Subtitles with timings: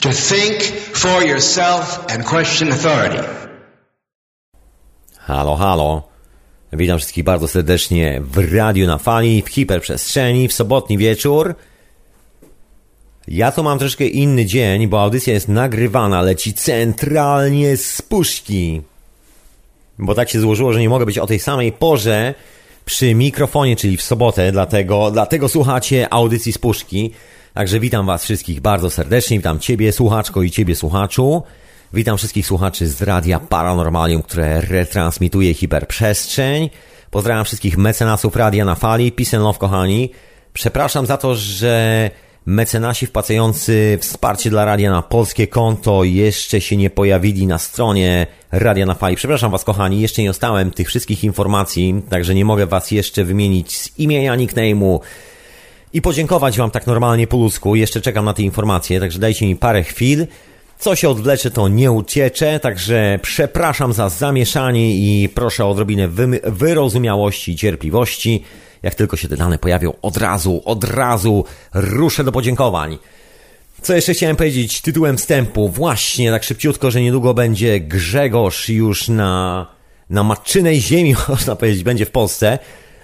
[0.00, 3.22] To think for yourself and question authority.
[5.18, 6.02] Halo, halo.
[6.72, 11.54] Witam wszystkich bardzo serdecznie w Radiu na Fali, w hiperprzestrzeni, w sobotni wieczór.
[13.28, 18.82] Ja tu mam troszkę inny dzień, bo audycja jest nagrywana, leci centralnie z puszki.
[19.98, 22.34] Bo tak się złożyło, że nie mogę być o tej samej porze
[22.84, 27.12] przy mikrofonie, czyli w sobotę, dlatego, dlatego słuchacie audycji z puszki.
[27.54, 31.42] Także witam Was wszystkich bardzo serdecznie, witam Ciebie słuchaczko i Ciebie słuchaczu.
[31.92, 36.70] Witam wszystkich słuchaczy z Radia Paranormalium, które retransmituje hiperprzestrzeń.
[37.10, 39.12] Pozdrawiam wszystkich mecenasów Radia na Fali.
[39.12, 40.10] Peace and love, kochani.
[40.52, 42.10] Przepraszam za to, że
[42.46, 48.86] mecenasi wpłacający wsparcie dla Radia na polskie konto jeszcze się nie pojawili na stronie Radia
[48.86, 49.16] na Fali.
[49.16, 53.78] Przepraszam Was, kochani, jeszcze nie dostałem tych wszystkich informacji, także nie mogę Was jeszcze wymienić
[53.78, 55.00] z imienia, nickname'u,
[55.92, 57.76] i podziękować Wam tak normalnie po ludzku.
[57.76, 60.26] Jeszcze czekam na te informacje, także dajcie mi parę chwil.
[60.78, 66.40] Co się odwlecze, to nie uciecze, także przepraszam za zamieszanie i proszę o odrobinę wy
[66.44, 68.44] wyrozumiałości i cierpliwości.
[68.82, 72.98] Jak tylko się te dane pojawią, od razu, od razu ruszę do podziękowań.
[73.82, 75.68] Co jeszcze chciałem powiedzieć tytułem wstępu?
[75.68, 79.66] Właśnie, tak szybciutko, że niedługo będzie Grzegorz już na,
[80.10, 82.58] na matczynej ziemi, można powiedzieć, będzie w Polsce.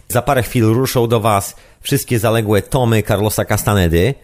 [0.09, 4.15] Za parę chwil ruszą do Was wszystkie zaległe tomy Carlosa Castanedy.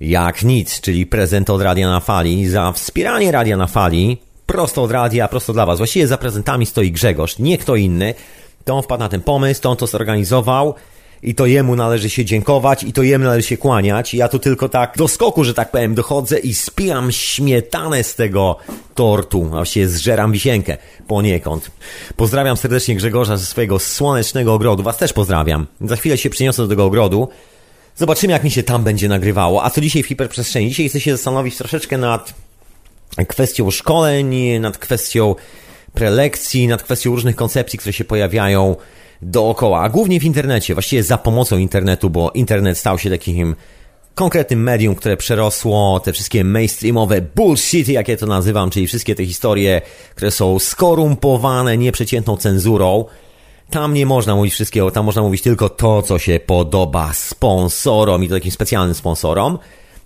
[0.00, 2.48] Jak nic, czyli prezent od Radia na Fali.
[2.48, 5.78] Za wspieranie Radia na Fali, prosto od radia, prosto dla Was.
[5.78, 8.14] Właściwie za prezentami stoi Grzegorz, nie kto inny.
[8.64, 10.74] To on wpadł na ten pomysł, to on to zorganizował
[11.22, 14.14] i to jemu należy się dziękować i to jemu należy się kłaniać.
[14.14, 18.56] Ja tu tylko tak do skoku, że tak powiem, dochodzę i spijam śmietanę z tego
[18.94, 20.76] tortu, a właściwie zżeram wisienkę
[21.06, 21.70] poniekąd.
[22.16, 24.82] Pozdrawiam serdecznie Grzegorza ze swojego słonecznego ogrodu.
[24.82, 25.66] Was też pozdrawiam.
[25.80, 27.28] Za chwilę się przyniosę do tego ogrodu.
[27.96, 29.64] Zobaczymy, jak mi się tam będzie nagrywało.
[29.64, 30.68] A co dzisiaj w hiperprzestrzeni?
[30.68, 32.34] Dzisiaj chcę się zastanowić troszeczkę nad
[33.28, 35.34] kwestią szkoleń, nad kwestią
[35.94, 38.76] prelekcji, nad kwestią różnych koncepcji, które się pojawiają
[39.22, 43.56] dookoła, a głównie w internecie, właściwie za pomocą internetu, bo internet stał się takim
[44.14, 49.26] konkretnym medium, które przerosło te wszystkie mainstreamowe bullshity, jak ja to nazywam, czyli wszystkie te
[49.26, 49.82] historie,
[50.14, 53.04] które są skorumpowane nieprzeciętną cenzurą.
[53.70, 58.28] Tam nie można mówić wszystkiego, tam można mówić tylko to, co się podoba sponsorom i
[58.28, 59.58] to takim specjalnym sponsorom.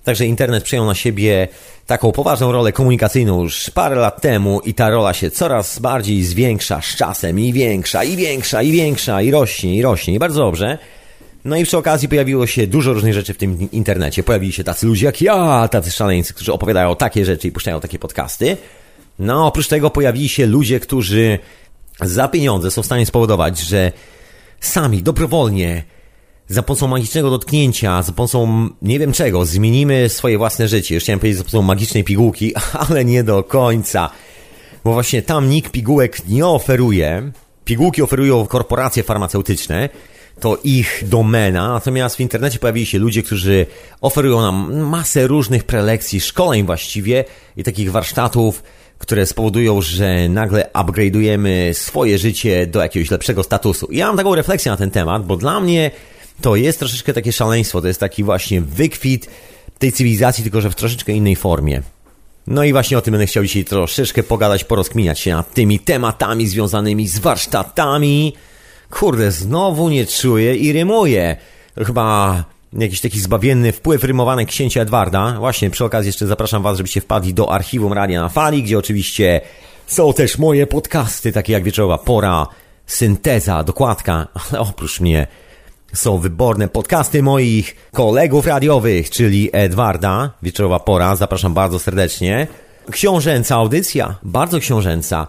[0.05, 1.49] Także internet przejął na siebie
[1.87, 6.81] taką poważną rolę komunikacyjną już parę lat temu i ta rola się coraz bardziej zwiększa
[6.83, 10.79] z czasem i większa, i większa, i większa, i rośnie, i rośnie, i bardzo dobrze.
[11.45, 14.23] No i przy okazji pojawiło się dużo różnych rzeczy w tym internecie.
[14.23, 17.99] Pojawili się tacy ludzie jak ja, tacy szaleńcy, którzy opowiadają takie rzeczy i puszczają takie
[17.99, 18.57] podcasty.
[19.19, 21.39] No, oprócz tego pojawili się ludzie, którzy
[22.01, 23.93] za pieniądze są w stanie spowodować, że
[24.61, 25.83] sami, dobrowolnie,
[26.49, 30.95] za pomocą magicznego dotknięcia, za pomocą nie wiem czego, zmienimy swoje własne życie.
[30.95, 32.53] Już chciałem powiedzieć za pomocą magicznej pigułki,
[32.89, 34.11] ale nie do końca.
[34.85, 37.33] Bo właśnie tam nikt pigułek nie oferuje.
[37.65, 39.89] Pigułki oferują korporacje farmaceutyczne.
[40.41, 43.67] To ich domena, natomiast w internecie pojawili się ludzie, którzy
[44.01, 47.25] oferują nam masę różnych prelekcji, szkoleń właściwie
[47.57, 48.63] i takich warsztatów,
[48.99, 53.87] które spowodują, że nagle upgrade'ujemy swoje życie do jakiegoś lepszego statusu.
[53.87, 55.91] I ja mam taką refleksję na ten temat, bo dla mnie
[56.41, 59.31] to jest troszeczkę takie szaleństwo, to jest taki właśnie wykwit
[59.79, 61.83] tej cywilizacji, tylko że w troszeczkę innej formie.
[62.47, 66.49] No i właśnie o tym będę chciał dzisiaj troszeczkę pogadać, porozkminiać się nad tymi tematami
[66.49, 68.35] związanymi z warsztatami.
[68.91, 71.37] Kurde, znowu nie czuję i rymuję.
[71.87, 75.37] Chyba jakiś taki zbawienny wpływ rymowany księcia Edwarda.
[75.39, 79.41] Właśnie przy okazji jeszcze zapraszam Was, żebyście wpadli do archiwum Radia na Fali, gdzie oczywiście
[79.87, 82.47] są też moje podcasty, takie jak Wieczorowa Pora,
[82.87, 85.27] Synteza, Dokładka, ale oprócz mnie
[85.95, 92.47] są wyborne podcasty moich kolegów radiowych, czyli Edwarda, Wieczorowa Pora, zapraszam bardzo serdecznie.
[92.91, 95.27] Książęca audycja, bardzo książęca.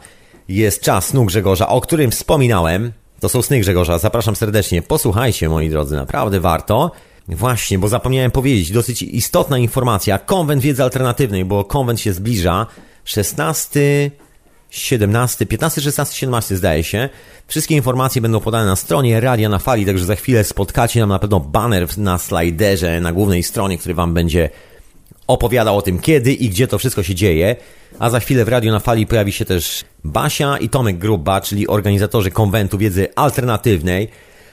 [0.48, 2.92] Jest czas snu Grzegorza, o którym wspominałem.
[3.20, 4.82] To są sny Grzegorza, zapraszam serdecznie.
[4.82, 6.92] Posłuchajcie, moi drodzy, naprawdę warto.
[7.28, 10.20] Właśnie, bo zapomniałem powiedzieć, dosyć istotna informacja.
[10.20, 12.68] Konwent wiedzy alternatywnej, bo konwent się zbliża.
[13.04, 14.12] 16
[14.70, 17.10] 17, 15, 16, 17 zdaje się.
[17.48, 21.20] Wszystkie informacje będą podane na stronie Radia na Fali, także za chwilę spotkacie nam na
[21.20, 24.50] pewno banner na slajderze na głównej stronie, który Wam będzie
[25.28, 27.56] opowiadał o tym kiedy i gdzie to wszystko się dzieje.
[28.00, 31.68] A za chwilę w Radio na Fali pojawi się też Basia i Tomek Gruba, czyli
[31.68, 34.08] organizatorzy konwentu wiedzy alternatywnej.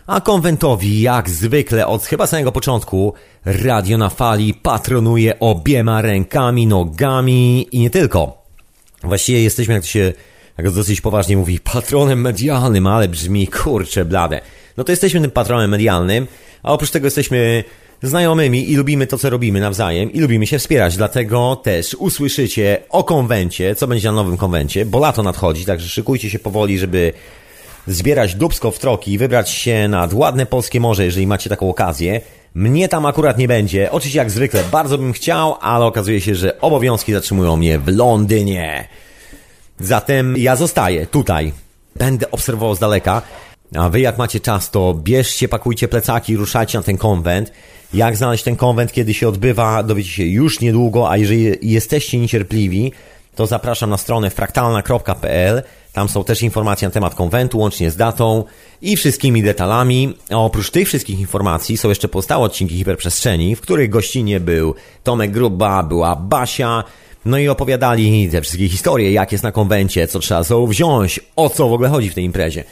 [0.06, 3.14] A konwentowi, jak zwykle, od chyba samego początku,
[3.44, 8.41] Radio na Fali patronuje obiema rękami, nogami i nie tylko.
[9.04, 10.12] Właściwie jesteśmy, jak to się
[10.58, 14.40] jak to dosyć poważnie mówi, patronem medialnym, ale brzmi kurcze blade.
[14.76, 16.26] No to jesteśmy tym patronem medialnym,
[16.62, 17.64] a oprócz tego jesteśmy
[18.02, 20.96] znajomymi i lubimy to, co robimy nawzajem i lubimy się wspierać.
[20.96, 26.30] Dlatego też usłyszycie o konwencie, co będzie na nowym konwencie, bo lato nadchodzi, także szykujcie
[26.30, 27.12] się powoli, żeby
[27.86, 32.20] zbierać dubsko w troki i wybrać się nad ładne polskie morze, jeżeli macie taką okazję.
[32.54, 33.90] Mnie tam akurat nie będzie.
[33.90, 38.88] Oczywiście jak zwykle bardzo bym chciał, ale okazuje się, że obowiązki zatrzymują mnie w Londynie.
[39.80, 41.52] Zatem ja zostaję tutaj.
[41.96, 43.22] Będę obserwował z daleka.
[43.76, 47.52] A wy jak macie czas, to bierzcie, pakujcie plecaki, ruszajcie na ten konwent.
[47.94, 52.92] Jak znaleźć ten konwent, kiedy się odbywa, dowiecie się już niedługo, a jeżeli jesteście niecierpliwi,
[53.34, 55.62] to zapraszam na stronę fraktalna.pl.
[55.92, 58.44] Tam są też informacje na temat konwentu, łącznie z datą
[58.82, 60.14] i wszystkimi detalami.
[60.30, 64.74] A oprócz tych wszystkich informacji są jeszcze pozostałe odcinki hiperprzestrzeni, w których gościnie był
[65.04, 66.84] Tomek Gruba, była Basia,
[67.24, 71.50] no i opowiadali te wszystkie historie, jak jest na konwencie, co trzeba sobą wziąć, o
[71.50, 72.64] co w ogóle chodzi w tej imprezie.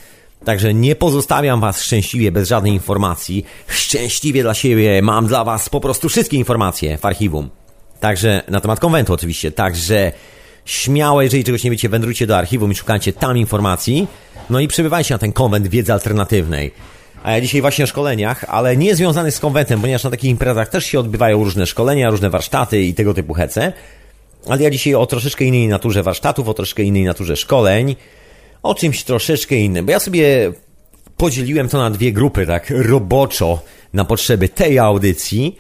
[0.44, 3.46] Także nie pozostawiam Was szczęśliwie bez żadnej informacji.
[3.68, 7.50] Szczęśliwie dla siebie mam dla Was po prostu wszystkie informacje w archiwum.
[8.00, 9.52] Także na temat konwentu oczywiście.
[9.52, 10.12] Także
[10.64, 14.06] śmiało, jeżeli czegoś nie wiecie, wędrujcie do archiwum i szukajcie tam informacji.
[14.50, 16.72] No i przybywajcie na ten konwent wiedzy alternatywnej.
[17.22, 20.68] A ja dzisiaj właśnie o szkoleniach, ale nie związany z konwentem, ponieważ na takich imprezach
[20.68, 23.72] też się odbywają różne szkolenia, różne warsztaty i tego typu hece.
[24.48, 27.96] Ale ja dzisiaj o troszeczkę innej naturze warsztatów, o troszeczkę innej naturze szkoleń,
[28.62, 29.86] o czymś troszeczkę innym.
[29.86, 30.52] Bo ja sobie
[31.16, 33.62] podzieliłem to na dwie grupy, tak roboczo,
[33.92, 35.56] na potrzeby tej audycji.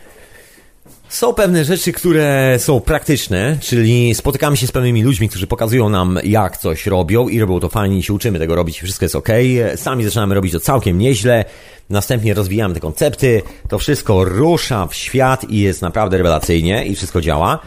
[1.10, 6.18] Są pewne rzeczy, które są praktyczne, czyli spotykamy się z pewnymi ludźmi, którzy pokazują nam,
[6.24, 9.28] jak coś robią i robią to fajnie i się uczymy tego robić, wszystko jest ok.
[9.76, 11.44] Sami zaczynamy robić to całkiem nieźle,
[11.90, 17.20] następnie rozwijamy te koncepty, to wszystko rusza w świat i jest naprawdę rewelacyjnie i wszystko
[17.20, 17.58] działa.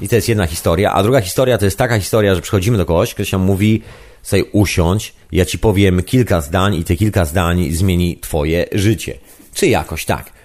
[0.00, 2.86] I to jest jedna historia, a druga historia to jest taka historia, że przychodzimy do
[2.86, 3.82] kogoś, ktoś nam mówi,
[4.22, 9.14] sobie usiądź, ja ci powiem kilka zdań i te kilka zdań zmieni twoje życie.
[9.54, 10.37] Czy jakoś tak.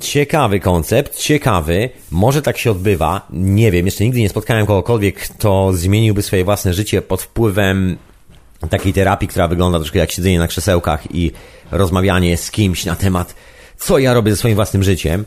[0.00, 5.72] Ciekawy koncept, ciekawy, może tak się odbywa, nie wiem, jeszcze nigdy nie spotkałem kogokolwiek, kto
[5.72, 7.96] zmieniłby swoje własne życie pod wpływem
[8.70, 11.32] takiej terapii, która wygląda troszkę jak siedzenie na krzesełkach i
[11.70, 13.34] rozmawianie z kimś na temat,
[13.76, 15.24] co ja robię ze swoim własnym życiem.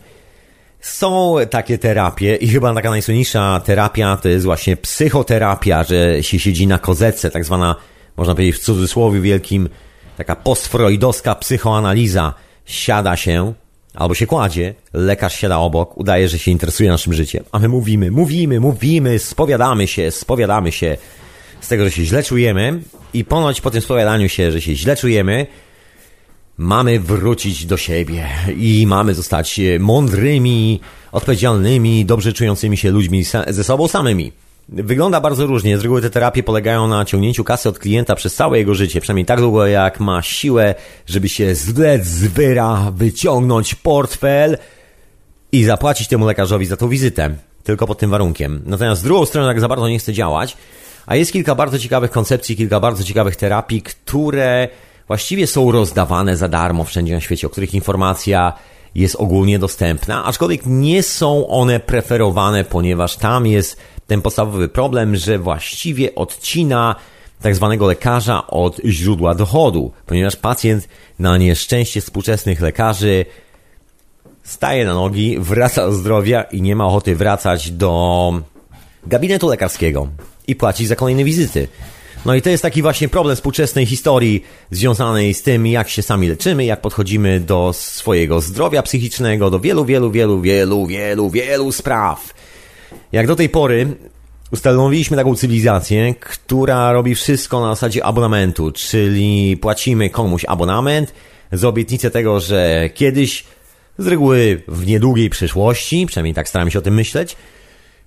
[0.82, 6.68] Są takie terapie i chyba taka najsłynniejsza terapia to jest właśnie psychoterapia, że się siedzi
[6.68, 7.76] na kozece, tak zwana,
[8.18, 9.70] można powiedzieć w cudzysłowie wielkim,
[10.18, 12.34] taka postfreudowska psychoanaliza.
[12.66, 13.54] Siada się,
[13.94, 18.12] albo się kładzie, lekarz siada obok, udaje, że się interesuje naszym życiem, a my mówimy,
[18.12, 20.98] mówimy, mówimy, spowiadamy się, spowiadamy się
[21.62, 22.80] z tego, że się źle czujemy
[23.14, 25.48] i ponoć po tym spowiadaniu się, że się źle czujemy,
[26.58, 30.80] mamy wrócić do siebie i mamy zostać mądrymi,
[31.12, 34.32] odpowiedzialnymi, dobrze czującymi się ludźmi ze sobą samymi.
[34.70, 35.78] Wygląda bardzo różnie.
[35.78, 39.26] Z reguły te terapie polegają na ciągnięciu kasy od klienta przez całe jego życie, przynajmniej
[39.26, 40.76] tak długo jak ma siłę,
[41.06, 44.58] żeby się zlec z wyra, wyciągnąć portfel
[45.52, 47.36] i zapłacić temu lekarzowi za tą wizytę.
[47.64, 48.62] Tylko pod tym warunkiem.
[48.66, 50.58] Natomiast z drugą stroną, jak za bardzo nie chce działać,
[51.06, 54.68] a jest kilka bardzo ciekawych koncepcji, kilka bardzo ciekawych terapii, które
[55.08, 58.54] właściwie są rozdawane za darmo wszędzie na świecie, o których informacja
[58.96, 63.78] jest ogólnie dostępna, aczkolwiek nie są one preferowane, ponieważ tam jest
[64.08, 66.96] ten podstawowy problem, że właściwie odcina
[67.42, 70.88] tak zwanego lekarza od źródła dochodu, ponieważ pacjent
[71.20, 73.26] na nieszczęście współczesnych lekarzy
[74.44, 78.34] staje na nogi, wraca do zdrowia i nie ma ochoty wracać do
[79.08, 80.08] gabinetu lekarskiego
[80.48, 81.68] i płacić za kolejne wizyty.
[82.26, 86.28] No i to jest taki właśnie problem współczesnej historii związanej z tym, jak się sami
[86.28, 92.34] leczymy, jak podchodzimy do swojego zdrowia psychicznego, do wielu, wielu, wielu, wielu, wielu, wielu spraw.
[93.12, 93.88] Jak do tej pory
[94.52, 101.14] ustanowiliśmy taką cywilizację, która robi wszystko na zasadzie abonamentu, czyli płacimy komuś abonament
[101.52, 103.44] z obietnicą tego, że kiedyś,
[103.98, 107.36] z reguły w niedługiej przyszłości, przynajmniej tak staramy się o tym myśleć,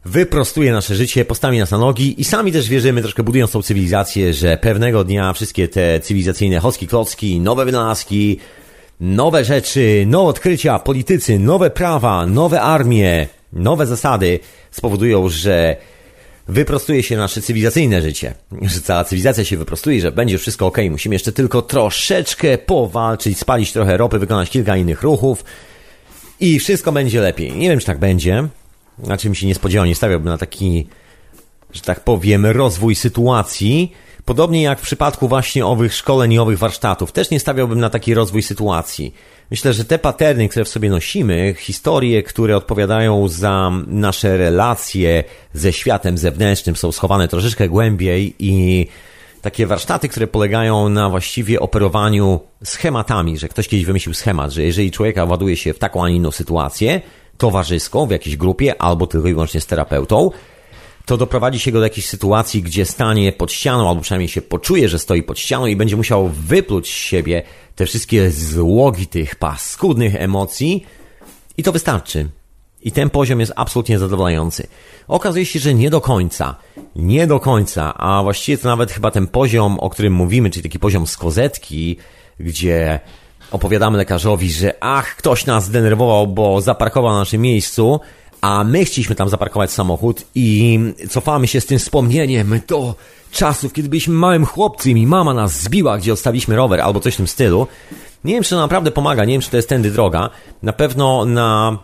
[0.04, 4.34] wyprostuje nasze życie, postawi nas na nogi i sami też wierzymy, troszkę budując tą cywilizację,
[4.34, 8.38] że pewnego dnia wszystkie te cywilizacyjne hoski, klocki, nowe wynalazki,
[9.00, 14.38] nowe rzeczy, nowe odkrycia, politycy, nowe prawa, nowe armie, nowe zasady
[14.70, 15.76] spowodują, że
[16.48, 20.78] wyprostuje się nasze cywilizacyjne życie, że cała cywilizacja się wyprostuje, że będzie wszystko ok.
[20.90, 25.44] Musimy jeszcze tylko troszeczkę powalczyć, spalić trochę ropy, wykonać kilka innych ruchów
[26.40, 27.52] i wszystko będzie lepiej.
[27.52, 28.48] Nie wiem, czy tak będzie,
[28.98, 30.86] na czym się nie spodziewał, nie stawiałbym na taki,
[31.72, 33.92] że tak powiem, rozwój sytuacji.
[34.26, 38.14] Podobnie jak w przypadku właśnie owych szkoleń i owych warsztatów, też nie stawiałbym na taki
[38.14, 39.14] rozwój sytuacji.
[39.50, 45.72] Myślę, że te paterny, które w sobie nosimy, historie, które odpowiadają za nasze relacje ze
[45.72, 48.86] światem zewnętrznym, są schowane troszeczkę głębiej i
[49.42, 54.90] takie warsztaty, które polegają na właściwie operowaniu schematami, że ktoś kiedyś wymyślił schemat, że jeżeli
[54.90, 57.00] człowieka ładuje się w taką, a nie inną sytuację,
[57.38, 60.30] towarzyską, w jakiejś grupie, albo tylko i wyłącznie z terapeutą,
[61.06, 64.88] to doprowadzi się go do jakiejś sytuacji, gdzie stanie pod ścianą, albo przynajmniej się poczuje,
[64.88, 67.42] że stoi pod ścianą i będzie musiał wypluć z siebie
[67.74, 70.86] te wszystkie złogi tych paskudnych emocji
[71.56, 72.28] i to wystarczy.
[72.82, 74.66] I ten poziom jest absolutnie zadowalający.
[75.08, 76.54] Okazuje się, że nie do końca.
[76.96, 80.78] Nie do końca, a właściwie to nawet chyba ten poziom, o którym mówimy, czyli taki
[80.78, 81.96] poziom z kozetki,
[82.40, 83.00] gdzie
[83.50, 88.00] opowiadamy lekarzowi, że ach, ktoś nas zdenerwował, bo zaparkował na naszym miejscu,
[88.46, 90.78] a my chcieliśmy tam zaparkować samochód i
[91.10, 92.94] cofamy się z tym wspomnieniem do
[93.32, 97.16] czasów, kiedy byliśmy małym chłopcem i mama nas zbiła, gdzie odstawiliśmy rower albo coś w
[97.16, 97.66] tym stylu.
[98.24, 100.30] Nie wiem, czy to naprawdę pomaga, nie wiem, czy to jest tędy droga.
[100.62, 101.78] Na pewno na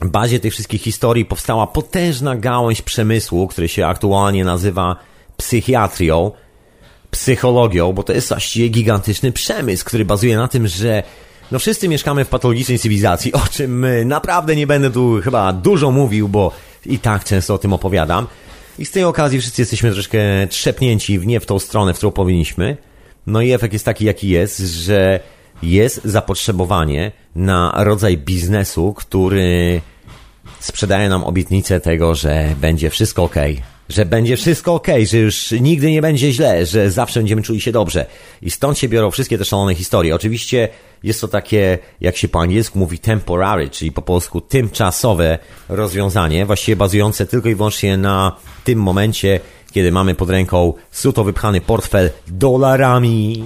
[0.00, 4.96] bazie tych wszystkich historii powstała potężna gałąź przemysłu, który się aktualnie nazywa
[5.36, 6.30] psychiatrią,
[7.10, 11.02] psychologią, bo to jest właściwie gigantyczny przemysł, który bazuje na tym, że
[11.52, 16.28] no wszyscy mieszkamy w patologicznej cywilizacji, o czym naprawdę nie będę tu chyba dużo mówił,
[16.28, 16.52] bo
[16.86, 18.26] i tak często o tym opowiadam.
[18.78, 22.12] I z tej okazji wszyscy jesteśmy troszkę trzepnięci w nie w tą stronę, w którą
[22.12, 22.76] powinniśmy.
[23.26, 25.20] No i efekt jest taki, jaki jest, że
[25.62, 29.80] jest zapotrzebowanie na rodzaj biznesu, który
[30.60, 33.34] sprzedaje nam obietnicę tego, że będzie wszystko ok,
[33.90, 37.72] że będzie wszystko ok, że już nigdy nie będzie źle, że zawsze będziemy czuli się
[37.72, 38.06] dobrze.
[38.42, 40.14] I stąd się biorą wszystkie te szalone historie.
[40.14, 40.68] Oczywiście
[41.02, 46.76] jest to takie, jak się po angielsku mówi, temporary, czyli po polsku tymczasowe rozwiązanie, właściwie
[46.76, 49.40] bazujące tylko i wyłącznie na tym momencie,
[49.72, 53.44] kiedy mamy pod ręką suto wypchany portfel dolarami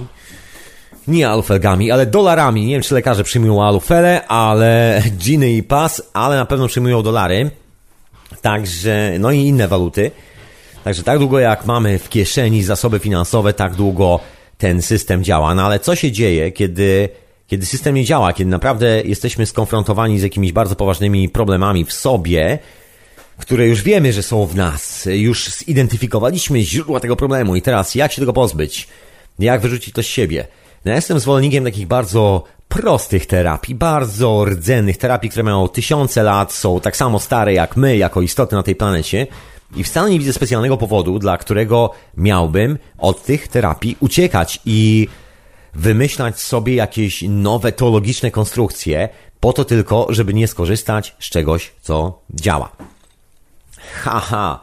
[1.07, 2.65] nie alufelgami, ale dolarami.
[2.65, 7.51] Nie wiem, czy lekarze przyjmują alufele, ale dżiny i pas, ale na pewno przyjmują dolary.
[8.41, 10.11] Także, no i inne waluty.
[10.85, 14.19] Także tak długo jak mamy w kieszeni zasoby finansowe, tak długo
[14.57, 15.55] ten system działa.
[15.55, 17.09] No ale co się dzieje, kiedy,
[17.47, 22.59] kiedy system nie działa, kiedy naprawdę jesteśmy skonfrontowani z jakimiś bardzo poważnymi problemami w sobie,
[23.37, 28.11] które już wiemy, że są w nas, już zidentyfikowaliśmy źródła tego problemu i teraz jak
[28.11, 28.87] się tego pozbyć?
[29.39, 30.47] Jak wyrzucić to z siebie?
[30.85, 36.53] No, ja jestem zwolennikiem takich bardzo prostych terapii, bardzo rdzennych terapii, które mają tysiące lat,
[36.53, 39.27] są tak samo stare jak my, jako istoty na tej planecie.
[39.75, 45.07] I wcale nie widzę specjalnego powodu, dla którego miałbym od tych terapii uciekać i
[45.73, 52.19] wymyślać sobie jakieś nowe teologiczne konstrukcje, po to tylko, żeby nie skorzystać z czegoś, co
[52.33, 52.69] działa.
[54.03, 54.59] Haha.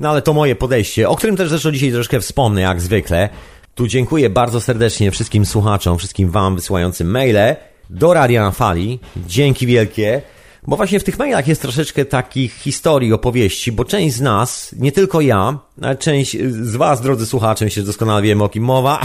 [0.00, 3.28] No ale to moje podejście, o którym też zresztą dzisiaj troszkę wspomnę, jak zwykle.
[3.74, 7.56] Tu dziękuję bardzo serdecznie wszystkim słuchaczom, wszystkim Wam wysyłającym maile
[7.90, 8.98] do Radia na Fali.
[9.16, 10.22] Dzięki wielkie.
[10.66, 14.92] Bo właśnie w tych mailach jest troszeczkę takich historii, opowieści, bo część z nas, nie
[14.92, 19.00] tylko ja, ale część z Was, drodzy słuchacze, myślę, że doskonale wiemy o kim mowa,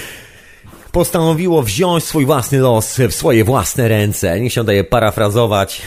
[0.92, 4.40] postanowiło wziąć swój własny los w swoje własne ręce.
[4.40, 5.82] Niech się daje parafrazować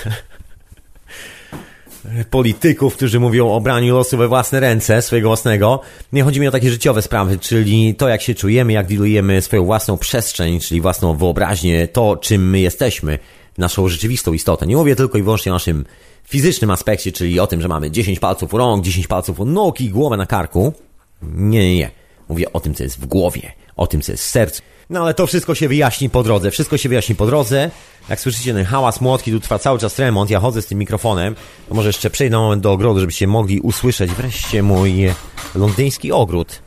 [2.32, 5.82] polityków, którzy mówią o braniu losu we własne ręce, swojego własnego.
[6.14, 9.66] Nie chodzi mi o takie życiowe sprawy, czyli to, jak się czujemy, jak dilujemy swoją
[9.66, 13.20] własną przestrzeń, czyli własną wyobraźnię, to, czym my jesteśmy,
[13.60, 14.68] naszą rzeczywistą istotę.
[14.68, 15.86] Nie mówię tylko i wyłącznie o naszym
[16.24, 20.18] fizycznym aspekcie, czyli o tym, że mamy 10 palców rąk, 10 palców nóg i głowę
[20.18, 20.74] na karku.
[21.22, 21.92] Nie, nie, nie.
[22.30, 24.62] Mówię o tym, co jest w głowie, o tym, co jest w sercu.
[24.90, 26.52] No ale to wszystko się wyjaśni po drodze.
[26.52, 27.72] Wszystko się wyjaśni po drodze.
[28.10, 30.30] Jak słyszycie ten hałas młotki, tu trwa cały czas remont.
[30.30, 31.36] Ja chodzę z tym mikrofonem.
[31.70, 35.10] To może jeszcze przejdę moment do ogrodu, żebyście mogli usłyszeć wreszcie mój
[35.56, 36.62] londyński ogród.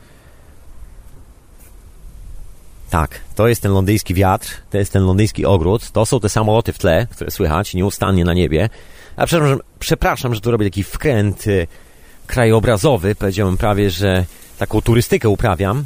[2.93, 6.73] Tak, to jest ten londyński wiatr, to jest ten londyński ogród, to są te samoloty
[6.73, 8.69] w tle, które słychać nieustannie na niebie.
[9.15, 11.67] A przepraszam, przepraszam że tu robię taki wkręt y,
[12.27, 14.25] krajobrazowy, powiedziałem prawie, że
[14.57, 15.85] taką turystykę uprawiam,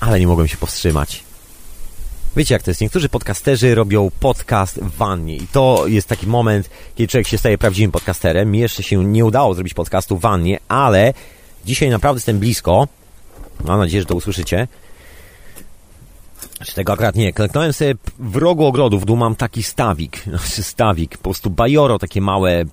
[0.00, 1.24] ale nie mogłem się powstrzymać.
[2.36, 2.80] Wiecie jak to jest?
[2.80, 7.58] Niektórzy podcasterzy robią podcast w wannie i to jest taki moment, kiedy człowiek się staje
[7.58, 8.50] prawdziwym podcasterem.
[8.50, 11.14] Mi jeszcze się nie udało zrobić podcastu w wannie, ale
[11.64, 12.88] dzisiaj naprawdę jestem blisko.
[13.64, 14.68] Mam nadzieję, że to usłyszycie.
[16.64, 17.32] Czy tego akurat nie.
[17.32, 20.22] Kleknąłem sobie w rogu ogrodu, w dół mam taki stawik.
[20.24, 22.64] Znaczy stawik, po prostu bajoro, takie małe,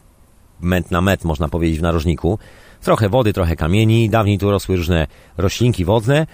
[0.61, 2.39] met na met można powiedzieć w narożniku.
[2.81, 4.09] Trochę wody, trochę kamieni.
[4.09, 6.27] Dawniej tu rosły różne roślinki wodne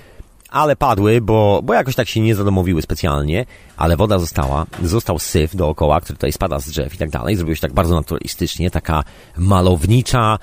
[0.52, 3.46] ale padły, bo, bo jakoś tak się nie zadomowiły specjalnie,
[3.78, 7.36] ale woda została, został syf dookoła, który tutaj spada z drzew i tak dalej.
[7.36, 9.04] Zrobiło się tak bardzo naturalistycznie, taka
[9.38, 10.40] malownicza,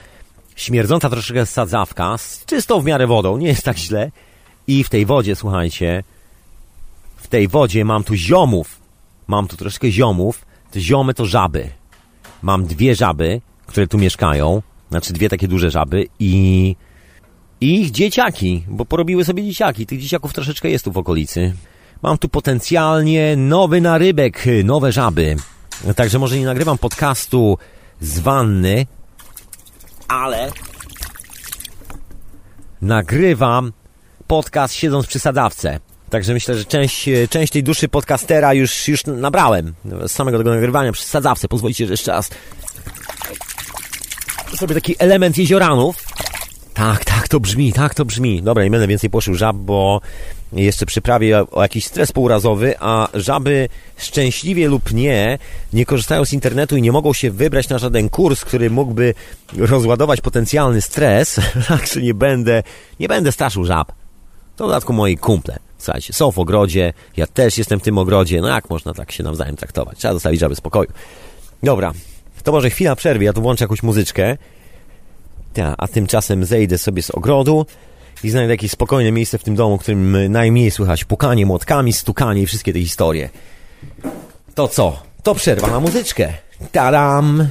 [0.57, 4.11] śmierdząca troszeczkę sadzawka, z czystą w miarę wodą, nie jest tak źle.
[4.67, 6.03] I w tej wodzie, słuchajcie,
[7.29, 8.81] w tej wodzie mam tu ziomów,
[9.27, 11.71] mam tu troszkę ziomów, te ziomy to żaby.
[12.43, 16.77] Mam dwie żaby, które tu mieszkają, znaczy dwie takie duże żaby i
[17.61, 19.87] i ich dzieciaki, bo porobiły sobie dzieciaki.
[19.87, 21.55] Tych dzieciaków troszeczkę jest tu w okolicy.
[22.03, 25.37] Mam tu potencjalnie nowy narybek, nowe żaby.
[25.97, 27.59] Także może nie nagrywam podcastu
[28.01, 28.87] z wanny,
[30.09, 30.51] ale
[32.83, 33.73] nagrywam
[34.27, 35.81] podcast siedząc przy sadawce.
[36.11, 39.75] Także myślę, że część, część tej duszy podcastera już, już nabrałem
[40.07, 41.49] z samego tego nagrywania przy sadzawce.
[41.49, 42.31] Pozwolicie, że jeszcze raz
[44.57, 45.97] sobie taki element jezioranów.
[46.75, 48.43] Tak, tak to brzmi, tak to brzmi.
[48.43, 50.01] Dobra, nie będę więcej poszył żab, bo
[50.53, 55.39] jeszcze przyprawię o jakiś stres półrazowy, a żaby szczęśliwie lub nie,
[55.73, 59.15] nie korzystają z internetu i nie mogą się wybrać na żaden kurs, który mógłby
[59.57, 62.63] rozładować potencjalny stres, także nie będę,
[63.01, 63.93] nie będę straszył żab.
[64.57, 65.68] To w dodatku moi kumple.
[65.89, 69.23] Słuchajcie, są w ogrodzie, ja też jestem w tym ogrodzie, no jak można tak się
[69.23, 69.99] nawzajem traktować?
[69.99, 70.91] Trzeba zostawić żaby spokoju.
[71.63, 71.93] Dobra,
[72.43, 74.37] to może chwila przerwy, ja tu włączę jakąś muzyczkę.
[75.57, 77.67] Ja, a tymczasem zejdę sobie z ogrodu
[78.25, 82.43] i znajdę jakieś spokojne miejsce w tym domu, w którym najmniej słychać pukanie młotkami, stukanie
[82.43, 83.29] i wszystkie te historie.
[84.55, 85.03] To co?
[85.23, 86.33] To przerwa na muzyczkę.
[86.73, 87.49] Tadam!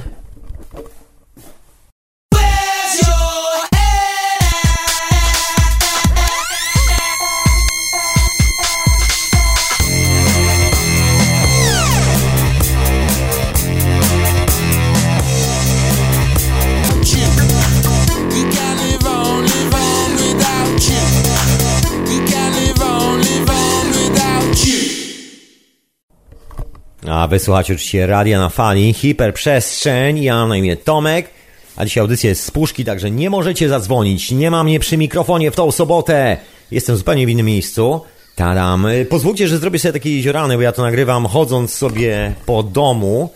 [27.10, 31.30] A wysłuchać oczywiście radia na fali, hiperprzestrzeń, ja na imię Tomek,
[31.76, 35.50] a dzisiaj audycja jest z puszki, także nie możecie zadzwonić, nie mam mnie przy mikrofonie
[35.50, 36.36] w tą sobotę,
[36.70, 38.00] jestem zupełnie w innym miejscu.
[38.36, 43.30] Tadam, pozwólcie, że zrobię sobie takie jeziorany, bo ja to nagrywam chodząc sobie po domu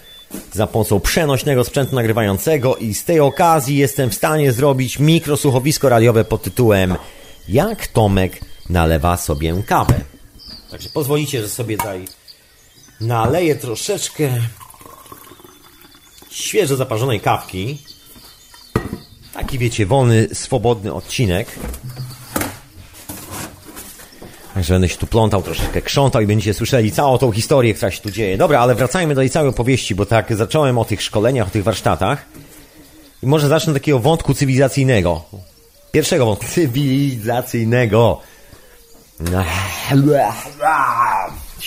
[0.52, 6.24] za pomocą przenośnego sprzętu nagrywającego i z tej okazji jestem w stanie zrobić mikrosłuchowisko radiowe
[6.24, 6.96] pod tytułem
[7.48, 9.94] Jak Tomek nalewa sobie kawę.
[10.70, 12.04] Także pozwolicie, że sobie tutaj
[13.02, 14.28] naleję troszeczkę
[16.30, 17.78] świeżo zaparzonej kawki.
[19.34, 21.48] Taki, wiecie, wolny, swobodny odcinek.
[24.54, 28.00] Także będę się tu plątał, troszeczkę krzątał i będziecie słyszeli całą tą historię, która się
[28.00, 28.36] tu dzieje.
[28.36, 31.64] Dobra, ale wracajmy do tej całej opowieści, bo tak zacząłem o tych szkoleniach, o tych
[31.64, 32.24] warsztatach.
[33.22, 35.24] I może zacznę takiego wątku cywilizacyjnego.
[35.92, 38.20] Pierwszego wątku cywilizacyjnego.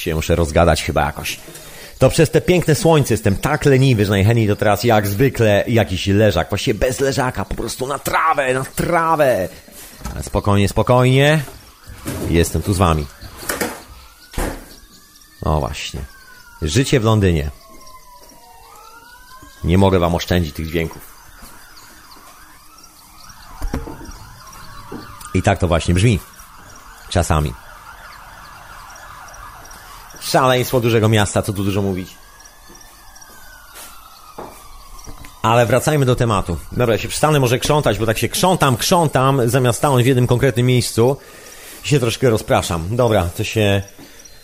[0.06, 1.40] Się muszę rozgadać chyba jakoś.
[2.00, 6.08] To przez te piękne słońce jestem tak leniwy, że najchętniej to teraz jak zwykle jakiś
[6.08, 6.50] leżak.
[6.50, 9.50] Właściwie bez leżaka, po prostu na trawę, na trawę.
[10.14, 11.44] Ale spokojnie, spokojnie.
[12.30, 13.06] Jestem tu z wami.
[15.42, 16.00] O właśnie.
[16.62, 17.52] Życie w Londynie.
[19.64, 21.02] Nie mogę wam oszczędzić tych dźwięków.
[25.34, 26.20] I tak to właśnie brzmi.
[27.10, 27.65] Czasami.
[30.26, 32.08] Szaleństwo dużego miasta, co tu dużo mówić.
[35.42, 36.58] Ale wracajmy do tematu.
[36.72, 40.28] Dobra, ja się przestanę może krzątać, bo tak się krzątam, krzątam, zamiast stanąć w jednym
[40.28, 41.18] konkretnym miejscu
[41.86, 42.96] i się troszkę rozpraszam.
[42.96, 43.82] Dobra, to się...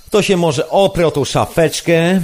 [0.09, 2.21] To się może oprę o tą szafeczkę,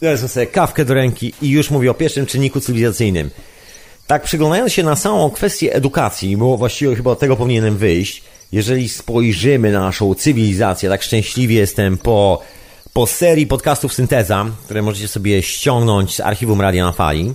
[0.00, 3.30] wezmę sobie kawkę do ręki i już mówię o pierwszym czynniku cywilizacyjnym.
[4.06, 8.88] Tak przyglądając się na samą kwestię edukacji, bo właściwie chyba od tego powinienem wyjść, jeżeli
[8.88, 12.42] spojrzymy na naszą cywilizację, tak szczęśliwie jestem po,
[12.92, 17.34] po serii podcastów Synteza, które możecie sobie ściągnąć z archiwum Radia na Fali,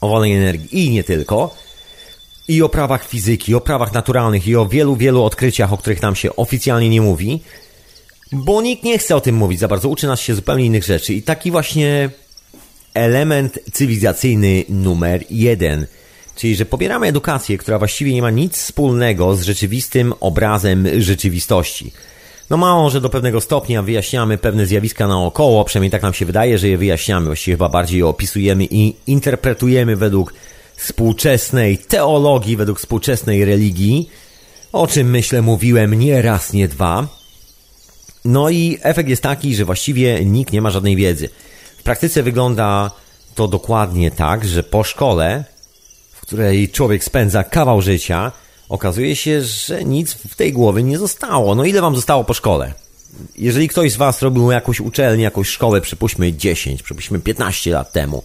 [0.00, 1.54] o wolnej energii i nie tylko,
[2.48, 6.16] i o prawach fizyki, o prawach naturalnych i o wielu, wielu odkryciach, o których nam
[6.16, 7.40] się oficjalnie nie mówi,
[8.32, 11.14] bo nikt nie chce o tym mówić za bardzo, uczy nas się zupełnie innych rzeczy.
[11.14, 12.10] I taki właśnie
[12.94, 15.86] element cywilizacyjny numer jeden–
[16.38, 21.92] Czyli, że pobieramy edukację, która właściwie nie ma nic wspólnego z rzeczywistym obrazem rzeczywistości.
[22.50, 26.58] No mało, że do pewnego stopnia wyjaśniamy pewne zjawiska naokoło, przynajmniej tak nam się wydaje,
[26.58, 30.34] że je wyjaśniamy, właściwie chyba bardziej je opisujemy i interpretujemy według
[30.76, 34.08] współczesnej teologii, według współczesnej religii,
[34.72, 37.06] o czym myślę mówiłem nie raz, nie dwa.
[38.24, 41.28] No i efekt jest taki, że właściwie nikt nie ma żadnej wiedzy.
[41.78, 42.90] W praktyce wygląda
[43.34, 45.44] to dokładnie tak, że po szkole
[46.28, 48.32] której człowiek spędza kawał życia,
[48.68, 51.54] okazuje się, że nic w tej głowie nie zostało.
[51.54, 52.72] No ile wam zostało po szkole?
[53.36, 58.22] Jeżeli ktoś z was robił jakąś uczelnię, jakąś szkołę, przypuśćmy 10, przypuśćmy 15 lat temu,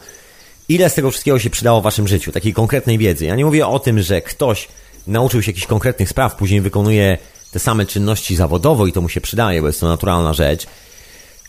[0.70, 3.26] ile z tego wszystkiego się przydało w waszym życiu, takiej konkretnej wiedzy?
[3.26, 4.68] Ja nie mówię o tym, że ktoś
[5.08, 7.18] nauczył się jakichś konkretnych spraw, później wykonuje
[7.52, 10.68] te same czynności zawodowo i to mu się przydaje, bo jest to naturalna rzecz.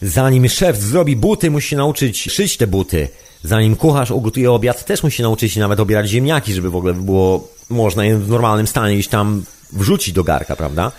[0.02, 3.08] Zanim szef zrobi buty, musi się nauczyć szyć te buty
[3.44, 7.48] Zanim kucharz ugotuje obiad, też musi nauczyć się nawet obierać ziemniaki, żeby w ogóle było
[7.70, 10.92] można je w normalnym stanie gdzieś tam wrzucić do garka, prawda?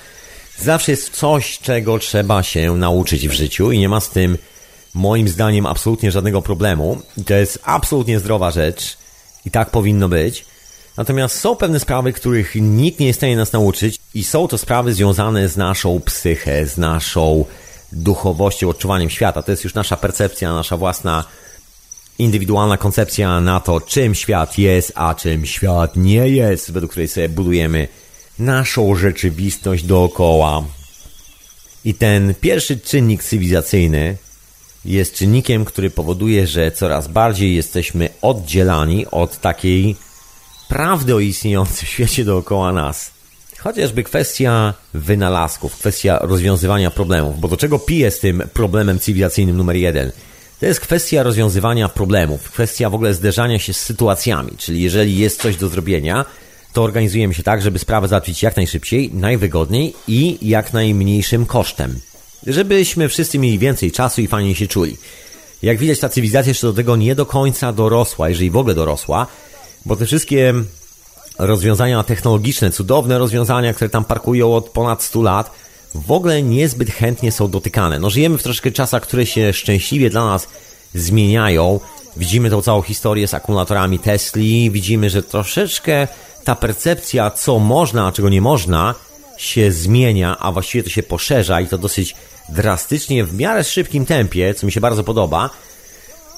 [0.59, 4.37] Zawsze jest coś, czego trzeba się nauczyć w życiu i nie ma z tym
[4.93, 7.01] moim zdaniem absolutnie żadnego problemu.
[7.17, 8.97] I to jest absolutnie zdrowa rzecz
[9.45, 10.45] i tak powinno być.
[10.97, 14.57] Natomiast są pewne sprawy, których nikt nie jest w stanie nas nauczyć i są to
[14.57, 17.45] sprawy związane z naszą psychę, z naszą
[17.91, 19.41] duchowością, odczuwaniem świata.
[19.41, 21.23] To jest już nasza percepcja, nasza własna
[22.19, 27.29] indywidualna koncepcja na to, czym świat jest, a czym świat nie jest, według której sobie
[27.29, 27.87] budujemy
[28.39, 30.63] naszą rzeczywistość dookoła.
[31.85, 34.17] I ten pierwszy czynnik cywilizacyjny
[34.85, 39.95] jest czynnikiem, który powoduje, że coraz bardziej jesteśmy oddzielani od takiej
[40.69, 43.11] prawdy o istniejącym świecie dookoła nas.
[43.59, 49.75] Chociażby kwestia wynalazków, kwestia rozwiązywania problemów, bo do czego pije z tym problemem cywilizacyjnym numer
[49.75, 50.11] jeden?
[50.65, 55.41] To jest kwestia rozwiązywania problemów, kwestia w ogóle zderzania się z sytuacjami, czyli jeżeli jest
[55.41, 56.25] coś do zrobienia,
[56.73, 61.99] to organizujemy się tak, żeby sprawę załatwić jak najszybciej, najwygodniej i jak najmniejszym kosztem.
[62.47, 64.97] Żebyśmy wszyscy mieli więcej czasu i fajnie się czuli.
[65.63, 69.27] Jak widać, ta cywilizacja jeszcze do tego nie do końca dorosła, jeżeli w ogóle dorosła,
[69.85, 70.53] bo te wszystkie
[71.39, 75.51] rozwiązania technologiczne, cudowne rozwiązania, które tam parkują od ponad 100 lat,
[75.95, 77.99] w ogóle niezbyt chętnie są dotykane.
[77.99, 80.47] No żyjemy w troszkę czasach, które się szczęśliwie dla nas
[80.93, 81.79] zmieniają.
[82.17, 86.07] Widzimy tą całą historię z akumulatorami Tesli, widzimy, że troszeczkę
[86.43, 88.95] ta percepcja, co można, a czego nie można,
[89.37, 92.15] się zmienia, a właściwie to się poszerza i to dosyć
[92.49, 95.49] drastycznie, w miarę szybkim tempie, co mi się bardzo podoba.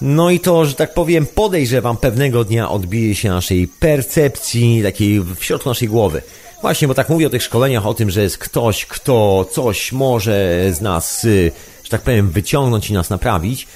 [0.01, 5.43] No i to, że tak powiem, podejrzewam, pewnego dnia odbije się naszej percepcji, takiej w
[5.43, 6.21] środku naszej głowy.
[6.61, 10.59] Właśnie, bo tak mówię o tych szkoleniach, o tym, że jest ktoś, kto coś może
[10.71, 11.51] z nas, y,
[11.83, 13.67] że tak powiem, wyciągnąć i nas naprawić.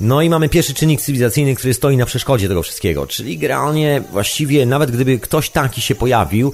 [0.00, 3.06] No i mamy pierwszy czynnik cywilizacyjny, który stoi na przeszkodzie tego wszystkiego.
[3.06, 6.52] Czyli generalnie właściwie nawet gdyby ktoś taki się pojawił,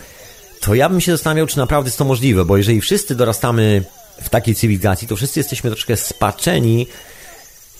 [0.60, 3.84] to ja bym się zastanawiał, czy naprawdę jest to możliwe, bo jeżeli wszyscy dorastamy
[4.22, 6.86] w takiej cywilizacji, to wszyscy jesteśmy troszkę spaczeni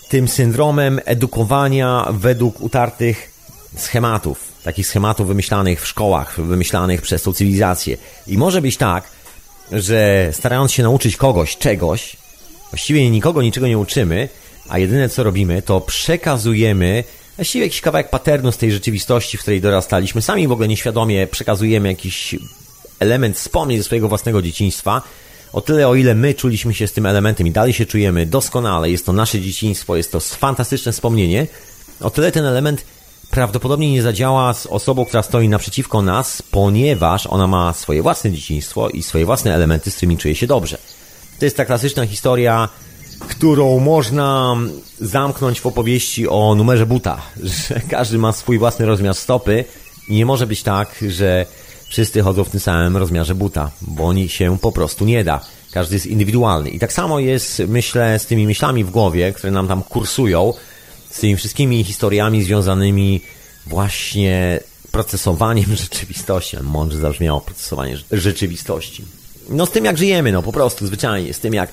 [0.09, 3.31] tym syndromem edukowania według utartych
[3.77, 7.97] schematów, takich schematów wymyślanych w szkołach, wymyślanych przez tą cywilizację.
[8.27, 9.05] I może być tak,
[9.73, 12.17] że starając się nauczyć kogoś czegoś,
[12.71, 14.29] właściwie nikogo niczego nie uczymy,
[14.69, 17.05] a jedyne co robimy, to przekazujemy
[17.37, 20.23] właściwie jakiś kawałek paternu z tej rzeczywistości, w której dorastaliśmy.
[20.23, 22.35] Sami w ogóle nieświadomie przekazujemy jakiś
[22.99, 25.03] element wspomnień ze swojego własnego dzieciństwa.
[25.53, 28.91] O tyle, o ile my czuliśmy się z tym elementem i dalej się czujemy doskonale,
[28.91, 31.47] jest to nasze dzieciństwo, jest to fantastyczne wspomnienie,
[32.01, 32.85] o tyle ten element
[33.31, 38.89] prawdopodobnie nie zadziała z osobą, która stoi naprzeciwko nas, ponieważ ona ma swoje własne dzieciństwo
[38.89, 40.79] i swoje własne elementy, z którymi czuje się dobrze.
[41.39, 42.69] To jest ta klasyczna historia
[43.29, 44.57] którą można
[45.01, 47.21] zamknąć w opowieści o numerze buta,
[47.69, 49.65] że każdy ma swój własny rozmiar stopy
[50.09, 51.47] i nie może być tak, że
[51.89, 55.41] wszyscy chodzą w tym samym rozmiarze buta, bo oni się po prostu nie da.
[55.73, 56.71] Każdy jest indywidualny.
[56.71, 60.55] I tak samo jest, myślę, z tymi myślami w głowie, które nam tam kursują,
[61.11, 63.21] z tymi wszystkimi historiami związanymi
[63.67, 64.61] właśnie
[64.93, 66.57] procesowaniem rzeczywistości.
[66.63, 69.05] Mądrze zabrzmiało procesowanie rzeczywistości.
[69.49, 71.73] No z tym jak żyjemy, no po prostu zwyczajnie, z tym jak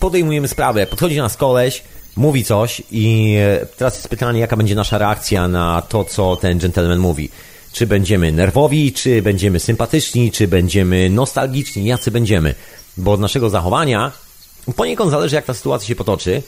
[0.00, 1.82] podejmujemy sprawę, podchodzi nas koleś,
[2.16, 6.58] mówi coś i e, teraz jest pytanie, jaka będzie nasza reakcja na to, co ten
[6.58, 7.30] gentleman mówi.
[7.72, 12.54] Czy będziemy nerwowi, czy będziemy sympatyczni, czy będziemy nostalgiczni, jacy będziemy.
[12.96, 14.12] Bo od naszego zachowania
[14.76, 16.42] poniekąd zależy, jak ta sytuacja się potoczy.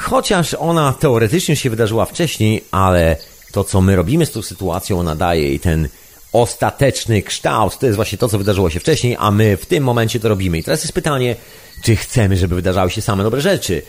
[0.00, 3.16] Chociaż ona teoretycznie się wydarzyła wcześniej, ale
[3.52, 5.88] to, co my robimy z tą sytuacją, nadaje jej ten
[6.32, 7.78] ostateczny kształt.
[7.78, 10.58] To jest właśnie to, co wydarzyło się wcześniej, a my w tym momencie to robimy.
[10.58, 11.36] I teraz jest pytanie,
[11.82, 13.82] czy chcemy, żeby wydarzały się same dobre rzeczy?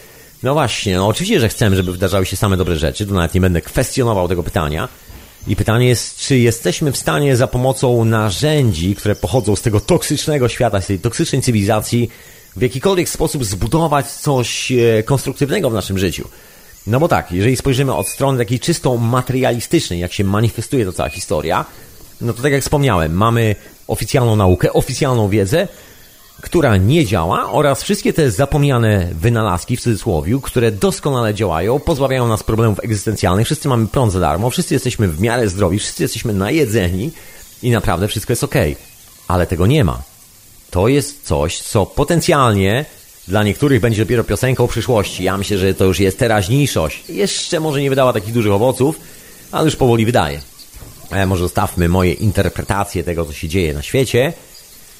[0.44, 3.42] No właśnie, no oczywiście, że chcemy, żeby wydarzały się same dobre rzeczy, to nawet nie
[3.42, 4.90] będę kwestionował tego pytania.
[5.48, 10.50] I pytanie jest, czy jesteśmy w stanie za pomocą narzędzi, które pochodzą z tego toksycznego
[10.50, 12.10] świata, z tej toksycznej cywilizacji,
[12.56, 16.28] w jakikolwiek sposób zbudować coś e, konstruktywnego w naszym życiu.
[16.88, 21.10] No bo tak, jeżeli spojrzymy od strony takiej czysto materialistycznej, jak się manifestuje ta cała
[21.10, 21.66] historia,
[22.22, 23.56] no to tak jak wspomniałem, mamy
[23.88, 25.68] oficjalną naukę, oficjalną wiedzę,
[26.42, 32.44] która nie działa oraz wszystkie te zapomniane wynalazki w cudzysłowie, które doskonale działają, pozbawiają nas
[32.44, 37.12] problemów egzystencjalnych, wszyscy mamy prąd za darmo, wszyscy jesteśmy w miarę zdrowi, wszyscy jesteśmy najedzeni
[37.64, 38.56] i naprawdę wszystko jest ok.
[39.28, 40.11] Ale tego nie ma.
[40.72, 42.86] To jest coś, co potencjalnie
[43.28, 45.24] dla niektórych będzie dopiero piosenką przyszłości.
[45.24, 47.10] Ja myślę, że to już jest teraźniejszość.
[47.10, 49.00] Jeszcze może nie wydała takich dużych owoców,
[49.52, 50.42] ale już powoli wydaje.
[51.10, 54.34] Ale może zostawmy moje interpretacje tego, co się dzieje na świecie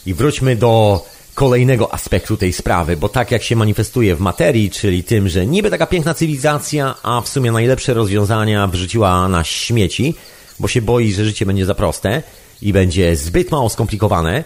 [0.06, 5.04] i wróćmy do kolejnego aspektu tej sprawy, bo tak jak się manifestuje w materii, czyli
[5.04, 10.16] tym, że niby taka piękna cywilizacja, a w sumie najlepsze rozwiązania wrzuciła na śmieci,
[10.60, 12.24] bo się boi, że życie będzie za proste
[12.62, 14.44] i będzie zbyt mało skomplikowane.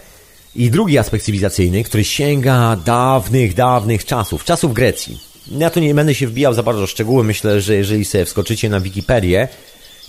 [0.56, 5.20] I drugi aspekt cywilizacyjny, który sięga dawnych, dawnych czasów, czasów Grecji.
[5.50, 8.80] Ja tu nie będę się wbijał za bardzo szczegóły, myślę, że jeżeli sobie wskoczycie na
[8.80, 9.48] Wikipedię,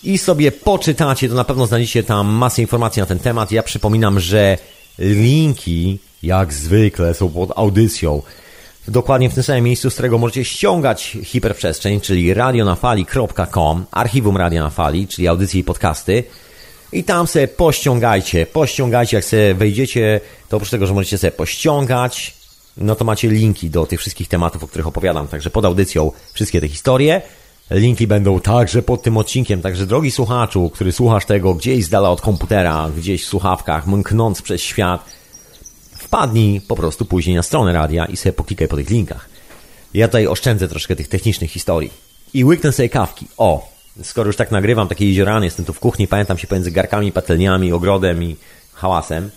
[0.04, 3.52] i sobie poczytacie, to na pewno znajdziecie tam masę informacji na ten temat.
[3.52, 4.58] Ja przypominam, że
[5.00, 8.22] linki, jak zwykle, są pod audycją.
[8.88, 14.70] Dokładnie w tym samym miejscu, z którego możecie ściągać hiperprzestrzeń, czyli radionafali.com, archiwum Radia na
[14.70, 16.24] Fali, czyli audycje i podcasty.
[16.92, 22.34] I tam sobie pościągajcie, pościągajcie, jak sobie wejdziecie, to oprócz tego, że możecie sobie pościągać,
[22.78, 25.28] no to macie linki do tych wszystkich tematów, o których opowiadam.
[25.28, 27.22] Także pod audycją wszystkie te historie.
[27.72, 32.10] Linki będą także pod tym odcinkiem, także drogi słuchaczu, który słuchasz tego gdzieś z dala
[32.10, 35.06] od komputera, gdzieś w słuchawkach, mknąc przez świat,
[35.98, 39.30] wpadnij po prostu później na stronę radia i sobie poklikaj po tych linkach.
[39.94, 41.92] Ja tutaj oszczędzę troszkę tych technicznych historii.
[42.34, 43.28] I łyknę sobie kawki.
[43.38, 43.70] O,
[44.04, 47.72] skoro już tak nagrywam, takie jeziorany, jestem tu w kuchni, pamiętam się pomiędzy garkami, patelniami,
[47.72, 48.36] ogrodem i
[48.74, 49.30] hałasem,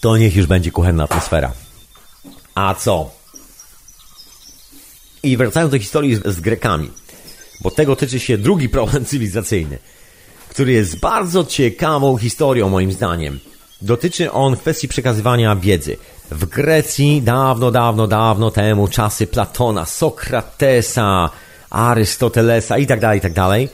[0.00, 1.52] to niech już będzie kuchenna atmosfera.
[2.54, 3.10] A co?
[5.22, 6.90] I wracając do historii z Grekami,
[7.60, 9.78] bo tego tyczy się drugi problem cywilizacyjny,
[10.48, 13.40] który jest bardzo ciekawą historią moim zdaniem.
[13.82, 15.96] Dotyczy on kwestii przekazywania wiedzy.
[16.30, 21.30] W Grecji dawno, dawno, dawno temu czasy Platona, Sokratesa,
[21.70, 23.68] Arystotelesa i tak dalej, i tak dalej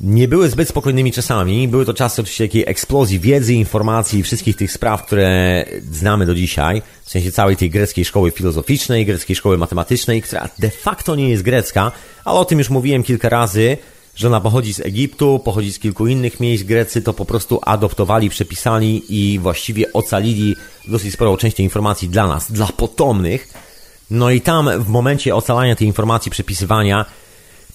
[0.00, 1.68] nie były zbyt spokojnymi czasami.
[1.68, 6.34] Były to czasy oczywiście takiej eksplozji wiedzy, informacji i wszystkich tych spraw, które znamy do
[6.34, 6.82] dzisiaj.
[7.04, 11.42] W sensie całej tej greckiej szkoły filozoficznej, greckiej szkoły matematycznej, która de facto nie jest
[11.42, 11.92] grecka,
[12.24, 13.76] ale o tym już mówiłem kilka razy,
[14.16, 16.64] że ona pochodzi z Egiptu, pochodzi z kilku innych miejsc.
[16.64, 20.56] Grecy to po prostu adoptowali, przepisali i właściwie ocalili
[20.88, 23.69] dosyć sporą część tej informacji dla nas, dla potomnych.
[24.10, 27.04] No i tam w momencie ocalania tej informacji, przepisywania,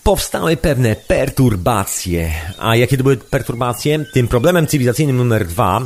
[0.03, 2.31] powstały pewne perturbacje.
[2.59, 4.05] A jakie to były perturbacje?
[4.13, 5.81] Tym problemem cywilizacyjnym numer dwa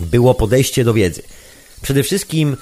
[0.00, 1.22] było podejście do wiedzy.
[1.82, 2.56] Przede wszystkim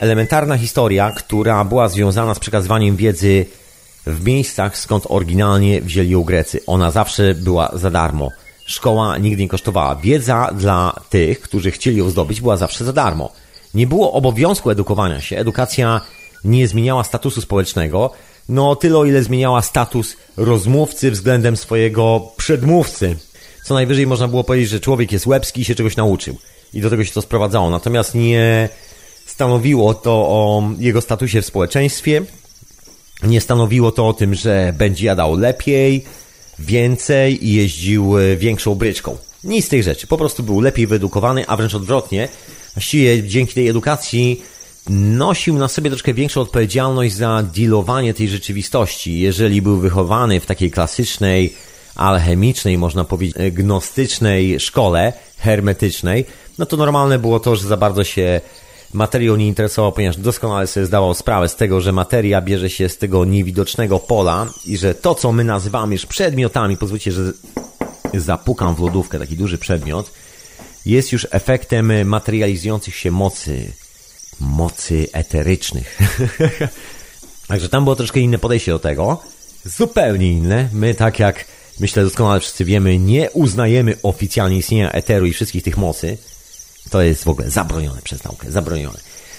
[0.00, 3.46] elementarna historia, która była związana z przekazywaniem wiedzy
[4.06, 6.60] w miejscach, skąd oryginalnie wzięli ją Grecy.
[6.66, 8.30] Ona zawsze była za darmo.
[8.66, 9.96] Szkoła nigdy nie kosztowała.
[9.96, 13.32] Wiedza dla tych, którzy chcieli ją zdobyć, była zawsze za darmo.
[13.74, 15.38] Nie było obowiązku edukowania się.
[15.38, 16.00] Edukacja
[16.44, 18.10] nie zmieniała statusu społecznego,
[18.48, 23.16] no tyle o ile zmieniała status rozmówcy względem swojego przedmówcy.
[23.64, 26.36] Co najwyżej można było powiedzieć, że człowiek jest łebski i się czegoś nauczył.
[26.74, 27.70] I do tego się to sprowadzało.
[27.70, 28.68] Natomiast nie
[29.26, 32.22] stanowiło to o jego statusie w społeczeństwie.
[33.22, 36.04] Nie stanowiło to o tym, że będzie jadał lepiej,
[36.58, 39.16] więcej i jeździł większą bryczką.
[39.44, 40.06] Nic z tych rzeczy.
[40.06, 42.28] Po prostu był lepiej wyedukowany, a wręcz odwrotnie.
[42.74, 44.42] Właściwie dzięki tej edukacji
[44.90, 49.20] nosił na sobie troszkę większą odpowiedzialność za dealowanie tej rzeczywistości.
[49.20, 51.54] Jeżeli był wychowany w takiej klasycznej,
[51.94, 56.24] alchemicznej, można powiedzieć, gnostycznej szkole, hermetycznej,
[56.58, 58.40] no to normalne było to, że za bardzo się
[58.92, 62.98] materią nie interesował, ponieważ doskonale sobie zdawał sprawę z tego, że materia bierze się z
[62.98, 67.32] tego niewidocznego pola i że to, co my nazywamy już przedmiotami, pozwólcie, że
[68.14, 70.12] zapukam w lodówkę, taki duży przedmiot,
[70.86, 73.72] jest już efektem materializujących się mocy
[74.40, 75.98] mocy eterycznych.
[77.48, 79.22] Także tam było troszkę inne podejście do tego.
[79.64, 80.68] Zupełnie inne.
[80.72, 81.44] My, tak jak
[81.80, 86.18] myślę doskonale wszyscy wiemy, nie uznajemy oficjalnie istnienia eteru i wszystkich tych mocy.
[86.90, 88.98] To jest w ogóle zabronione przez naukę, zabronione.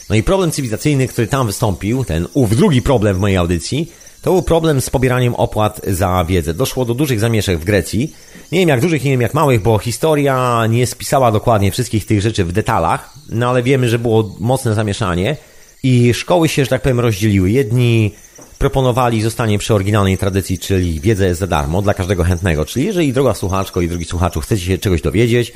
[0.10, 4.32] No i problem cywilizacyjny, który tam wystąpił, ten ów drugi problem w mojej audycji, to
[4.32, 6.53] był problem z pobieraniem opłat za wiedzę.
[6.53, 8.13] Doszło do dużych zamieszek w Grecji.
[8.51, 12.21] Nie wiem jak dużych, nie wiem jak małych, bo historia nie spisała dokładnie wszystkich tych
[12.21, 15.38] rzeczy w detalach, no ale wiemy, że było mocne zamieszanie
[15.84, 17.51] i szkoły się, że tak powiem, rozdzieliły.
[17.51, 18.13] Jedni
[18.58, 22.65] proponowali zostanie przy oryginalnej tradycji, czyli wiedza jest za darmo dla każdego chętnego.
[22.65, 25.53] Czyli jeżeli droga słuchaczko i drogi słuchaczu chcecie się czegoś dowiedzieć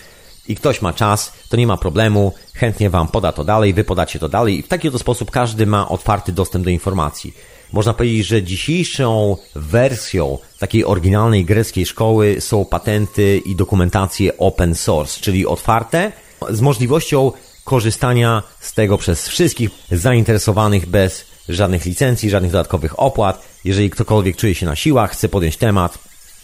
[0.48, 4.20] i ktoś ma czas, to nie ma problemu, chętnie wam poda to dalej, wy podacie
[4.20, 7.34] to dalej i w taki oto sposób każdy ma otwarty dostęp do informacji.
[7.74, 15.22] Można powiedzieć, że dzisiejszą wersją takiej oryginalnej greckiej szkoły są patenty i dokumentacje open source,
[15.22, 16.12] czyli otwarte,
[16.50, 17.32] z możliwością
[17.64, 23.46] korzystania z tego przez wszystkich zainteresowanych bez żadnych licencji, żadnych dodatkowych opłat.
[23.64, 25.98] Jeżeli ktokolwiek czuje się na siłach, chce podjąć temat,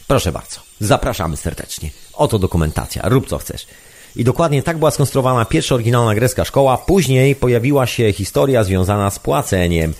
[0.07, 1.89] proszę bardzo, zapraszamy serdecznie.
[2.13, 3.67] Oto dokumentacja, rób co chcesz.
[4.15, 6.77] I dokładnie tak była skonstruowana pierwsza oryginalna grecka szkoła.
[6.77, 9.93] Później pojawiła się historia związana z płaceniem.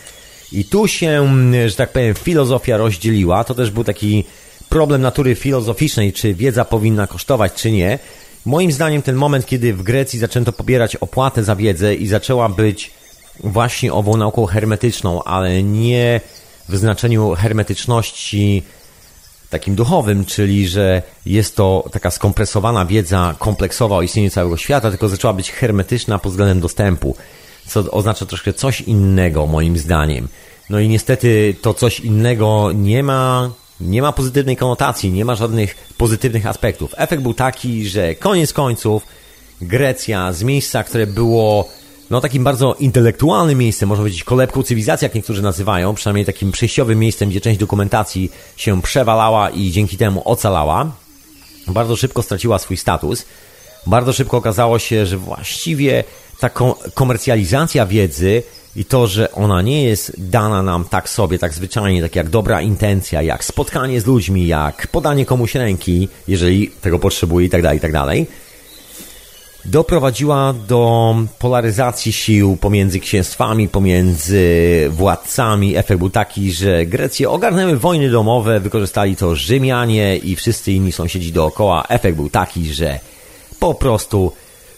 [0.52, 1.26] I tu się,
[1.68, 3.44] że tak powiem, filozofia rozdzieliła.
[3.44, 4.24] To też był taki
[4.70, 8.00] problem natury filozoficznej, czy wiedza powinna kosztować, czy nie.
[8.46, 12.92] Moim zdaniem ten moment, kiedy w Grecji zaczęto pobierać opłatę za wiedzę i zaczęła być
[13.44, 16.22] właśnie ową nauką hermetyczną, ale nie
[16.70, 18.64] w znaczeniu hermetyczności
[19.50, 25.10] takim duchowym, czyli że jest to taka skompresowana wiedza kompleksowa o istnieniu całego świata, tylko
[25.10, 27.16] zaczęła być hermetyczna pod względem dostępu,
[27.70, 30.28] co oznacza troszkę coś innego moim zdaniem.
[30.70, 33.52] No i niestety to coś innego nie ma,
[33.82, 36.94] nie ma pozytywnej konotacji, nie ma żadnych pozytywnych aspektów.
[36.98, 39.06] Efekt był taki, że koniec końców
[39.62, 41.70] Grecja z miejsca, które było
[42.10, 47.00] no takim bardzo intelektualnym miejscem, można powiedzieć kolebką cywilizacji, jak niektórzy nazywają, przynajmniej takim przejściowym
[47.00, 50.92] miejscem, gdzie część dokumentacji się przewalała i dzięki temu ocalała,
[51.68, 53.26] bardzo szybko straciła swój status.
[53.88, 56.04] Bardzo szybko okazało się, że właściwie
[56.40, 56.50] ta
[56.94, 58.44] komercjalizacja wiedzy
[58.76, 62.62] i to, że ona nie jest dana nam tak sobie, tak zwyczajnie, tak jak dobra
[62.62, 67.78] intencja, jak spotkanie z ludźmi, jak podanie komuś ręki, jeżeli tego potrzebuje i tak dalej,
[67.78, 68.28] i tak dalej,
[69.66, 74.46] doprowadziła do polaryzacji sił pomiędzy księstwami, pomiędzy
[74.90, 75.78] władcami.
[75.78, 81.32] Efekt był taki, że Grecję ogarnęły wojny domowe, wykorzystali to Rzymianie i wszyscy inni sąsiedzi
[81.32, 81.86] dookoła.
[81.90, 83.00] Efekt był taki, że
[83.60, 84.32] po prostu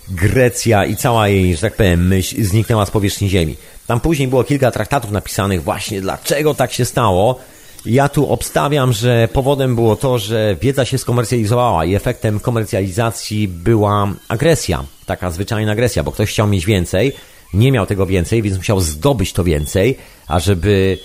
[0.10, 3.56] Grecja i cała jej, że tak powiem, myśl zniknęła z powierzchni ziemi.
[3.88, 7.40] Tam później było kilka traktatów napisanych właśnie dlaczego tak się stało.
[7.86, 14.14] Ja tu obstawiam, że powodem było to, że wiedza się skomercjalizowała i efektem komercjalizacji była
[14.28, 17.14] agresja, taka zwyczajna agresja, bo ktoś chciał mieć więcej,
[17.54, 20.98] nie miał tego więcej, więc musiał zdobyć to więcej, a żeby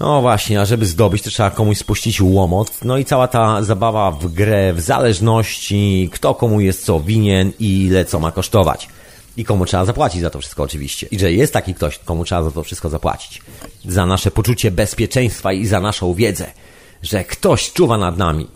[0.00, 2.84] no właśnie, a żeby zdobyć, to trzeba komuś spuścić łomot.
[2.84, 7.84] No i cała ta zabawa w grę, w zależności, kto komu jest co winien i
[7.84, 8.88] ile co ma kosztować.
[9.36, 11.06] I komu trzeba zapłacić za to wszystko oczywiście.
[11.10, 13.42] I że jest taki ktoś, komu trzeba za to wszystko zapłacić.
[13.84, 16.46] Za nasze poczucie bezpieczeństwa i za naszą wiedzę.
[17.02, 18.46] Że ktoś czuwa nad nami.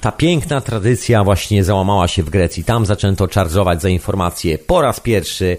[0.00, 2.64] Ta piękna tradycja właśnie załamała się w Grecji.
[2.64, 5.56] Tam zaczęto czarżować za informacje po raz pierwszy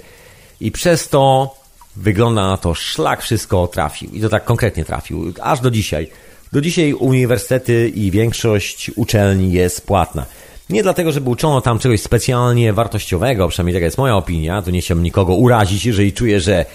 [0.59, 1.55] i przez to
[1.95, 4.11] wygląda na to, szlak wszystko trafił.
[4.11, 5.33] I to tak konkretnie trafił.
[5.41, 6.07] Aż do dzisiaj.
[6.51, 10.25] Do dzisiaj uniwersytety i większość uczelni jest płatna.
[10.69, 14.81] Nie dlatego, żeby uczono tam czegoś specjalnie wartościowego, przynajmniej taka jest moja opinia, tu nie
[14.81, 16.65] chciałbym nikogo urazić, jeżeli czuję, że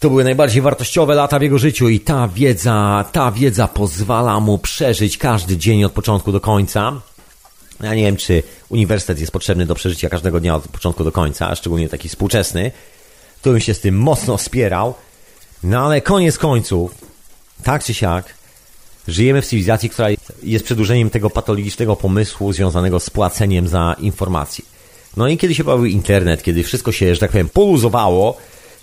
[0.00, 4.58] to były najbardziej wartościowe lata w jego życiu i ta wiedza, ta wiedza pozwala mu
[4.58, 7.00] przeżyć każdy dzień od początku do końca.
[7.82, 11.54] Ja nie wiem, czy uniwersytet jest potrzebny do przeżycia każdego dnia od początku do końca,
[11.54, 12.70] szczególnie taki współczesny.
[13.42, 14.94] To bym się z tym mocno wspierał.
[15.62, 16.94] No ale koniec końców,
[17.62, 18.34] tak czy siak,
[19.08, 20.08] Żyjemy w cywilizacji, która
[20.42, 24.64] jest przedłużeniem tego patologicznego pomysłu związanego z płaceniem za informacje.
[25.16, 28.36] No i kiedy się pojawił internet, kiedy wszystko się, że tak powiem, poluzowało,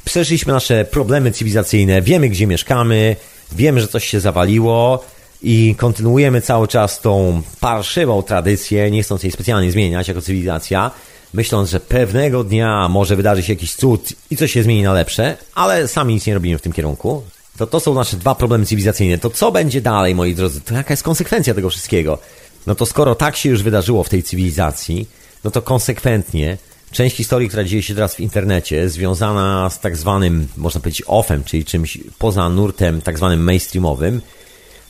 [0.05, 3.15] przeszliśmy nasze problemy cywilizacyjne, wiemy gdzie mieszkamy,
[3.51, 5.03] wiemy, że coś się zawaliło
[5.41, 10.91] i kontynuujemy cały czas tą parszywą tradycję, nie chcąc jej specjalnie zmieniać jako cywilizacja,
[11.37, 15.37] myśląc, że pewnego dnia może wydarzy się jakiś cud i coś się zmieni na lepsze,
[15.55, 17.23] ale sami nic nie robimy w tym kierunku.
[17.57, 19.17] To to są nasze dwa problemy cywilizacyjne.
[19.17, 20.61] To co będzie dalej, moi drodzy?
[20.61, 22.19] To jaka jest konsekwencja tego wszystkiego?
[22.67, 25.07] No to skoro tak się już wydarzyło w tej cywilizacji,
[25.43, 26.57] no to konsekwentnie
[26.91, 31.43] część historii, która dzieje się teraz w internecie, związana z tak zwanym, można powiedzieć, offem,
[31.43, 34.21] czyli czymś poza nurtem tak zwanym mainstreamowym,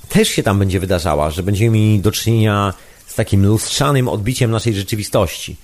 [0.09, 2.73] też się tam będzie wydarzała, że będziemy mieli do czynienia
[3.07, 5.55] z takim lustrzanym odbiciem naszej rzeczywistości.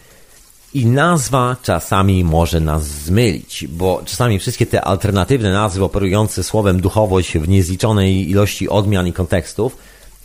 [0.74, 7.38] I nazwa czasami może nas zmylić, bo czasami wszystkie te alternatywne nazwy operujące słowem duchowość
[7.38, 9.78] w niezliczonej ilości odmian i kontekstów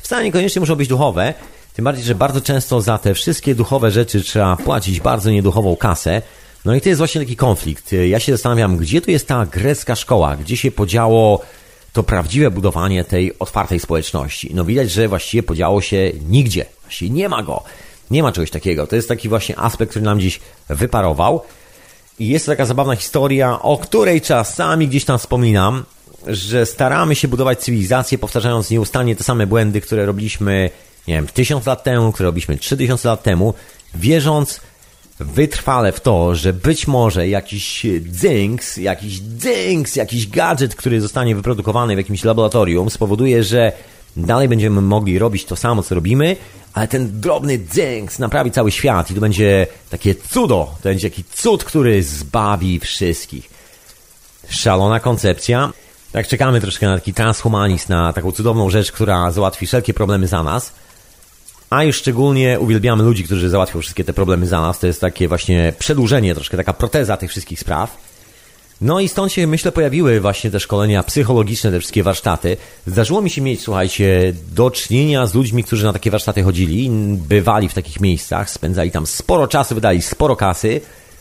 [0.08, 1.34] wcale niekoniecznie muszą być duchowe,
[1.74, 6.22] tym bardziej, że bardzo często za te wszystkie duchowe rzeczy trzeba płacić bardzo nieduchową kasę.
[6.64, 7.92] No i to jest właśnie taki konflikt.
[8.08, 11.42] Ja się zastanawiam, gdzie tu jest ta grecka szkoła, gdzie się podziało
[11.92, 14.50] to prawdziwe budowanie tej otwartej społeczności.
[14.54, 16.66] No widać, że właściwie podziało się nigdzie.
[16.82, 17.62] Właściwie nie ma go.
[18.10, 18.86] Nie ma czegoś takiego.
[18.86, 21.42] To jest taki właśnie aspekt, który nam dziś wyparował.
[22.18, 25.84] I jest to taka zabawna historia, o której czasami gdzieś tam wspominam,
[26.26, 30.70] że staramy się budować cywilizację, powtarzając nieustannie te same błędy, które robiliśmy,
[31.08, 33.54] nie wiem, tysiąc lat temu, które robiliśmy trzy tysiące lat temu,
[33.94, 34.60] wierząc
[35.20, 41.94] wytrwale w to, że być może jakiś dynks, jakiś dynks, jakiś gadżet, który zostanie wyprodukowany
[41.94, 43.72] w jakimś laboratorium spowoduje, że
[44.16, 46.36] dalej będziemy mogli robić to samo, co robimy,
[46.78, 51.24] ale ten drobny dzynks naprawi cały świat i to będzie takie cudo, to będzie taki
[51.24, 53.50] cud, który zbawi wszystkich.
[54.48, 55.72] Szalona koncepcja.
[56.12, 60.42] Tak czekamy troszkę na taki transhumanizm, na taką cudowną rzecz, która załatwi wszelkie problemy za
[60.42, 60.72] nas.
[61.70, 64.78] A już szczególnie uwielbiamy ludzi, którzy załatwią wszystkie te problemy za nas.
[64.78, 68.07] To jest takie właśnie przedłużenie, troszkę taka proteza tych wszystkich spraw.
[68.80, 72.56] No i stąd się, myślę, pojawiły właśnie te szkolenia psychologiczne, te wszystkie warsztaty.
[72.86, 77.68] Zdarzyło mi się mieć, słuchajcie, do czynienia z ludźmi, którzy na takie warsztaty chodzili, bywali
[77.68, 80.80] w takich miejscach, spędzali tam sporo czasu, wydali sporo kasy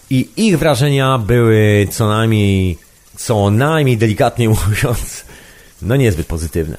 [0.09, 2.77] i ich wrażenia były co najmniej,
[3.15, 5.23] co najmniej delikatnie mówiąc,
[5.81, 6.77] no niezbyt pozytywne.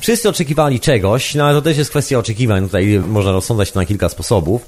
[0.00, 3.86] Wszyscy oczekiwali czegoś, no ale to też jest kwestia oczekiwań, tutaj można rozsądzać to na
[3.86, 4.66] kilka sposobów.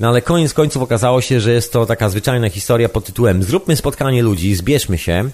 [0.00, 3.76] No ale koniec końców okazało się, że jest to taka zwyczajna historia pod tytułem Zróbmy
[3.76, 5.30] spotkanie ludzi, zbierzmy się,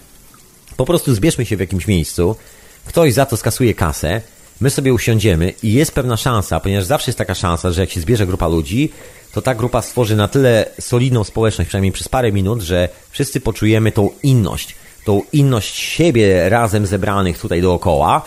[0.77, 2.37] po prostu zbierzmy się w jakimś miejscu,
[2.85, 4.21] ktoś za to skasuje kasę,
[4.61, 8.01] my sobie usiądziemy i jest pewna szansa, ponieważ zawsze jest taka szansa, że jak się
[8.01, 8.93] zbierze grupa ludzi,
[9.33, 13.93] to ta grupa stworzy na tyle solidną społeczność, przynajmniej przez parę minut, że wszyscy poczujemy
[13.93, 18.23] tą inność, tą inność siebie razem zebranych tutaj dookoła.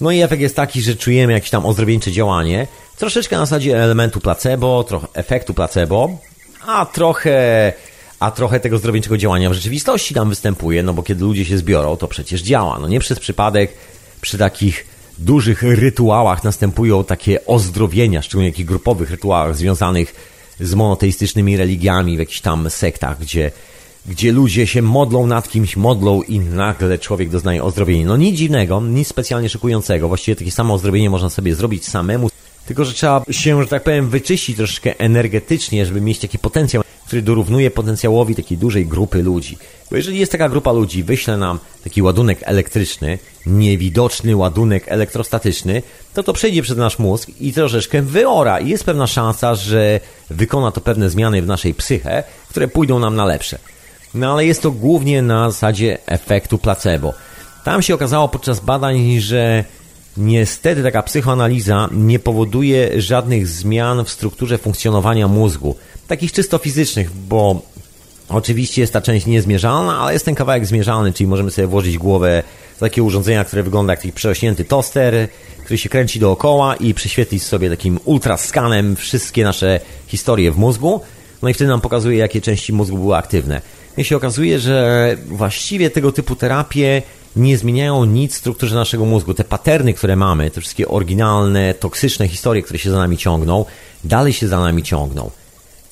[0.00, 2.66] No i efekt jest taki, że czujemy jakieś tam ozdrowieńcze działanie,
[2.96, 6.18] troszeczkę na zasadzie elementu placebo, trochę efektu placebo,
[6.66, 7.72] a trochę,
[8.20, 11.96] a trochę tego zdrowieńczego działania w rzeczywistości tam występuje, no bo kiedy ludzie się zbiorą,
[11.96, 12.78] to przecież działa.
[12.78, 13.72] No nie przez przypadek
[14.20, 14.86] przy takich
[15.18, 20.14] dużych rytuałach następują takie ozdrowienia, szczególnie takich grupowych rytuałach związanych
[20.60, 23.50] z monoteistycznymi religiami w jakichś tam sektach, gdzie,
[24.06, 28.06] gdzie ludzie się modlą nad kimś, modlą i nagle człowiek doznaje ozdrowienia.
[28.06, 30.08] No nic dziwnego, nic specjalnie szykującego.
[30.08, 32.28] Właściwie takie samo ozdrowienie można sobie zrobić samemu.
[32.66, 37.22] Tylko, że trzeba się, że tak powiem, wyczyścić troszeczkę energetycznie, żeby mieć taki potencjał, który
[37.22, 39.58] dorównuje potencjałowi takiej dużej grupy ludzi.
[39.90, 45.82] Bo jeżeli jest taka grupa ludzi, wyśle nam taki ładunek elektryczny, niewidoczny ładunek elektrostatyczny,
[46.14, 48.60] to to przejdzie przez nasz mózg i troszeczkę wyora.
[48.60, 50.00] I jest pewna szansa, że
[50.30, 53.58] wykona to pewne zmiany w naszej psyche, które pójdą nam na lepsze.
[54.14, 57.14] No ale jest to głównie na zasadzie efektu placebo.
[57.64, 59.64] Tam się okazało podczas badań, że
[60.16, 65.76] Niestety taka psychoanaliza nie powoduje żadnych zmian w strukturze funkcjonowania mózgu,
[66.08, 67.62] takich czysto fizycznych, bo
[68.28, 72.42] oczywiście jest ta część niezmierzalna, ale jest ten kawałek zmierzalny, czyli możemy sobie włożyć głowę
[72.76, 75.28] w takie urządzenia, które wygląda jak taki przerośnięty toster,
[75.64, 81.00] który się kręci dookoła i prześwietlić sobie takim ultraskanem wszystkie nasze historie w mózgu,
[81.42, 83.60] no i wtedy nam pokazuje, jakie części mózgu były aktywne.
[83.96, 87.02] I się okazuje, że właściwie tego typu terapie
[87.36, 89.34] nie zmieniają nic w strukturze naszego mózgu.
[89.34, 93.64] Te paterny, które mamy, te wszystkie oryginalne, toksyczne historie, które się za nami ciągną,
[94.04, 95.30] dalej się za nami ciągną.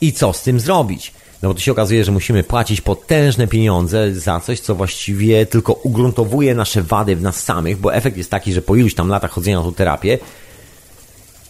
[0.00, 1.12] I co z tym zrobić?
[1.42, 5.72] No bo to się okazuje, że musimy płacić potężne pieniądze za coś, co właściwie tylko
[5.72, 9.30] ugruntowuje nasze wady w nas samych, bo efekt jest taki, że po iluś tam latach
[9.30, 10.18] chodzenia na tą terapię,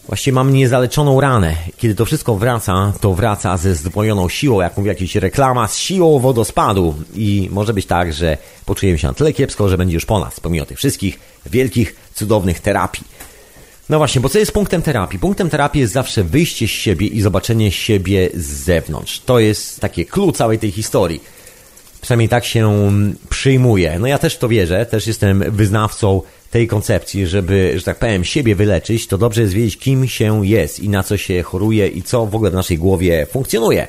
[0.07, 1.55] Właściwie mam niezaleczoną ranę.
[1.77, 6.19] Kiedy to wszystko wraca, to wraca ze zdwojoną siłą, jak mówi jakaś reklama, z siłą
[6.19, 6.95] wodospadu.
[7.15, 10.39] I może być tak, że poczujemy się na tyle kiepsko, że będzie już po nas,
[10.39, 13.03] pomimo tych wszystkich wielkich, cudownych terapii.
[13.89, 15.19] No właśnie, bo co jest punktem terapii?
[15.19, 19.19] Punktem terapii jest zawsze wyjście z siebie i zobaczenie siebie z zewnątrz.
[19.19, 21.23] To jest takie clue całej tej historii.
[22.01, 22.91] Przynajmniej tak się
[23.29, 23.99] przyjmuje.
[23.99, 26.21] No ja też w to wierzę, też jestem wyznawcą
[26.51, 30.79] tej koncepcji, żeby, że tak powiem, siebie wyleczyć, to dobrze jest wiedzieć, kim się jest
[30.79, 33.87] i na co się choruje i co w ogóle w naszej głowie funkcjonuje.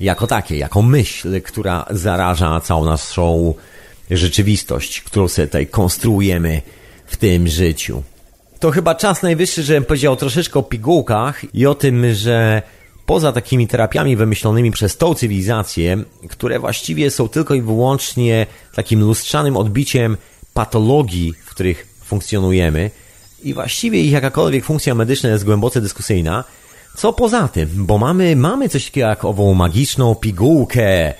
[0.00, 3.54] Jako takie, jako myśl, która zaraża całą naszą
[4.10, 6.62] rzeczywistość, którą sobie tutaj konstruujemy
[7.06, 8.02] w tym życiu.
[8.60, 12.62] To chyba czas najwyższy, żebym powiedział troszeczkę o pigułkach i o tym, że
[13.06, 19.56] poza takimi terapiami wymyślonymi przez tą cywilizację, które właściwie są tylko i wyłącznie takim lustrzanym
[19.56, 20.16] odbiciem
[20.54, 22.90] patologii, w których funkcjonujemy
[23.42, 26.44] i właściwie ich jakakolwiek funkcja medyczna jest głęboce dyskusyjna.
[26.96, 31.14] Co poza tym, bo mamy, mamy coś takiego jak ową magiczną pigułkę,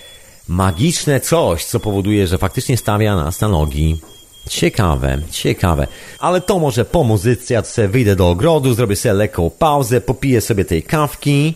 [0.48, 4.00] magiczne coś, co powoduje, że faktycznie stawia nas na nogi.
[4.48, 5.86] Ciekawe, ciekawe.
[6.18, 10.40] Ale to może po muzyce, ja sobie wyjdę do ogrodu, zrobię sobie lekką pauzę, popiję
[10.40, 11.54] sobie tej kawki.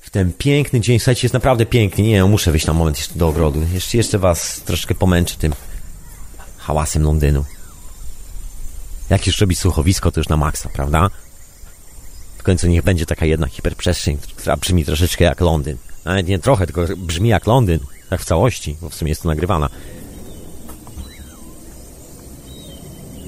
[0.00, 2.04] W ten piękny dzień, słuchajcie, jest naprawdę piękny.
[2.04, 3.62] Nie, muszę wyjść na moment jeszcze do ogrodu.
[3.74, 5.52] Jeszcze, jeszcze was troszkę pomęczę tym
[6.58, 7.44] hałasem Londynu.
[9.10, 11.10] Jak już robi słuchowisko, to już na maksa, prawda?
[12.38, 15.76] W końcu niech będzie taka jedna hiperprzestrzeń, która brzmi troszeczkę jak Londyn.
[16.04, 17.78] Nawet nie trochę, tylko brzmi jak Londyn,
[18.10, 19.68] tak w całości, bo w sumie jest to nagrywana.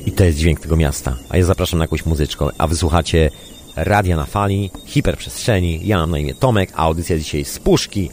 [0.07, 1.17] I to jest dźwięk tego miasta.
[1.29, 3.31] A ja zapraszam na jakąś muzyczkę, a wysłuchacie
[3.77, 5.87] Radia na Fali, Hiperprzestrzeni.
[5.87, 8.11] Ja mam na imię Tomek, a audycja dzisiaj z Puszki.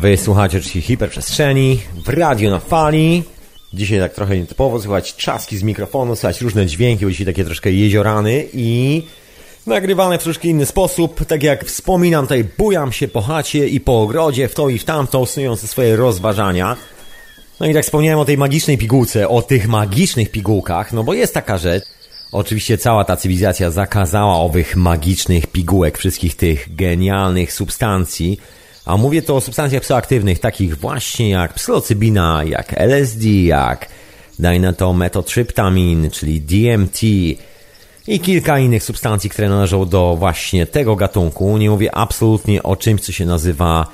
[0.00, 3.22] Wy słuchacie oczywiście hiperprzestrzeni w radio na fali.
[3.72, 7.72] Dzisiaj tak trochę nietypowo, słychać trzaski z mikrofonu, słychać różne dźwięki, bo dzisiaj takie troszkę
[7.72, 9.02] jeziorany i
[9.66, 11.24] nagrywane w troszkę inny sposób.
[11.24, 14.84] Tak jak wspominam, tutaj bujam się po chacie i po ogrodzie, w to i w
[14.84, 16.76] tamto, snując swoje rozważania.
[17.60, 21.34] No i tak wspomniałem o tej magicznej pigułce, o tych magicznych pigułkach, no bo jest
[21.34, 21.84] taka rzecz.
[22.32, 28.40] Oczywiście cała ta cywilizacja zakazała owych magicznych pigułek, wszystkich tych genialnych substancji,
[28.90, 33.88] a mówię to o substancjach psychoaktywnych, takich właśnie jak psylocybina, jak LSD, jak
[34.38, 37.02] daj na to metotryptamin, czyli DMT
[38.06, 41.58] i kilka innych substancji, które należą do właśnie tego gatunku.
[41.58, 43.86] Nie mówię absolutnie o czymś, co się nazywa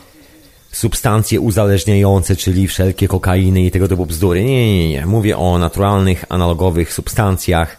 [0.73, 4.45] substancje uzależniające, czyli wszelkie kokainy i tego typu bzdury.
[4.45, 5.07] Nie, nie, nie.
[5.07, 7.77] Mówię o naturalnych, analogowych substancjach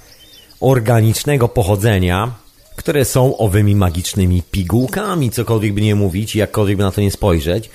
[0.60, 2.32] organicznego pochodzenia,
[2.78, 7.70] które są owymi magicznymi pigułkami, cokolwiek by nie mówić, jakkolwiek by na to nie spojrzeć.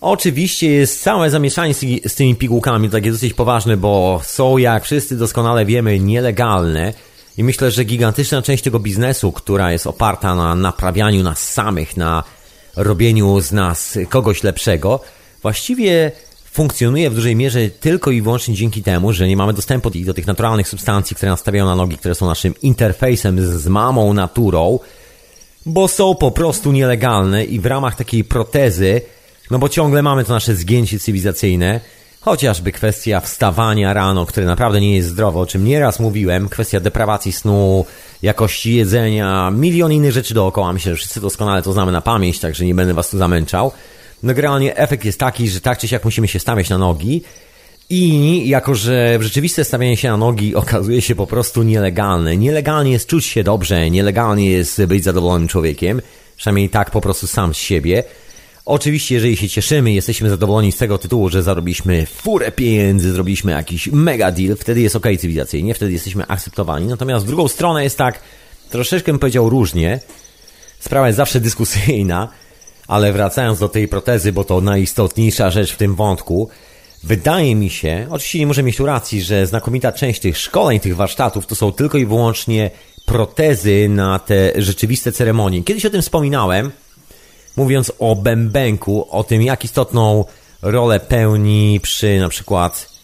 [0.00, 5.64] Oczywiście jest całe zamieszanie z, tymi pigułkami, takie dosyć poważne, bo są, jak wszyscy doskonale
[5.64, 6.92] wiemy, nielegalne.
[7.38, 12.24] I myślę, że gigantyczna część tego biznesu, która jest oparta na naprawianiu nas samych, na
[12.76, 15.00] robieniu z nas kogoś lepszego,
[15.42, 16.12] właściwie
[16.56, 20.26] funkcjonuje w dużej mierze tylko i wyłącznie dzięki temu, że nie mamy dostępu do tych
[20.26, 24.78] naturalnych substancji, które nastawiają na nogi, które są naszym interfejsem z mamą naturą,
[25.66, 29.00] bo są po prostu nielegalne i w ramach takiej protezy,
[29.50, 31.80] no bo ciągle mamy to nasze zgięcie cywilizacyjne,
[32.20, 37.32] chociażby kwestia wstawania rano, które naprawdę nie jest zdrowe, o czym nieraz mówiłem, kwestia deprawacji
[37.32, 37.86] snu,
[38.22, 40.72] jakości jedzenia, milion innych rzeczy dookoła.
[40.72, 43.72] Myślę, że wszyscy doskonale to znamy na pamięć, także nie będę was tu zamęczał
[44.26, 47.22] no generalnie efekt jest taki, że tak czy siak musimy się stawiać na nogi
[47.90, 52.36] i jako, że rzeczywiste stawianie się na nogi okazuje się po prostu nielegalne.
[52.36, 56.02] Nielegalnie jest czuć się dobrze, nielegalnie jest być zadowolonym człowiekiem,
[56.36, 58.04] przynajmniej tak po prostu sam z siebie.
[58.64, 63.88] Oczywiście, jeżeli się cieszymy, jesteśmy zadowoleni z tego tytułu, że zarobiliśmy furę pieniędzy, zrobiliśmy jakiś
[63.92, 66.86] mega deal, wtedy jest ok cywilizacyjnie, wtedy jesteśmy akceptowani.
[66.86, 68.20] Natomiast w drugą stronę jest tak,
[68.70, 70.00] troszeczkę bym powiedział różnie.
[70.80, 72.28] Sprawa jest zawsze dyskusyjna
[72.88, 76.48] ale wracając do tej protezy, bo to najistotniejsza rzecz w tym wątku,
[77.04, 80.96] wydaje mi się, oczywiście nie może mieć tu racji, że znakomita część tych szkoleń, tych
[80.96, 82.70] warsztatów to są tylko i wyłącznie
[83.06, 85.64] protezy na te rzeczywiste ceremonie.
[85.64, 86.70] Kiedyś o tym wspominałem,
[87.56, 90.24] mówiąc o bębenku, o tym jak istotną
[90.62, 92.96] rolę pełni przy na przykład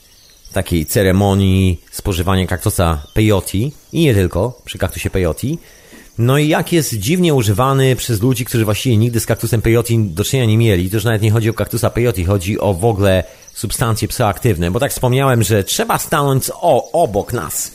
[0.52, 5.46] takiej ceremonii spożywania kaktusa peyote i nie tylko, przy kaktusie peyote,
[6.18, 10.24] no i jak jest dziwnie używany przez ludzi, którzy właściwie nigdy z kaktusem peyote do
[10.24, 10.90] czynienia nie mieli.
[10.90, 14.70] To już nawet nie chodzi o kaktusa peyote, chodzi o w ogóle substancje psychoaktywne.
[14.70, 17.72] Bo tak wspomniałem, że trzeba stanąć o, obok nas.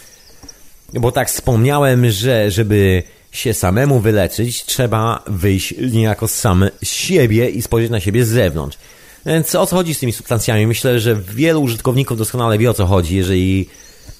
[0.93, 7.61] Bo tak wspomniałem, że żeby się samemu wyleczyć, trzeba wyjść niejako sam z siebie i
[7.61, 8.77] spojrzeć na siebie z zewnątrz.
[9.25, 10.67] Więc o co chodzi z tymi substancjami?
[10.67, 13.69] Myślę, że wielu użytkowników doskonale wie o co chodzi, jeżeli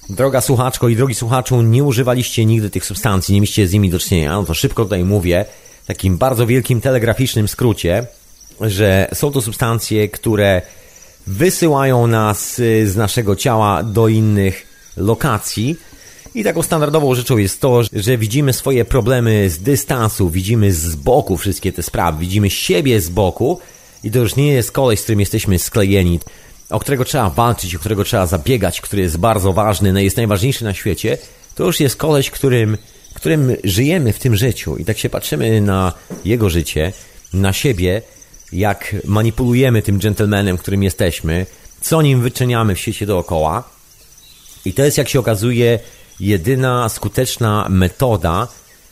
[0.08, 3.98] Droga słuchaczko i drogi słuchaczu, nie używaliście nigdy tych substancji, nie mieliście z nimi do
[3.98, 5.44] czynienia, no to szybko tutaj mówię,
[5.86, 8.06] takim bardzo wielkim telegraficznym skrócie,
[8.60, 10.62] że są to substancje, które
[11.26, 15.76] wysyłają nas y, z naszego ciała do innych lokacji.
[16.34, 21.36] I taką standardową rzeczą jest to, że widzimy swoje problemy z dystansu, widzimy z boku
[21.36, 23.60] wszystkie te sprawy, widzimy siebie z boku.
[24.04, 26.20] I to już nie jest koleś, z którym jesteśmy sklejeni
[26.70, 30.74] o którego trzeba walczyć, o którego trzeba zabiegać, który jest bardzo ważny, jest najważniejszy na
[30.74, 31.18] świecie,
[31.54, 32.78] to już jest koleś, którym,
[33.14, 35.92] którym żyjemy w tym życiu i tak się patrzymy na
[36.24, 36.92] jego życie,
[37.32, 38.02] na siebie,
[38.52, 41.46] jak manipulujemy tym gentlemanem, którym jesteśmy,
[41.80, 43.64] co nim wyczyniamy w świecie dookoła.
[44.64, 45.78] I to jest, jak się okazuje,
[46.20, 48.48] jedyna skuteczna metoda,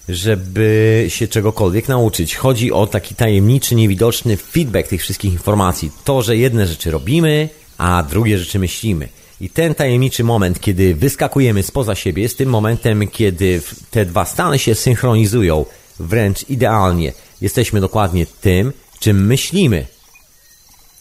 [0.08, 2.36] żeby się czegokolwiek nauczyć.
[2.36, 5.90] Chodzi o taki tajemniczy, niewidoczny feedback tych wszystkich informacji.
[6.04, 7.48] To, że jedne rzeczy robimy,
[7.78, 9.08] a drugie rzeczy myślimy.
[9.40, 14.58] I ten tajemniczy moment, kiedy wyskakujemy spoza siebie, jest tym momentem, kiedy te dwa stany
[14.58, 15.64] się synchronizują
[16.00, 17.12] wręcz idealnie.
[17.40, 19.86] Jesteśmy dokładnie tym, czym myślimy.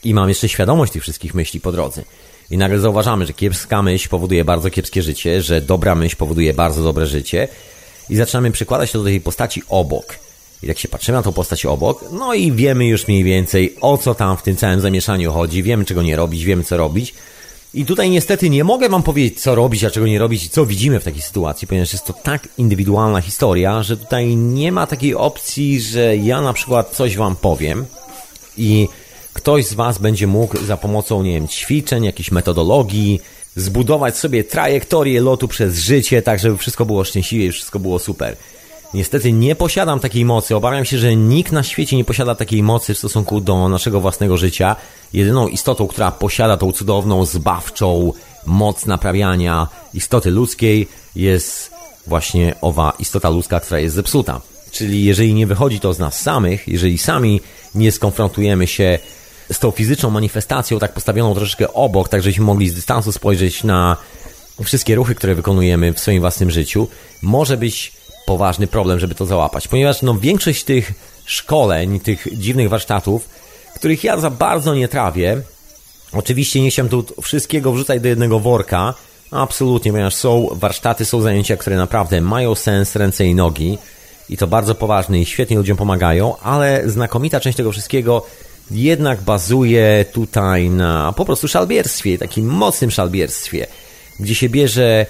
[0.03, 2.03] I mam jeszcze świadomość tych wszystkich myśli po drodze.
[2.51, 6.83] I nagle zauważamy, że kiepska myśl powoduje bardzo kiepskie życie, że dobra myśl powoduje bardzo
[6.83, 7.47] dobre życie.
[8.09, 10.24] I zaczynamy przykładać to do tej postaci obok.
[10.65, 13.97] I tak się patrzymy na tą postać obok, no i wiemy już mniej więcej o
[13.97, 17.13] co tam w tym całym zamieszaniu chodzi, wiemy czego nie robić, wiemy co robić.
[17.73, 20.65] I tutaj niestety nie mogę Wam powiedzieć, co robić, a czego nie robić i co
[20.65, 25.15] widzimy w takiej sytuacji, ponieważ jest to tak indywidualna historia, że tutaj nie ma takiej
[25.15, 27.85] opcji, że ja na przykład coś Wam powiem
[28.57, 28.87] i
[29.33, 33.21] ktoś z Was będzie mógł za pomocą, nie wiem, ćwiczeń, jakiejś metodologii
[33.55, 38.37] zbudować sobie trajektorię lotu przez życie, tak żeby wszystko było szczęśliwie i wszystko było super.
[38.95, 40.55] Niestety nie posiadam takiej mocy.
[40.55, 44.37] Obawiam się, że nikt na świecie nie posiada takiej mocy w stosunku do naszego własnego
[44.37, 44.75] życia.
[45.13, 48.13] Jedyną istotą, która posiada tą cudowną, zbawczą
[48.45, 51.71] moc naprawiania istoty ludzkiej jest
[52.07, 54.41] właśnie owa istota ludzka, która jest zepsuta.
[54.71, 57.41] Czyli jeżeli nie wychodzi to z nas samych, jeżeli sami
[57.75, 58.99] nie skonfrontujemy się
[59.51, 63.97] z tą fizyczną manifestacją, tak postawioną troszeczkę obok, tak żebyśmy mogli z dystansu spojrzeć na
[64.63, 66.87] wszystkie ruchy, które wykonujemy w swoim własnym życiu,
[67.21, 67.94] może być
[68.25, 69.67] poważny problem, żeby to załapać.
[69.67, 70.93] Ponieważ no, większość tych
[71.25, 73.29] szkoleń, tych dziwnych warsztatów,
[73.75, 75.41] których ja za bardzo nie trawię,
[76.13, 78.93] oczywiście nie chciałem tu wszystkiego wrzucać do jednego worka,
[79.31, 83.77] absolutnie, ponieważ są warsztaty, są zajęcia, które naprawdę mają sens, ręce i nogi
[84.29, 88.25] i to bardzo poważne i świetnie ludziom pomagają, ale znakomita część tego wszystkiego
[88.71, 93.67] jednak bazuje tutaj na po prostu szalbierstwie, takim mocnym szalbierstwie,
[94.19, 95.05] gdzie się bierze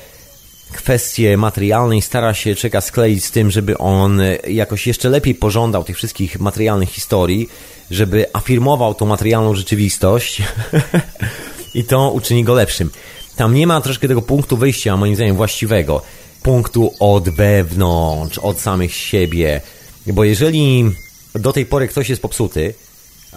[0.73, 5.83] kwestie materialne i stara się czeka skleić z tym, żeby on jakoś jeszcze lepiej pożądał
[5.83, 7.49] tych wszystkich materialnych historii,
[7.91, 10.41] żeby afirmował tą materialną rzeczywistość
[11.73, 12.89] i to uczyni go lepszym.
[13.35, 16.01] Tam nie ma troszkę tego punktu wyjścia, moim zdaniem, właściwego.
[16.43, 19.61] Punktu od wewnątrz, od samych siebie.
[20.07, 20.85] Bo jeżeli
[21.35, 22.73] do tej pory ktoś jest popsuty,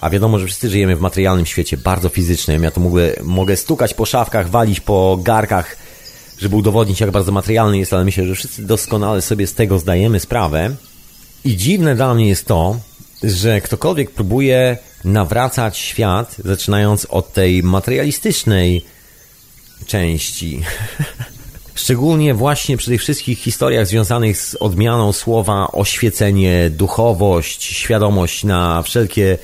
[0.01, 3.93] a wiadomo, że wszyscy żyjemy w materialnym świecie, bardzo fizycznym, ja to mogę, mogę stukać
[3.93, 5.77] po szafkach, walić po garkach,
[6.41, 10.19] żeby udowodnić, jak bardzo materialny jest, ale myślę, że wszyscy doskonale sobie z tego zdajemy
[10.19, 10.75] sprawę.
[11.45, 12.79] I dziwne dla mnie jest to,
[13.23, 18.85] że ktokolwiek próbuje nawracać świat, zaczynając od tej materialistycznej
[19.85, 20.61] części.
[21.75, 29.37] Szczególnie właśnie przy tych wszystkich historiach związanych z odmianą słowa oświecenie, duchowość, świadomość na wszelkie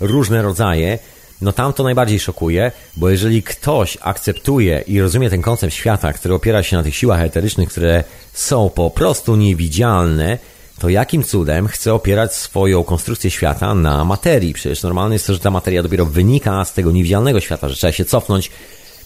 [0.00, 0.98] różne rodzaje,
[1.40, 6.34] no tam to najbardziej szokuje, bo jeżeli ktoś akceptuje i rozumie ten koncept świata, który
[6.34, 10.38] opiera się na tych siłach eterycznych, które są po prostu niewidzialne,
[10.78, 14.54] to jakim cudem chce opierać swoją konstrukcję świata na materii?
[14.54, 17.92] Przecież normalne jest to, że ta materia dopiero wynika z tego niewidzialnego świata, że trzeba
[17.92, 18.50] się cofnąć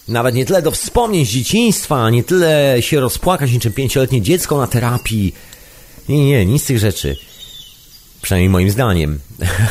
[0.07, 4.67] nawet nie tyle do wspomnień z dzieciństwa, nie tyle się rozpłakać niczym pięcioletnie dziecko na
[4.67, 5.33] terapii.
[6.09, 7.17] Nie, nie, nic z tych rzeczy.
[8.23, 9.19] Przynajmniej moim zdaniem.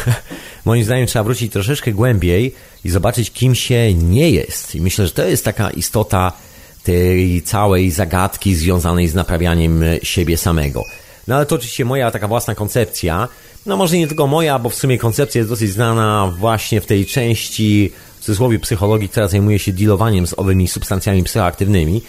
[0.64, 4.74] moim zdaniem trzeba wrócić troszeczkę głębiej i zobaczyć, kim się nie jest.
[4.74, 6.32] I myślę, że to jest taka istota
[6.82, 10.82] tej całej zagadki związanej z naprawianiem siebie samego.
[11.28, 13.28] No ale to oczywiście moja taka własna koncepcja.
[13.66, 17.07] No może nie tylko moja, bo w sumie koncepcja jest dosyć znana właśnie w tej
[17.07, 22.03] części w cudzysłowie psychologii, która zajmuje się dealowaniem z owymi substancjami psychoaktywnymi.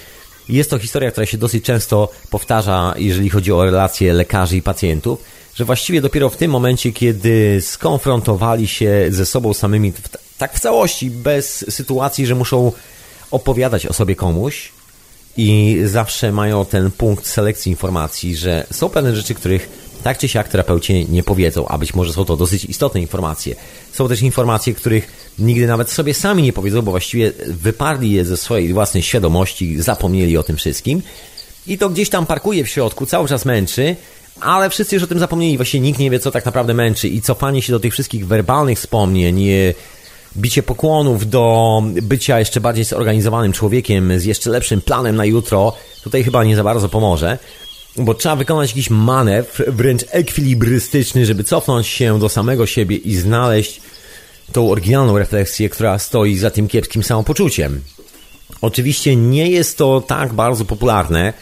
[0.50, 5.33] Jest to historia, która się dosyć często powtarza, jeżeli chodzi o relacje lekarzy i pacjentów,
[5.56, 9.94] że właściwie dopiero w tym momencie, kiedy skonfrontowali się ze sobą samymi,
[10.38, 12.72] tak w całości, bez sytuacji, że muszą
[13.32, 14.72] opowiadać o sobie komuś,
[15.38, 19.70] i zawsze mają ten punkt selekcji informacji, że są pewne rzeczy, których
[20.04, 23.56] tak czy siak terapeuci nie powiedzą, a być może są to dosyć istotne informacje.
[23.94, 28.38] Są też informacje, których nigdy nawet sobie sami nie powiedzą, bo właściwie wyparli je ze
[28.38, 31.02] swojej własnej świadomości, zapomnieli o tym wszystkim.
[31.68, 33.96] I to gdzieś tam parkuje w środku, cały czas męczy,
[34.40, 35.58] ale wszyscy już o tym zapomnieli.
[35.58, 37.08] Właściwie nikt nie wie, co tak naprawdę męczy.
[37.08, 39.46] I cofanie się do tych wszystkich werbalnych wspomnień,
[40.38, 45.74] bicie pokłonów do bycia jeszcze bardziej zorganizowanym człowiekiem z jeszcze lepszym planem na jutro,
[46.04, 47.38] tutaj chyba nie za bardzo pomoże.
[47.98, 53.82] Bo trzeba wykonać jakiś manewr, wręcz ekwilibrystyczny, żeby cofnąć się do samego siebie i znaleźć
[54.52, 57.82] tą oryginalną refleksję, która stoi za tym kiepskim samopoczuciem.
[58.62, 61.34] Oczywiście nie jest to tak bardzo popularne,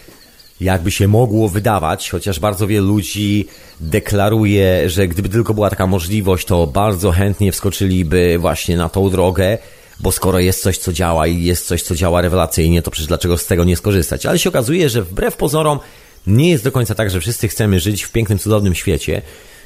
[0.62, 3.48] jakby się mogło wydawać, chociaż bardzo wielu ludzi
[3.80, 9.58] deklaruje, że gdyby tylko była taka możliwość, to bardzo chętnie wskoczyliby właśnie na tą drogę,
[10.00, 13.38] bo skoro jest coś, co działa i jest coś, co działa rewelacyjnie, to przecież dlaczego
[13.38, 14.26] z tego nie skorzystać?
[14.26, 15.80] Ale się okazuje, że wbrew pozorom
[16.28, 19.22] nie jest do końca tak, że wszyscy chcemy żyć w pięknym, cudownym świecie.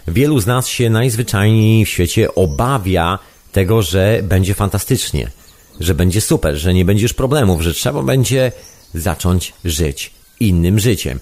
[0.07, 3.19] Wielu z nas się najzwyczajniej w świecie obawia
[3.51, 5.31] tego, że będzie fantastycznie,
[5.79, 8.51] że będzie super, że nie będzie już problemów, że trzeba będzie
[8.93, 11.19] zacząć żyć innym życiem.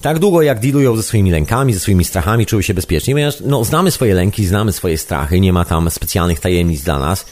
[0.00, 3.64] Tak długo jak dealują ze swoimi lękami, ze swoimi strachami, czują się bezpiecznie, ponieważ no,
[3.64, 7.26] znamy swoje lęki, znamy swoje strachy, nie ma tam specjalnych tajemnic dla nas.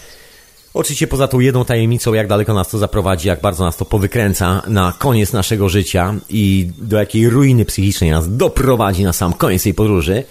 [0.74, 4.62] Oczywiście poza tą jedną tajemnicą, jak daleko nas to zaprowadzi, jak bardzo nas to powykręca
[4.66, 9.74] na koniec naszego życia i do jakiej ruiny psychicznej nas doprowadzi na sam koniec tej
[9.74, 10.24] podróży.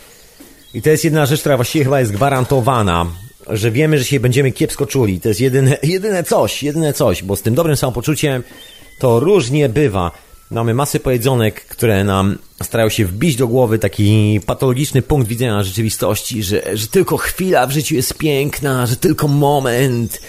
[0.73, 3.05] I to jest jedna rzecz, która właściwie chyba jest gwarantowana,
[3.47, 5.19] że wiemy, że się będziemy kiepsko czuli.
[5.21, 8.43] To jest jedyne, jedyne coś, jedyne coś, bo z tym dobrym samopoczuciem
[8.99, 10.11] to różnie bywa.
[10.53, 16.43] Mamy masę pojedzonek, które nam starają się wbić do głowy taki patologiczny punkt widzenia rzeczywistości,
[16.43, 20.21] że, że tylko chwila w życiu jest piękna, że tylko moment,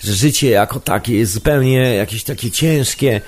[0.00, 3.20] że życie jako takie jest zupełnie jakieś takie ciężkie.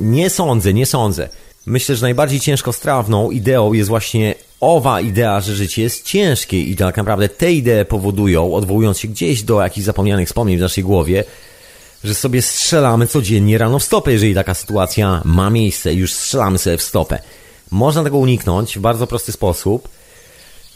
[0.00, 1.28] Nie sądzę, nie sądzę.
[1.66, 6.76] Myślę, że najbardziej ciężko strawną ideą jest właśnie owa idea, że życie jest ciężkie i
[6.76, 11.24] tak naprawdę te idee powodują, odwołując się gdzieś do jakichś zapomnianych wspomnień w naszej głowie,
[12.04, 16.76] że sobie strzelamy codziennie rano w stopę, jeżeli taka sytuacja ma miejsce, już strzelamy sobie
[16.76, 17.18] w stopę.
[17.70, 19.88] Można tego uniknąć w bardzo prosty sposób.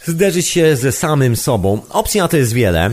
[0.04, 1.80] Zderzyć się ze samym sobą.
[1.90, 2.90] Opcji na to jest wiele.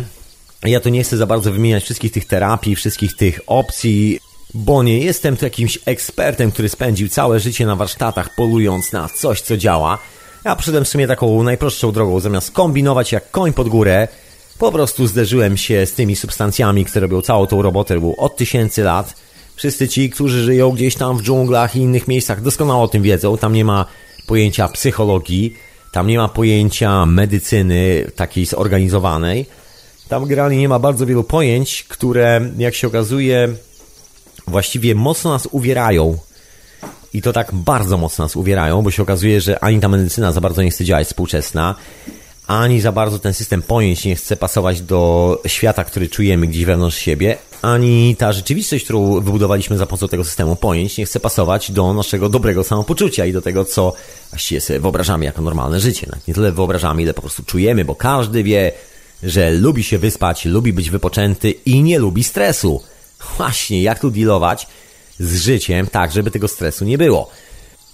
[0.64, 4.20] Ja tu nie chcę za bardzo wymieniać wszystkich tych terapii, wszystkich tych opcji,
[4.54, 9.42] bo nie jestem tu jakimś ekspertem, który spędził całe życie na warsztatach polując na coś,
[9.42, 9.98] co działa.
[10.46, 14.08] Ja przyszedłem w sumie taką najprostszą drogą, zamiast kombinować jak koń pod górę,
[14.62, 18.84] po prostu zderzyłem się z tymi substancjami, które robią całą tą robotę, robią od tysięcy
[18.84, 19.16] lat.
[19.56, 23.38] Wszyscy ci, którzy żyją gdzieś tam w dżunglach i innych miejscach, doskonale o tym wiedzą.
[23.38, 23.86] Tam nie ma
[24.28, 25.56] pojęcia psychologii,
[25.92, 29.46] tam nie ma pojęcia medycyny takiej zorganizowanej.
[30.10, 33.50] Tam generalnie nie ma bardzo wielu pojęć, które, jak się okazuje,
[34.48, 36.18] właściwie mocno nas uwierają.
[37.14, 40.42] I to tak bardzo mocno nas uwierają, bo się okazuje, że ani ta medycyna za
[40.42, 41.76] bardzo nie chce działać współczesna,
[42.52, 46.98] ani za bardzo ten system pojęć nie chce pasować do świata, który czujemy gdzieś wewnątrz
[46.98, 51.94] siebie, ani ta rzeczywistość, którą wybudowaliśmy za pomocą tego systemu pojęć, nie chce pasować do
[51.94, 53.94] naszego dobrego samopoczucia i do tego, co
[54.30, 56.08] właściwie sobie wyobrażamy jako normalne życie.
[56.28, 58.72] Nie tyle wyobrażamy, ile po prostu czujemy, bo każdy wie,
[59.24, 62.82] że lubi się wyspać, lubi być wypoczęty i nie lubi stresu.
[63.38, 64.68] Właśnie, jak tu dealować
[65.20, 67.30] z życiem tak, żeby tego stresu nie było.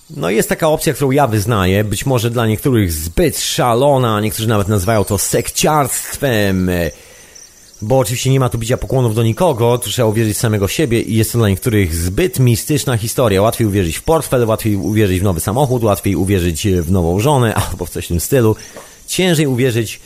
[0.10, 4.68] No jest taka opcja, którą ja wyznaję, być może dla niektórych zbyt szalona, niektórzy nawet
[4.68, 6.70] nazywają to sekciarstwem,
[7.82, 11.16] bo oczywiście nie ma tu bicia pokłonów do nikogo, trzeba uwierzyć w samego siebie i
[11.16, 13.42] jest to dla niektórych zbyt mistyczna historia.
[13.42, 17.86] Łatwiej uwierzyć w portfel, łatwiej uwierzyć w nowy samochód, łatwiej uwierzyć w nową żonę albo
[17.86, 18.56] w coś w tym stylu.
[19.08, 20.00] Ciężej uwierzyć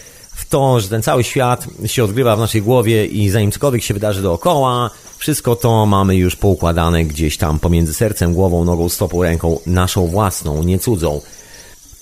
[0.46, 4.22] to, że ten cały świat się odgrywa w naszej głowie i zanim cokolwiek się wydarzy
[4.22, 10.08] dookoła, wszystko to mamy już poukładane gdzieś tam pomiędzy sercem, głową, nogą, stopą, ręką, naszą
[10.08, 11.22] własną, nie cudzą.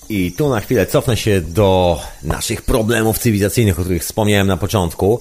[0.08, 5.20] I tu na chwilę cofnę się do naszych problemów cywilizacyjnych, o których wspomniałem na początku,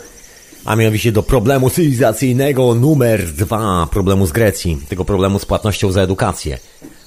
[0.65, 6.01] a mianowicie do problemu cywilizacyjnego numer dwa, problemu z Grecji, tego problemu z płatnością za
[6.01, 6.57] edukację.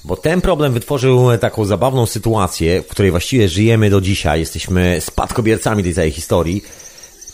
[0.05, 4.39] Bo ten problem wytworzył taką zabawną sytuację, w której właściwie żyjemy do dzisiaj.
[4.39, 6.63] Jesteśmy spadkobiercami tej całej historii,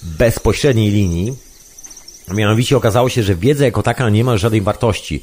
[0.03, 1.33] bezpośredniej linii.
[2.33, 5.21] Mianowicie okazało się, że wiedza jako taka nie ma żadnej wartości.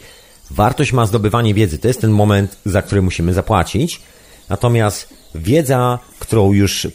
[0.50, 1.78] Wartość ma zdobywanie wiedzy.
[1.78, 4.00] To jest ten moment, za który musimy zapłacić.
[4.48, 6.86] Natomiast wiedza, którą już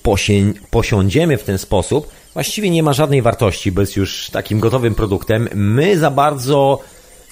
[0.72, 5.50] posiądziemy w ten sposób, właściwie nie ma żadnej wartości, bo jest już takim gotowym produktem.
[5.54, 6.80] My za bardzo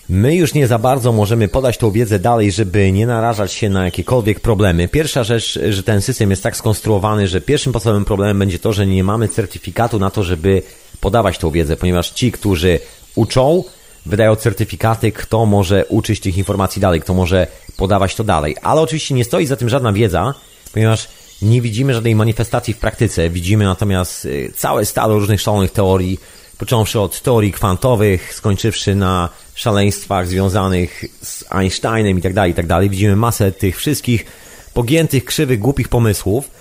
[0.09, 3.85] My już nie za bardzo możemy podać tą wiedzę dalej, żeby nie narażać się na
[3.85, 4.87] jakiekolwiek problemy.
[4.87, 8.87] Pierwsza rzecz, że ten system jest tak skonstruowany, że pierwszym podstawowym problemem będzie to, że
[8.87, 10.61] nie mamy certyfikatu na to, żeby
[10.99, 12.79] podawać tą wiedzę, ponieważ ci, którzy
[13.15, 13.63] uczą,
[14.05, 17.47] wydają certyfikaty, kto może uczyć tych informacji dalej, kto może
[17.77, 18.55] podawać to dalej.
[18.61, 20.33] Ale oczywiście nie stoi za tym żadna wiedza,
[20.73, 21.07] ponieważ
[21.41, 23.29] nie widzimy żadnej manifestacji w praktyce.
[23.29, 26.19] Widzimy natomiast y, całe stado różnych szalonych teorii,
[26.59, 32.89] począwszy od teorii kwantowych, skończywszy na szaleństwach związanych z Einsteinem i tak dalej, i tak.
[32.89, 34.25] Widzimy masę tych wszystkich
[34.73, 36.51] pogiętych, krzywych, głupich pomysłów,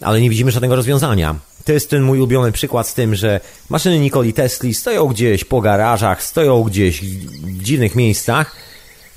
[0.00, 1.34] ale nie widzimy żadnego rozwiązania.
[1.64, 5.60] To jest ten mój ulubiony przykład z tym, że maszyny Nikoli Tesli stoją gdzieś po
[5.60, 8.56] garażach, stoją gdzieś w dziwnych miejscach,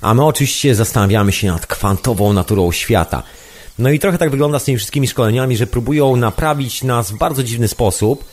[0.00, 3.22] a my oczywiście zastanawiamy się nad kwantową naturą świata.
[3.78, 7.42] No i trochę tak wygląda z tymi wszystkimi szkoleniami, że próbują naprawić nas w bardzo
[7.42, 8.24] dziwny sposób,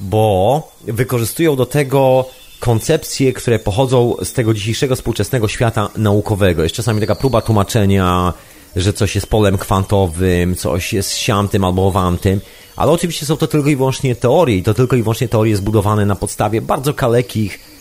[0.00, 2.24] bo wykorzystują do tego
[2.60, 6.62] koncepcje, które pochodzą z tego dzisiejszego współczesnego świata naukowego.
[6.62, 8.32] Jest czasami taka próba tłumaczenia,
[8.76, 12.40] że coś jest polem kwantowym, coś jest siamtym albo wamtym,
[12.76, 16.06] ale oczywiście są to tylko i wyłącznie teorie i to tylko i wyłącznie teorie zbudowane
[16.06, 17.77] na podstawie bardzo kalekich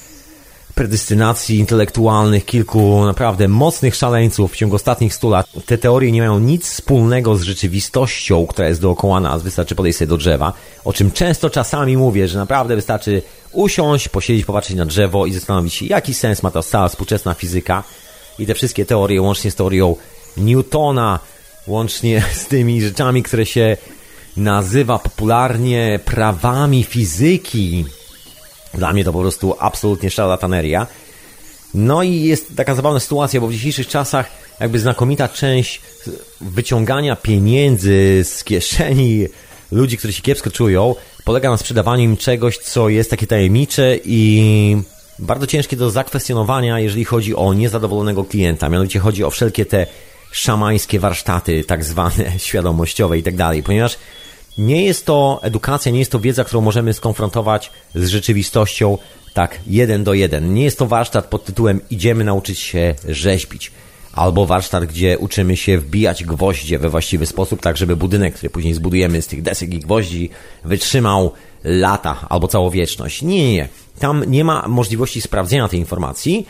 [0.78, 5.48] predestynacji intelektualnych kilku naprawdę mocnych szaleńców w ciągu ostatnich stu lat.
[5.66, 9.44] Te teorie nie mają nic wspólnego z rzeczywistością, która jest dookoła nas.
[9.44, 10.54] Wystarczy podejść sobie do drzewa,
[10.86, 13.22] o czym często czasami mówię, że naprawdę wystarczy
[13.52, 17.84] usiąść, posiedzieć, popatrzeć na drzewo i zastanowić się, jaki sens ma ta cała współczesna fizyka
[18.40, 19.96] i te wszystkie teorie, łącznie z teorią
[20.38, 21.20] Newtona,
[21.68, 23.78] łącznie z tymi rzeczami, które się
[24.38, 27.86] nazywa popularnie prawami fizyki,
[28.74, 30.88] dla mnie to po prostu absolutnie szalataneria.
[31.74, 35.82] No i jest taka zabawna sytuacja, bo w dzisiejszych czasach jakby znakomita część
[36.42, 39.28] wyciągania pieniędzy z kieszeni
[39.72, 40.96] ludzi, którzy się kiepsko czują,
[41.26, 44.78] polega na sprzedawaniu im czegoś, co jest takie tajemnicze i
[45.20, 48.70] bardzo ciężkie do zakwestionowania, jeżeli chodzi o niezadowolonego klienta.
[48.70, 49.88] Mianowicie chodzi o wszelkie te
[50.32, 53.98] szamańskie warsztaty, tak zwane świadomościowe i tak dalej, ponieważ
[54.58, 58.98] nie jest to edukacja, nie jest to wiedza, którą możemy skonfrontować z rzeczywistością
[59.34, 60.54] tak jeden do jeden.
[60.54, 63.72] Nie jest to warsztat pod tytułem idziemy nauczyć się rzeźbić.
[64.14, 68.74] albo warsztat, gdzie uczymy się wbijać gwoździe we właściwy sposób, tak żeby budynek, który później
[68.74, 70.30] zbudujemy z tych desek i gwoździ,
[70.64, 71.32] wytrzymał
[71.64, 73.22] lata albo całą wieczność.
[73.22, 73.68] Nie, nie, nie.
[74.00, 76.48] Tam nie ma możliwości sprawdzenia tej informacji,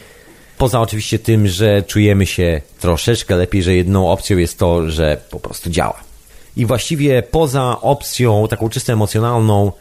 [0.58, 5.40] poza oczywiście tym, że czujemy się troszeczkę lepiej, że jedną opcją jest to, że po
[5.40, 6.07] prostu działa.
[6.58, 9.72] I właściwie poza opcją taką czysto emocjonalną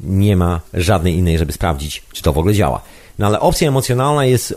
[0.00, 2.82] nie ma żadnej innej, żeby sprawdzić, czy to w ogóle działa.
[3.18, 4.54] No ale opcja emocjonalna jest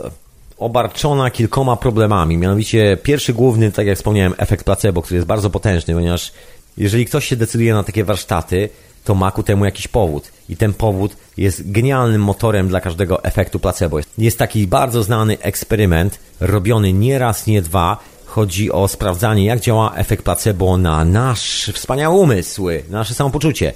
[0.58, 2.36] obarczona kilkoma problemami.
[2.36, 6.32] Mianowicie pierwszy główny, tak jak wspomniałem, efekt placebo, który jest bardzo potężny, ponieważ
[6.76, 8.68] jeżeli ktoś się decyduje na takie warsztaty,
[9.04, 10.32] to ma ku temu jakiś powód.
[10.48, 13.98] I ten powód jest genialnym motorem dla każdego efektu placebo.
[14.18, 17.98] Jest taki bardzo znany eksperyment, robiony nie raz, nie dwa.
[18.32, 23.72] Chodzi o sprawdzanie, jak działa efekt placebo na nasz wspaniały umysł, na nasze samopoczucie.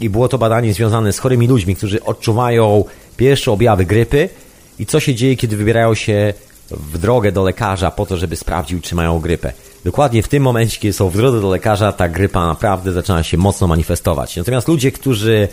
[0.00, 2.84] I było to badanie związane z chorymi ludźmi, którzy odczuwają
[3.16, 4.28] pierwsze objawy grypy
[4.78, 6.34] i co się dzieje, kiedy wybierają się
[6.70, 9.52] w drogę do lekarza po to, żeby sprawdził, czy mają grypę.
[9.84, 13.36] Dokładnie w tym momencie, kiedy są w drodze do lekarza, ta grypa naprawdę zaczyna się
[13.36, 14.36] mocno manifestować.
[14.36, 15.48] Natomiast ludzie, którzy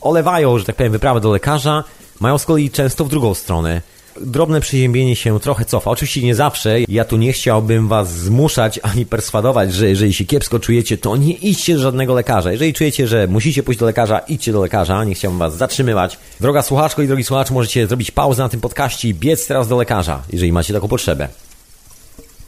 [0.00, 1.84] olewają, że tak powiem, wyprawę do lekarza,
[2.20, 3.82] mają z kolei często w drugą stronę
[4.20, 5.90] drobne przeziębienie się trochę cofa.
[5.90, 6.80] Oczywiście nie zawsze.
[6.88, 11.32] Ja tu nie chciałbym was zmuszać ani perswadować, że jeżeli się kiepsko czujecie, to nie
[11.32, 12.52] idźcie do żadnego lekarza.
[12.52, 15.04] Jeżeli czujecie, że musicie pójść do lekarza, idźcie do lekarza.
[15.04, 16.18] Nie chciałbym was zatrzymywać.
[16.40, 19.76] Droga słuchaczko i drogi słuchacz, możecie zrobić pauzę na tym podcaście i biec teraz do
[19.76, 21.28] lekarza, jeżeli macie taką potrzebę.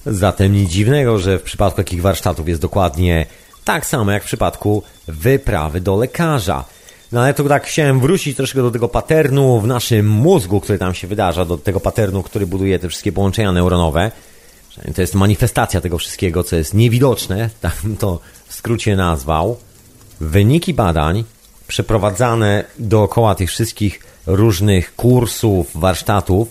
[0.07, 3.27] Zatem nic dziwnego, że w przypadku takich warsztatów jest dokładnie
[3.65, 6.65] tak samo jak w przypadku wyprawy do lekarza.
[7.13, 10.95] No ale to tak chciałem wrócić troszkę do tego paternu w naszym mózgu, który tam
[10.95, 14.11] się wydarza, do tego paternu, który buduje te wszystkie połączenia neuronowe.
[14.95, 19.57] To jest manifestacja tego wszystkiego, co jest niewidoczne, tak to w skrócie nazwał.
[20.21, 21.25] Wyniki badań
[21.69, 26.49] przeprowadzane dookoła tych wszystkich różnych kursów, warsztatów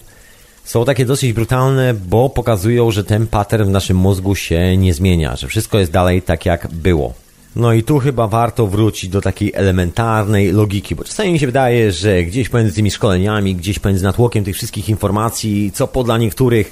[0.64, 5.36] są takie dosyć brutalne, bo pokazują, że ten pattern w naszym mózgu się nie zmienia,
[5.36, 7.14] że wszystko jest dalej tak jak było.
[7.56, 11.92] No i tu chyba warto wrócić do takiej elementarnej logiki, bo czasami mi się wydaje,
[11.92, 16.72] że gdzieś pomiędzy tymi szkoleniami, gdzieś pomiędzy natłokiem tych wszystkich informacji, co po dla niektórych,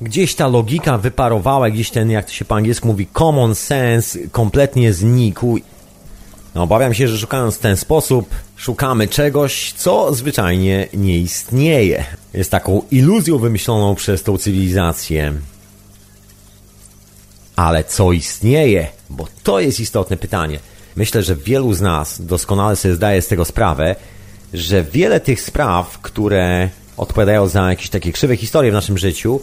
[0.00, 4.92] gdzieś ta logika wyparowała, gdzieś ten, jak to się po angielsku mówi, common sense kompletnie
[4.92, 5.58] znikł.
[6.54, 12.04] No, obawiam się, że szukając w ten sposób, szukamy czegoś, co zwyczajnie nie istnieje.
[12.34, 15.32] Jest taką iluzją wymyśloną przez tą cywilizację.
[17.60, 18.86] Ale co istnieje?
[19.10, 20.58] Bo to jest istotne pytanie.
[20.96, 23.96] Myślę, że wielu z nas doskonale sobie zdaje z tego sprawę,
[24.54, 29.40] że wiele tych spraw, które odpowiadają za jakieś takie krzywe historie w naszym życiu,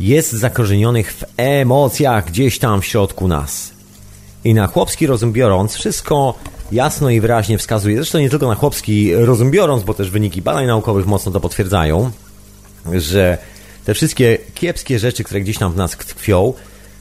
[0.00, 3.70] jest zakorzenionych w emocjach gdzieś tam w środku nas.
[4.44, 6.34] I na chłopski rozum biorąc, wszystko
[6.72, 10.66] jasno i wyraźnie wskazuje, zresztą nie tylko na chłopski rozum biorąc, bo też wyniki badań
[10.66, 12.10] naukowych mocno to potwierdzają,
[12.92, 13.38] że
[13.84, 16.54] te wszystkie kiepskie rzeczy, które gdzieś tam w nas tkwią,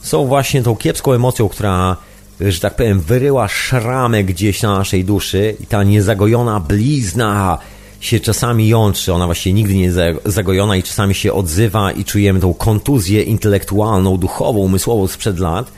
[0.08, 1.98] są właśnie tą kiepską emocją, która,
[2.42, 7.58] że tak powiem, wyryła szramę gdzieś na naszej duszy i ta niezagojona blizna
[8.00, 12.40] się czasami jątrzy, ona właśnie nigdy nie jest zagojona i czasami się odzywa i czujemy
[12.40, 15.72] tą kontuzję intelektualną, duchową, umysłową sprzed lat.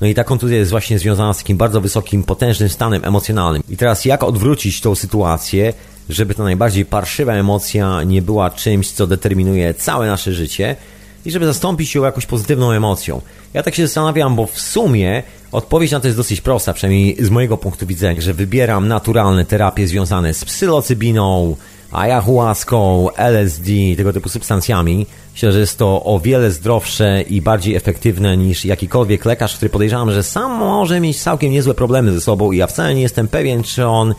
[0.00, 3.62] No i ta kontuzja jest właśnie związana z takim bardzo wysokim, potężnym stanem emocjonalnym.
[3.68, 5.72] I teraz jak odwrócić tą sytuację,
[6.08, 10.76] żeby ta najbardziej parszywa emocja nie była czymś, co determinuje całe nasze życie,
[11.24, 13.20] i żeby zastąpić ją jakąś pozytywną emocją.
[13.54, 15.22] Ja tak się zastanawiam, bo w sumie
[15.52, 19.86] odpowiedź na to jest dosyć prosta, przynajmniej z mojego punktu widzenia, że wybieram naturalne terapie
[19.86, 21.56] związane z psylocybiną,
[21.92, 25.06] ayahuaską, LSD, tego typu substancjami.
[25.32, 30.10] Myślę, że jest to o wiele zdrowsze i bardziej efektywne niż jakikolwiek lekarz, który podejrzewam,
[30.12, 33.62] że sam może mieć całkiem niezłe problemy ze sobą i ja wcale nie jestem pewien,
[33.62, 34.14] czy on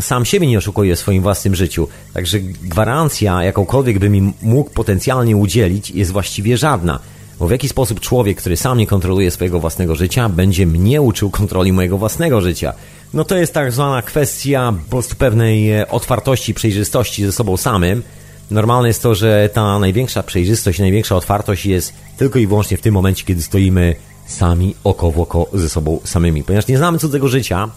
[0.00, 1.88] sam siebie nie oszukuje w swoim własnym życiu.
[2.14, 7.00] Także gwarancja, jakąkolwiek by mi mógł potencjalnie udzielić, jest właściwie żadna.
[7.38, 11.30] Bo w jaki sposób człowiek, który sam nie kontroluje swojego własnego życia, będzie mnie uczył
[11.30, 12.72] kontroli mojego własnego życia?
[13.14, 14.72] No to jest tak zwana kwestia
[15.18, 18.02] pewnej e, otwartości, przejrzystości ze sobą samym.
[18.50, 22.94] Normalne jest to, że ta największa przejrzystość, największa otwartość jest tylko i wyłącznie w tym
[22.94, 23.94] momencie, kiedy stoimy
[24.26, 26.44] sami oko w oko ze sobą samymi.
[26.44, 27.68] Ponieważ nie znamy cudzego życia,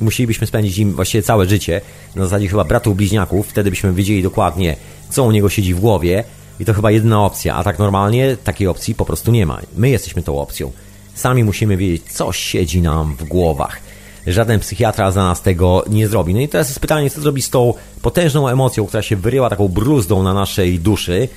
[0.00, 1.80] musielibyśmy spędzić im właściwie całe życie,
[2.14, 4.76] na zasadzie chyba bratów bliźniaków, wtedy byśmy wiedzieli dokładnie,
[5.10, 6.24] co u niego siedzi w głowie
[6.62, 9.60] i to chyba jedyna opcja, a tak normalnie takiej opcji po prostu nie ma.
[9.76, 10.72] My jesteśmy tą opcją.
[11.14, 13.80] Sami musimy wiedzieć, co siedzi nam w głowach.
[14.26, 16.34] Żaden psychiatra za nas tego nie zrobi.
[16.34, 19.68] No i teraz jest pytanie, co zrobi z tą potężną emocją, która się wyryła taką
[19.68, 21.28] bruzdą na naszej duszy,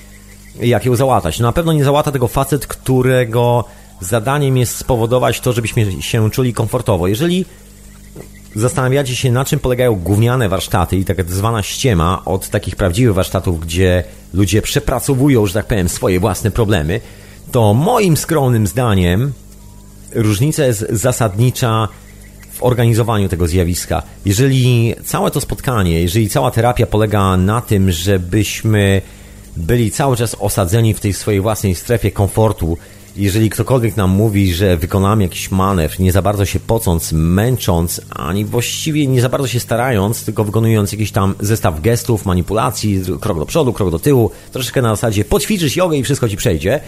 [0.60, 1.38] jak ją załatać.
[1.38, 3.64] No na pewno nie załata tego facet, którego
[4.00, 7.08] zadaniem jest spowodować to, żebyśmy się czuli komfortowo.
[7.08, 7.44] Jeżeli
[8.56, 13.60] zastanawiacie się, na czym polegają gówniane warsztaty i tak zwana ściema od takich prawdziwych warsztatów,
[13.60, 14.04] gdzie
[14.34, 17.00] ludzie przepracowują, że tak powiem, swoje własne problemy,
[17.52, 19.32] to moim skromnym zdaniem
[20.14, 21.88] różnica jest zasadnicza
[22.52, 24.02] w organizowaniu tego zjawiska.
[24.24, 29.02] Jeżeli całe to spotkanie, jeżeli cała terapia polega na tym, żebyśmy
[29.56, 32.78] byli cały czas osadzeni w tej swojej własnej strefie komfortu,
[33.16, 38.44] jeżeli ktokolwiek nam mówi, że wykonamy jakiś manewr, nie za bardzo się pocąc, męcząc, ani
[38.44, 43.46] właściwie nie za bardzo się starając, tylko wykonując jakiś tam zestaw gestów, manipulacji, krok do
[43.46, 46.80] przodu, krok do tyłu, troszeczkę na zasadzie poćwiczysz jogę i wszystko ci przejdzie.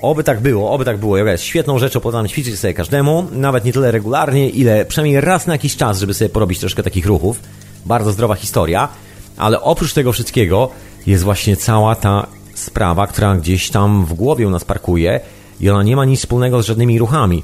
[0.00, 1.18] Oby tak było, oby tak było.
[1.18, 5.46] Joga jest świetną rzeczą, polecam ćwiczyć sobie każdemu, nawet nie tyle regularnie, ile przynajmniej raz
[5.46, 7.40] na jakiś czas, żeby sobie porobić troszkę takich ruchów.
[7.86, 8.88] Bardzo zdrowa historia,
[9.36, 10.70] ale oprócz tego wszystkiego
[11.06, 15.20] jest właśnie cała ta sprawa, która gdzieś tam w głowie u nas parkuje
[15.60, 17.42] i ona nie ma nic wspólnego z żadnymi ruchami.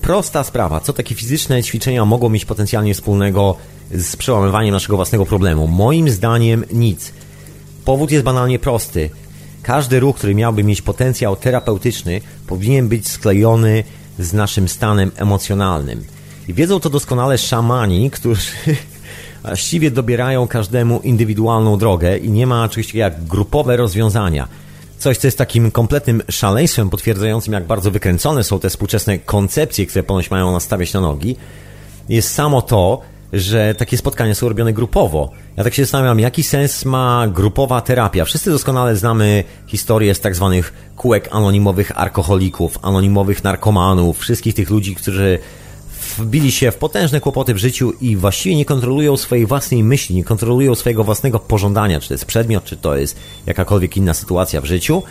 [0.00, 3.56] Prosta sprawa, co takie fizyczne ćwiczenia mogą mieć potencjalnie wspólnego
[3.90, 5.66] z przełamywaniem naszego własnego problemu?
[5.66, 7.12] Moim zdaniem nic.
[7.84, 9.10] Powód jest banalnie prosty.
[9.62, 13.84] Każdy ruch, który miałby mieć potencjał terapeutyczny, powinien być sklejony
[14.18, 16.04] z naszym stanem emocjonalnym.
[16.48, 18.52] I wiedzą to doskonale szamani, którzy
[19.42, 24.48] właściwie dobierają każdemu indywidualną drogę i nie ma oczywiście jak grupowe rozwiązania.
[25.02, 30.02] Coś, co jest takim kompletnym szaleństwem potwierdzającym, jak bardzo wykręcone są te współczesne koncepcje, które
[30.02, 31.36] ponoć mają nastawiać na nogi,
[32.08, 33.00] jest samo to,
[33.32, 35.30] że takie spotkania są robione grupowo.
[35.56, 38.24] Ja tak się zastanawiam, jaki sens ma grupowa terapia.
[38.24, 44.94] Wszyscy doskonale znamy historię z tak zwanych kółek anonimowych alkoholików, anonimowych narkomanów, wszystkich tych ludzi,
[44.94, 45.38] którzy
[46.18, 50.24] wbili się w potężne kłopoty w życiu i właściwie nie kontrolują swojej własnej myśli, nie
[50.24, 54.64] kontrolują swojego własnego pożądania, czy to jest przedmiot, czy to jest jakakolwiek inna sytuacja w
[54.64, 55.02] życiu.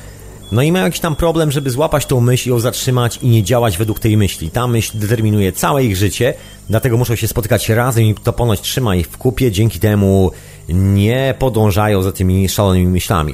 [0.52, 3.78] No i mają jakiś tam problem, żeby złapać tą myśl, ją zatrzymać i nie działać
[3.78, 4.52] według tej myśli.
[4.52, 6.34] Ta myśl determinuje całe ich życie,
[6.70, 10.32] dlatego muszą się spotykać razem i to ponoć trzyma ich w kupie, dzięki temu
[10.70, 13.34] nie podążają za tymi szalonymi myślami.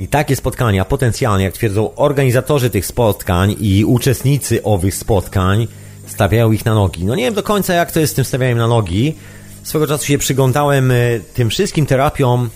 [0.00, 5.68] I takie spotkania potencjalnie, jak twierdzą organizatorzy tych spotkań i uczestnicy owych spotkań,
[6.06, 7.04] stawiają ich na nogi.
[7.04, 9.14] No nie wiem do końca, jak to jest z tym stawianiem na nogi.
[9.62, 10.94] Swego czasu się przyglądałem e,
[11.34, 12.50] tym wszystkim terapiom.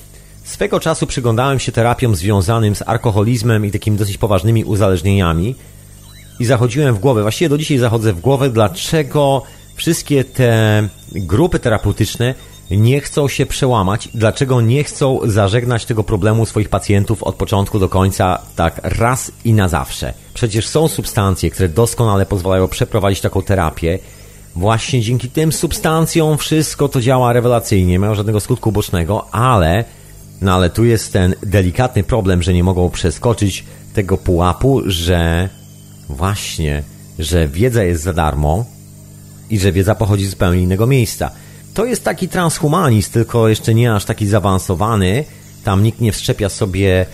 [0.44, 5.55] Swego czasu przyglądałem się terapiom związanym z alkoholizmem i takimi dosyć poważnymi uzależnieniami.
[6.40, 9.42] I zachodziłem w głowę, właściwie do dzisiaj zachodzę w głowę, dlaczego
[9.74, 12.34] wszystkie te grupy terapeutyczne
[12.70, 17.88] nie chcą się przełamać, dlaczego nie chcą zażegnać tego problemu swoich pacjentów od początku do
[17.88, 20.26] końca tak raz i na zawsze.
[20.37, 23.99] Przecież są substancje, które doskonale pozwalają przeprowadzić taką terapię.
[24.57, 29.84] Właśnie dzięki tym substancjom wszystko to działa rewelacyjnie, nie ma żadnego skutku bocznego, ale
[30.41, 33.64] no ale tu jest ten delikatny problem, że nie mogą przeskoczyć
[33.95, 35.49] tego pułapu, że
[36.09, 36.82] właśnie,
[37.18, 38.64] że wiedza jest za darmo
[39.51, 41.30] i że wiedza pochodzi z zupełnie innego miejsca.
[41.74, 45.24] To jest taki transhumanizm, tylko jeszcze nie aż taki zaawansowany.
[45.64, 47.07] Tam nikt nie wszczepia sobie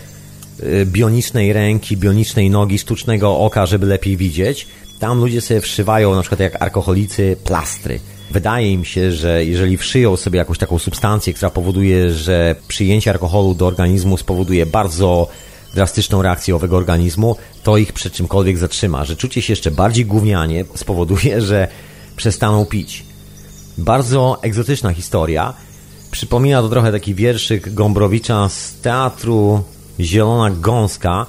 [0.85, 4.67] bionicznej ręki, bionicznej nogi, sztucznego oka, żeby lepiej widzieć.
[4.99, 7.99] Tam ludzie sobie wszywają, na przykład jak alkoholicy, plastry.
[8.31, 13.53] Wydaje im się, że jeżeli wszyją sobie jakąś taką substancję, która powoduje, że przyjęcie alkoholu
[13.53, 15.27] do organizmu spowoduje bardzo
[15.73, 19.05] drastyczną reakcję owego organizmu, to ich przed czymkolwiek zatrzyma.
[19.05, 21.67] Że czucie się jeszcze bardziej gównianie spowoduje, że
[22.15, 23.03] przestaną pić.
[23.77, 25.53] Bardzo egzotyczna historia.
[26.11, 29.63] Przypomina to trochę taki wierszyk Gombrowicza z teatru
[29.99, 31.25] Zielona Gąska,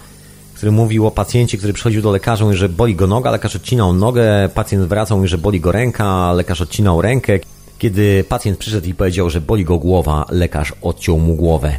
[0.54, 4.48] który mówił o pacjencie, który przychodził do lekarza, że boli go noga, lekarz odcinał nogę,
[4.54, 7.38] pacjent wracał, mówi, że boli go ręka, lekarz odcinał rękę.
[7.78, 11.76] Kiedy pacjent przyszedł i powiedział, że boli go głowa, lekarz odciął mu głowę.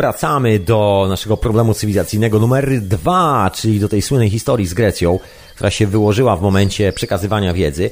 [0.00, 5.18] Wracamy do naszego problemu cywilizacyjnego numer dwa, czyli do tej słynnej historii z Grecją,
[5.54, 7.90] która się wyłożyła w momencie przekazywania wiedzy,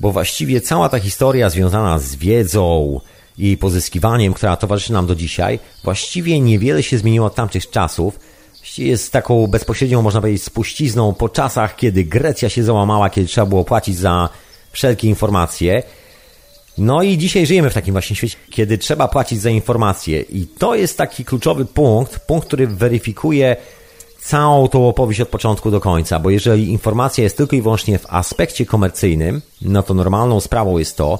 [0.00, 3.00] bo właściwie cała ta historia związana z wiedzą
[3.38, 8.18] i pozyskiwaniem, która towarzyszy nam do dzisiaj, właściwie niewiele się zmieniło od tamtych czasów.
[8.78, 13.64] Jest taką bezpośrednią, można powiedzieć, spuścizną po czasach, kiedy Grecja się załamała, kiedy trzeba było
[13.64, 14.28] płacić za
[14.72, 15.82] wszelkie informacje.
[16.78, 20.20] No i dzisiaj żyjemy w takim właśnie świecie, kiedy trzeba płacić za informacje.
[20.20, 23.56] I to jest taki kluczowy punkt, punkt, który weryfikuje
[24.20, 28.06] całą tą opowieść od początku do końca, bo jeżeli informacja jest tylko i wyłącznie w
[28.08, 31.18] aspekcie komercyjnym, no to normalną sprawą jest to,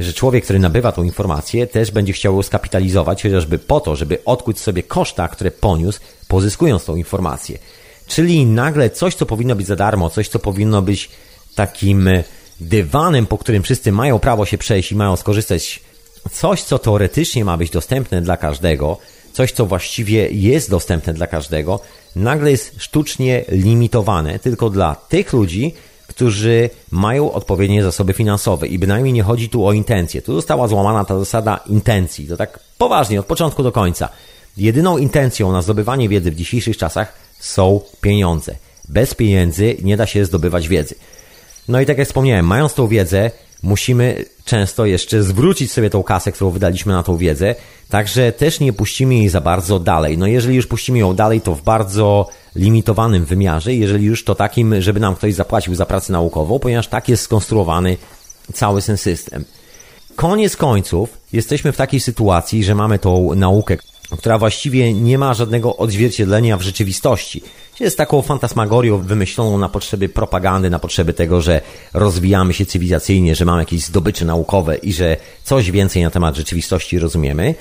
[0.00, 4.24] że człowiek, który nabywa tą informację, też będzie chciał ją skapitalizować, chociażby po to, żeby
[4.24, 7.58] odkuć sobie koszta, które poniósł, pozyskując tą informację.
[8.06, 11.10] Czyli nagle coś, co powinno być za darmo, coś, co powinno być
[11.54, 12.08] takim
[12.62, 15.80] dywanem, po którym wszyscy mają prawo się przejść i mają skorzystać,
[16.32, 18.98] coś, co teoretycznie ma być dostępne dla każdego,
[19.32, 21.80] coś, co właściwie jest dostępne dla każdego,
[22.16, 25.74] nagle jest sztucznie limitowane tylko dla tych ludzi,
[26.06, 30.22] którzy mają odpowiednie zasoby finansowe i bynajmniej nie chodzi tu o intencje.
[30.22, 32.26] Tu została złamana ta zasada intencji.
[32.26, 34.08] To tak poważnie, od początku do końca.
[34.56, 38.54] Jedyną intencją na zdobywanie wiedzy w dzisiejszych czasach są pieniądze.
[38.88, 40.94] Bez pieniędzy nie da się zdobywać wiedzy.
[41.68, 43.30] No i tak jak wspomniałem, mając tą wiedzę,
[43.62, 47.54] musimy często jeszcze zwrócić sobie tą kasę, którą wydaliśmy na tą wiedzę,
[47.88, 50.18] także też nie puścimy jej za bardzo dalej.
[50.18, 54.82] No jeżeli już puścimy ją dalej, to w bardzo limitowanym wymiarze, jeżeli już to takim,
[54.82, 57.96] żeby nam ktoś zapłacił za pracę naukową, ponieważ tak jest skonstruowany
[58.52, 59.44] cały ten system.
[60.16, 63.76] Koniec końców jesteśmy w takiej sytuacji, że mamy tą naukę,
[64.18, 67.42] która właściwie nie ma żadnego odzwierciedlenia w rzeczywistości.
[67.80, 71.60] Jest taką fantasmagorią wymyśloną na potrzeby propagandy, na potrzeby tego, że
[71.94, 76.98] rozwijamy się cywilizacyjnie, że mamy jakieś zdobycze naukowe i że coś więcej na temat rzeczywistości
[76.98, 77.54] rozumiemy.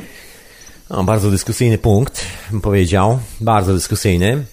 [0.89, 3.19] No, bardzo dyskusyjny punkt, bym powiedział.
[3.41, 4.45] Bardzo dyskusyjny.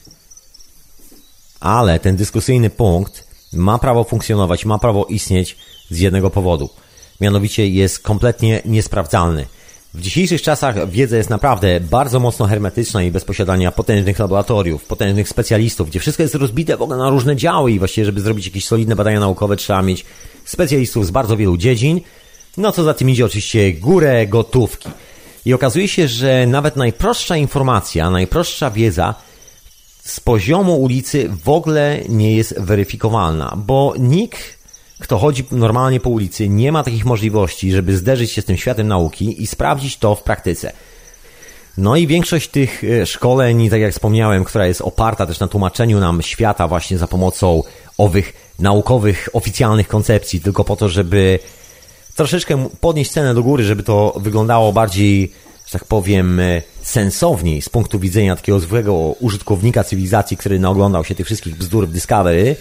[1.60, 5.56] Ale ten dyskusyjny punkt ma prawo funkcjonować, ma prawo istnieć
[5.90, 6.70] z jednego powodu.
[7.20, 9.46] Mianowicie jest kompletnie niesprawdzalny.
[9.98, 15.28] W dzisiejszych czasach wiedza jest naprawdę bardzo mocno hermetyczna i bez posiadania potężnych laboratoriów, potężnych
[15.28, 18.64] specjalistów, gdzie wszystko jest rozbite w ogóle na różne działy i właściwie, żeby zrobić jakieś
[18.66, 20.04] solidne badania naukowe, trzeba mieć
[20.44, 22.00] specjalistów z bardzo wielu dziedzin.
[22.56, 24.88] No co za tym idzie oczywiście górę gotówki.
[25.46, 29.14] I okazuje się, że nawet najprostsza informacja, najprostsza wiedza
[30.04, 34.57] z poziomu ulicy w ogóle nie jest weryfikowalna, bo nikt
[35.00, 38.88] kto chodzi normalnie po ulicy, nie ma takich możliwości, żeby zderzyć się z tym światem
[38.88, 40.72] nauki i sprawdzić to w praktyce.
[41.78, 46.00] No i większość tych e, szkoleń, tak jak wspomniałem, która jest oparta też na tłumaczeniu
[46.00, 47.62] nam świata właśnie za pomocą
[47.98, 51.38] owych naukowych, oficjalnych koncepcji, tylko po to, żeby
[52.16, 55.32] troszeczkę podnieść cenę do góry, żeby to wyglądało bardziej,
[55.66, 61.14] że tak powiem, e, sensowniej z punktu widzenia takiego zwykłego użytkownika cywilizacji, który naoglądał się
[61.14, 62.56] tych wszystkich bzdur w Discovery,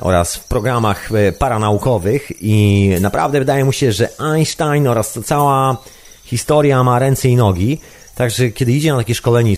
[0.00, 5.76] oraz w programach e, paranaukowych i naprawdę wydaje mu się, że Einstein oraz cała
[6.24, 7.78] historia ma ręce i nogi,
[8.14, 9.56] także kiedy idzie na takie szkolenie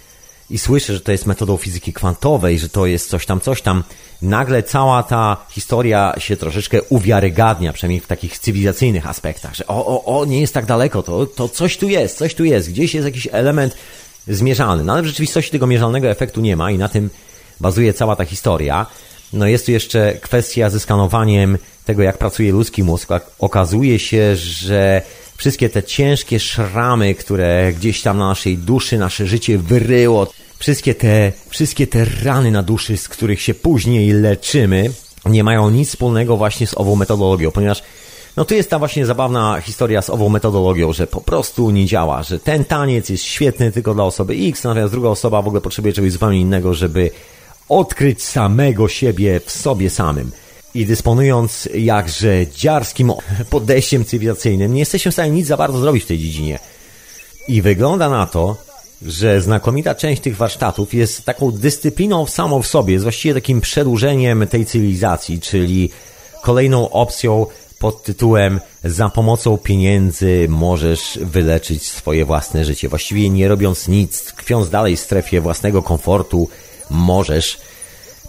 [0.50, 3.84] i słyszy, że to jest metodą fizyki kwantowej, że to jest coś tam, coś tam,
[4.22, 10.20] nagle cała ta historia się troszeczkę uwiarygadnia, przynajmniej w takich cywilizacyjnych aspektach, że o, o,
[10.20, 13.04] o, nie jest tak daleko, to, to coś tu jest, coś tu jest, gdzieś jest
[13.04, 13.74] jakiś element
[14.28, 14.84] zmierzalny.
[14.84, 17.10] No ale w rzeczywistości tego mierzalnego efektu nie ma i na tym
[17.60, 18.86] bazuje cała ta historia.
[19.32, 23.08] No jest tu jeszcze kwestia ze skanowaniem tego, jak pracuje ludzki mózg.
[23.38, 25.02] Okazuje się, że
[25.36, 30.26] wszystkie te ciężkie szramy, które gdzieś tam na naszej duszy, nasze życie wyryło,
[30.58, 34.90] wszystkie te, wszystkie te rany na duszy, z których się później leczymy,
[35.26, 37.82] nie mają nic wspólnego właśnie z ową metodologią, ponieważ
[38.36, 42.22] no tu jest ta właśnie zabawna historia z ową metodologią, że po prostu nie działa,
[42.22, 45.94] że ten taniec jest świetny tylko dla osoby X, natomiast druga osoba w ogóle potrzebuje
[45.94, 47.10] czegoś zupełnie innego, żeby
[47.68, 50.30] odkryć samego siebie w sobie samym.
[50.74, 53.12] I dysponując jakże dziarskim
[53.50, 56.58] podejściem cywilizacyjnym, nie jesteśmy w stanie nic za bardzo zrobić w tej dziedzinie.
[57.48, 58.56] I wygląda na to,
[59.02, 64.46] że znakomita część tych warsztatów jest taką dyscypliną samą w sobie, jest właściwie takim przedłużeniem
[64.46, 65.90] tej cywilizacji, czyli
[66.42, 67.46] kolejną opcją
[67.78, 72.88] pod tytułem za pomocą pieniędzy możesz wyleczyć swoje własne życie.
[72.88, 76.48] Właściwie nie robiąc nic, tkwiąc dalej w strefie własnego komfortu,
[76.90, 77.58] możesz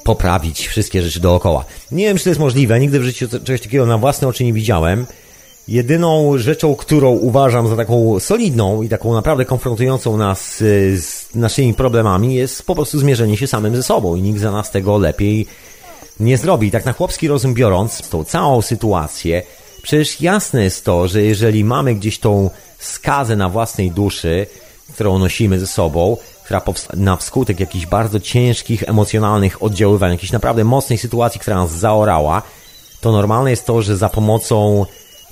[0.04, 1.66] poprawić wszystkie rzeczy dookoła.
[1.92, 4.54] Nie wiem, czy to jest możliwe, nigdy w życiu czegoś takiego na własne oczy nie
[4.54, 5.06] widziałem.
[5.68, 12.36] Jedyną rzeczą, którą uważam za taką solidną i taką naprawdę konfrontującą nas z naszymi problemami
[12.36, 15.48] jest po prostu zmierzenie się samym ze sobą i nikt za nas tego lepiej
[16.20, 16.72] nie zrobi.
[16.72, 19.44] Tak na chłopski rozum biorąc, tą całą sytuację,
[19.82, 24.48] przecież jasne jest to, że jeżeli mamy gdzieś tą skazę na własnej duszy,
[24.94, 26.18] którą nosimy ze sobą,
[26.48, 26.62] która
[26.94, 32.42] na wskutek jakichś bardzo ciężkich, emocjonalnych oddziaływań, jakiejś naprawdę mocnej sytuacji, która nas zaorała,
[33.02, 34.86] to normalne jest to, że za pomocą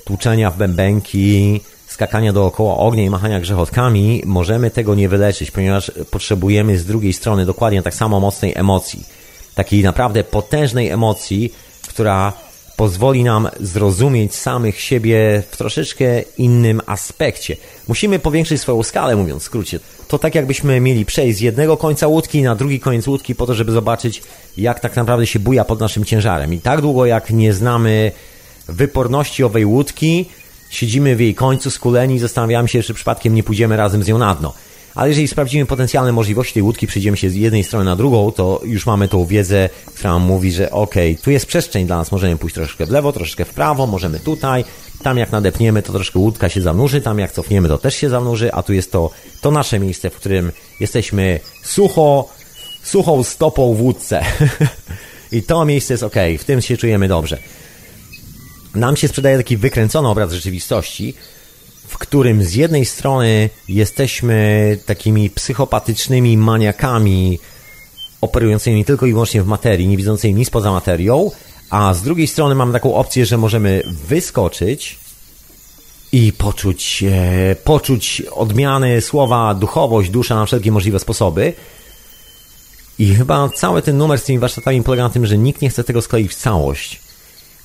[0.04, 6.78] tłuczenia w bębenki, skakania dookoła ognia i machania grzechotkami możemy tego nie wyleczyć, ponieważ potrzebujemy
[6.78, 9.04] z drugiej strony dokładnie tak samo mocnej emocji.
[9.54, 11.54] Takiej naprawdę potężnej emocji,
[11.88, 12.32] która
[12.76, 17.56] pozwoli nam zrozumieć samych siebie w troszeczkę innym aspekcie.
[17.88, 19.80] Musimy powiększyć swoją skalę, mówiąc w skrócie.
[20.08, 23.54] To tak jakbyśmy mieli przejść z jednego końca łódki na drugi koniec łódki po to,
[23.54, 24.22] żeby zobaczyć,
[24.56, 26.54] jak tak naprawdę się buja pod naszym ciężarem.
[26.54, 28.12] I tak długo, jak nie znamy
[28.68, 30.26] wyporności owej łódki,
[30.70, 34.18] siedzimy w jej końcu skuleni i zastanawiamy się, czy przypadkiem nie pójdziemy razem z nią
[34.18, 34.54] na dno.
[34.96, 38.60] Ale jeżeli sprawdzimy potencjalne możliwości tej łódki, przejdziemy się z jednej strony na drugą, to
[38.64, 42.54] już mamy tą wiedzę, która mówi, że ok, tu jest przestrzeń dla nas, możemy pójść
[42.54, 44.64] troszeczkę w lewo, troszeczkę w prawo, możemy tutaj,
[45.02, 48.52] tam jak nadepniemy, to troszkę łódka się zanurzy, tam jak cofniemy, to też się zanurzy,
[48.52, 49.10] a tu jest to,
[49.40, 52.28] to nasze miejsce, w którym jesteśmy sucho,
[52.82, 54.24] suchą stopą w łódce.
[55.32, 57.38] I to miejsce jest ok, w tym się czujemy dobrze.
[58.74, 61.14] Nam się sprzedaje taki wykręcony obraz rzeczywistości,
[61.88, 67.38] w którym z jednej strony jesteśmy takimi psychopatycznymi maniakami
[68.20, 71.30] operującymi tylko i wyłącznie w materii, nie widzącymi nic poza materią,
[71.70, 74.98] a z drugiej strony mamy taką opcję, że możemy wyskoczyć
[76.12, 81.52] i poczuć, e, poczuć odmiany słowa duchowość, dusza na wszelkie możliwe sposoby.
[82.98, 85.84] I chyba cały ten numer z tymi warsztatami polega na tym, że nikt nie chce
[85.84, 87.05] tego skleić w całość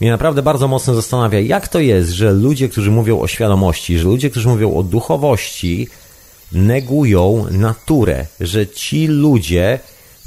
[0.02, 4.03] mnie naprawdę bardzo mocno zastanawia, jak to jest, że ludzie, którzy mówią o świadomości, że
[4.03, 5.88] ludzie, którzy mówią o duchowości,
[6.52, 9.80] negują naturę, że ci ludzie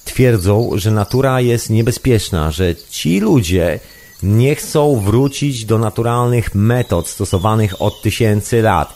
[0.04, 3.80] twierdzą, że natura jest niebezpieczna, że ci ludzie
[4.22, 8.94] nie chcą wrócić do naturalnych metod stosowanych od tysięcy lat,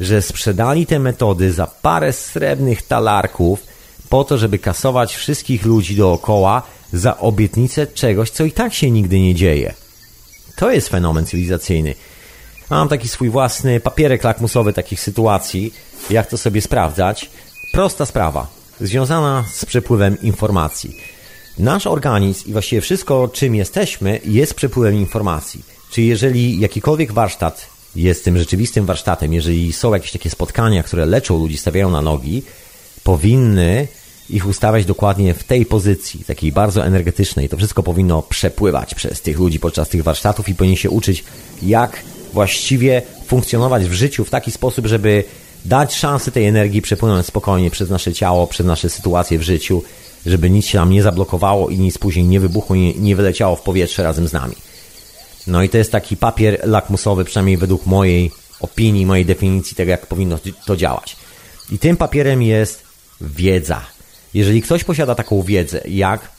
[0.00, 3.62] że sprzedali te metody za parę srebrnych talarków
[4.08, 9.20] po to, żeby kasować wszystkich ludzi dookoła za obietnicę czegoś, co i tak się nigdy
[9.20, 9.83] nie dzieje.
[10.56, 11.94] To jest fenomen cywilizacyjny.
[12.70, 15.74] Mam taki swój własny papierek lakmusowy takich sytuacji,
[16.10, 17.30] jak to sobie sprawdzać.
[17.72, 18.46] Prosta sprawa,
[18.80, 20.96] związana z przepływem informacji.
[21.58, 25.62] Nasz organizm i właściwie wszystko, czym jesteśmy, jest przepływem informacji.
[25.90, 27.66] Czyli jeżeli jakikolwiek warsztat
[27.96, 32.42] jest tym rzeczywistym warsztatem, jeżeli są jakieś takie spotkania, które leczą ludzi, stawiają na nogi,
[33.04, 33.88] powinny
[34.30, 37.48] ich ustawiać dokładnie w tej pozycji, takiej bardzo energetycznej.
[37.48, 41.24] To wszystko powinno przepływać przez tych ludzi podczas tych warsztatów i powinni się uczyć,
[41.62, 42.02] jak
[42.32, 45.24] właściwie funkcjonować w życiu w taki sposób, żeby
[45.64, 49.82] dać szansę tej energii przepłynąć spokojnie przez nasze ciało, przez nasze sytuacje w życiu,
[50.26, 53.62] żeby nic się nam nie zablokowało i nic później nie wybuchło, nie, nie wyleciało w
[53.62, 54.54] powietrze razem z nami.
[55.46, 58.30] No i to jest taki papier lakmusowy, przynajmniej według mojej
[58.60, 61.16] opinii, mojej definicji tego, jak powinno to działać.
[61.70, 62.82] I tym papierem jest
[63.20, 63.93] wiedza.
[64.34, 66.30] Jeżeli ktoś posiada taką wiedzę, jak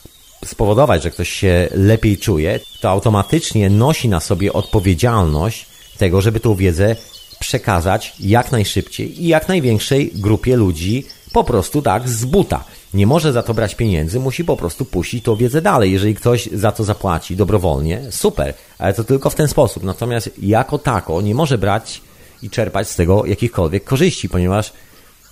[0.44, 5.66] spowodować, że ktoś się lepiej czuje, to automatycznie nosi na sobie odpowiedzialność
[5.98, 6.96] tego, żeby tą wiedzę
[7.40, 12.64] przekazać jak najszybciej i jak największej grupie ludzi po prostu tak z buta.
[12.94, 15.92] Nie może za to brać pieniędzy, musi po prostu puścić tą wiedzę dalej.
[15.92, 19.82] Jeżeli ktoś za to zapłaci dobrowolnie, super, ale to tylko w ten sposób.
[19.82, 22.00] Natomiast jako tako nie może brać
[22.42, 24.72] i czerpać z tego jakichkolwiek korzyści, ponieważ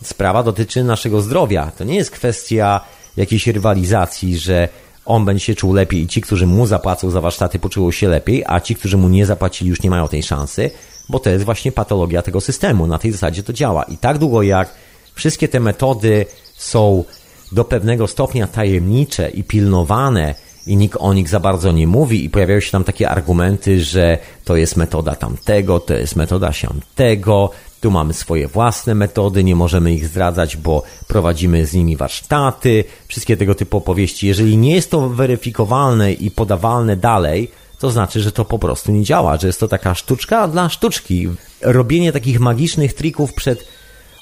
[0.03, 1.73] sprawa dotyczy naszego zdrowia.
[1.79, 2.81] To nie jest kwestia
[3.16, 4.69] jakiejś rywalizacji, że
[5.05, 8.45] on będzie się czuł lepiej i ci, którzy mu zapłacą za warsztaty, poczują się lepiej,
[8.47, 10.71] a ci, którzy mu nie zapłacili, już nie mają tej szansy,
[11.09, 12.87] bo to jest właśnie patologia tego systemu.
[12.87, 13.83] Na tej zasadzie to działa.
[13.83, 14.75] I tak długo jak
[15.15, 16.27] wszystkie te metody
[16.57, 17.05] są
[17.53, 20.35] do pewnego stopnia tajemnicze i pilnowane,
[20.66, 24.19] i nikt o nich za bardzo nie mówi, i pojawiają się tam takie argumenty, że
[24.45, 27.51] to jest metoda tamtego, to jest metoda siamtego,
[27.85, 33.36] tu mamy swoje własne metody, nie możemy ich zdradzać, bo prowadzimy z nimi warsztaty, wszystkie
[33.36, 34.27] tego typu opowieści.
[34.27, 39.02] Jeżeli nie jest to weryfikowalne i podawalne dalej, to znaczy, że to po prostu nie
[39.02, 41.28] działa, że jest to taka sztuczka dla sztuczki.
[41.61, 43.69] Robienie takich magicznych trików przed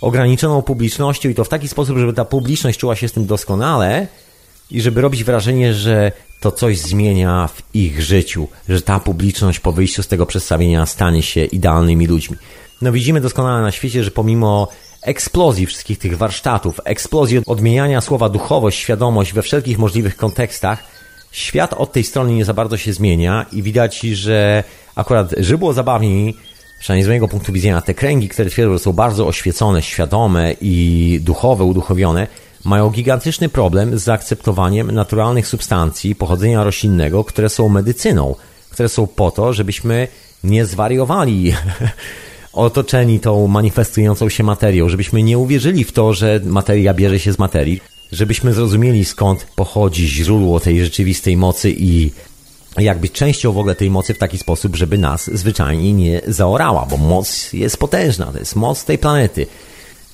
[0.01, 4.07] ograniczoną publicznością i to w taki sposób, żeby ta publiczność czuła się z tym doskonale
[4.71, 9.73] i żeby robić wrażenie, że to coś zmienia w ich życiu, że ta publiczność po
[9.73, 12.37] wyjściu z tego przedstawienia stanie się idealnymi ludźmi.
[12.83, 14.69] No widzimy doskonale na świecie, że pomimo
[15.03, 20.85] eksplozji wszystkich tych warsztatów, eksplozji odmieniania słowa duchowość, świadomość we wszelkich możliwych kontekstach,
[21.33, 24.65] świat od tej strony nie za bardzo się zmienia i widać, że
[24.95, 26.37] akurat, żeby było zabawniej,
[26.81, 31.19] przynajmniej z mojego punktu widzenia, te kręgi, które twierdzą, że są bardzo oświecone, świadome i
[31.23, 32.27] duchowe, uduchowione,
[32.65, 38.35] mają gigantyczny problem z zaakceptowaniem naturalnych substancji pochodzenia roślinnego, które są medycyną,
[38.71, 40.09] które są po to, żebyśmy
[40.45, 41.53] nie zwariowali
[42.53, 47.39] otoczeni tą manifestującą się materią, żebyśmy nie uwierzyli w to, że materia bierze się z
[47.39, 47.81] materii,
[48.13, 52.11] żebyśmy zrozumieli skąd pochodzi źródło tej rzeczywistej mocy i
[52.79, 56.87] jak być częścią w ogóle tej mocy w taki sposób, żeby nas zwyczajnie nie zaorała,
[56.87, 59.47] bo moc jest potężna, to jest moc tej planety.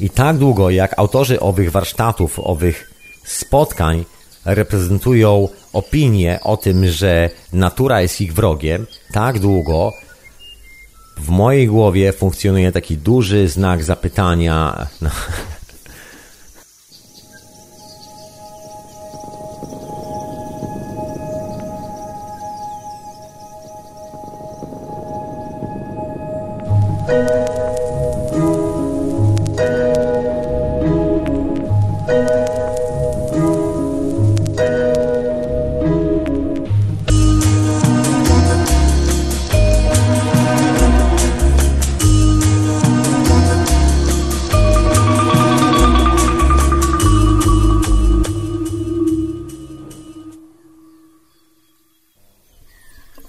[0.01, 2.91] I tak długo jak autorzy owych warsztatów, owych
[3.25, 4.05] spotkań
[4.45, 9.93] reprezentują opinię o tym, że natura jest ich wrogiem, tak długo
[11.21, 14.87] w mojej głowie funkcjonuje taki duży znak zapytania.
[15.03, 15.11] No.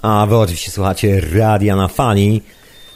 [0.01, 2.41] A wy oczywiście słuchacie Radia na Fali.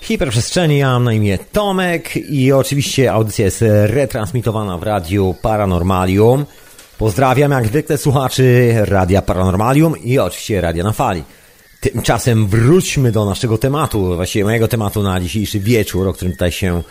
[0.01, 6.45] Hiperprzestrzeni, ja mam na imię Tomek i oczywiście audycja jest retransmitowana w Radiu Paranormalium.
[6.97, 11.23] Pozdrawiam jak zwykle słuchaczy Radia Paranormalium i oczywiście Radia na Fali.
[11.80, 16.84] Tymczasem wróćmy do naszego tematu, właściwie mojego tematu na dzisiejszy wieczór, o którym tutaj się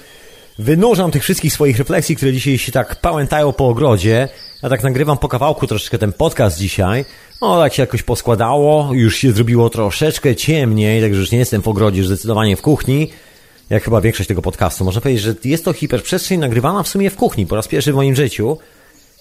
[0.59, 4.28] wynurzam tych wszystkich swoich refleksji, które dzisiaj się tak pałętają po ogrodzie.
[4.62, 7.05] Ja tak nagrywam po kawałku troszeczkę ten podcast dzisiaj.
[7.43, 11.69] No, tak się jakoś poskładało, już się zrobiło troszeczkę ciemniej, także już nie jestem w
[11.69, 13.10] ogrodzie, zdecydowanie w kuchni.
[13.70, 14.85] Jak chyba większość tego podcastu.
[14.85, 17.97] Można powiedzieć, że jest to hiperprzestrzeń nagrywana w sumie w kuchni, po raz pierwszy w
[17.97, 18.59] moim życiu.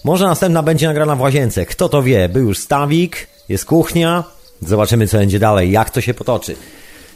[0.04, 1.66] Może następna będzie nagrana w łazience.
[1.66, 2.28] Kto to wie?
[2.28, 4.24] Był już stawik, jest kuchnia.
[4.60, 6.56] Zobaczymy, co będzie dalej, jak to się potoczy.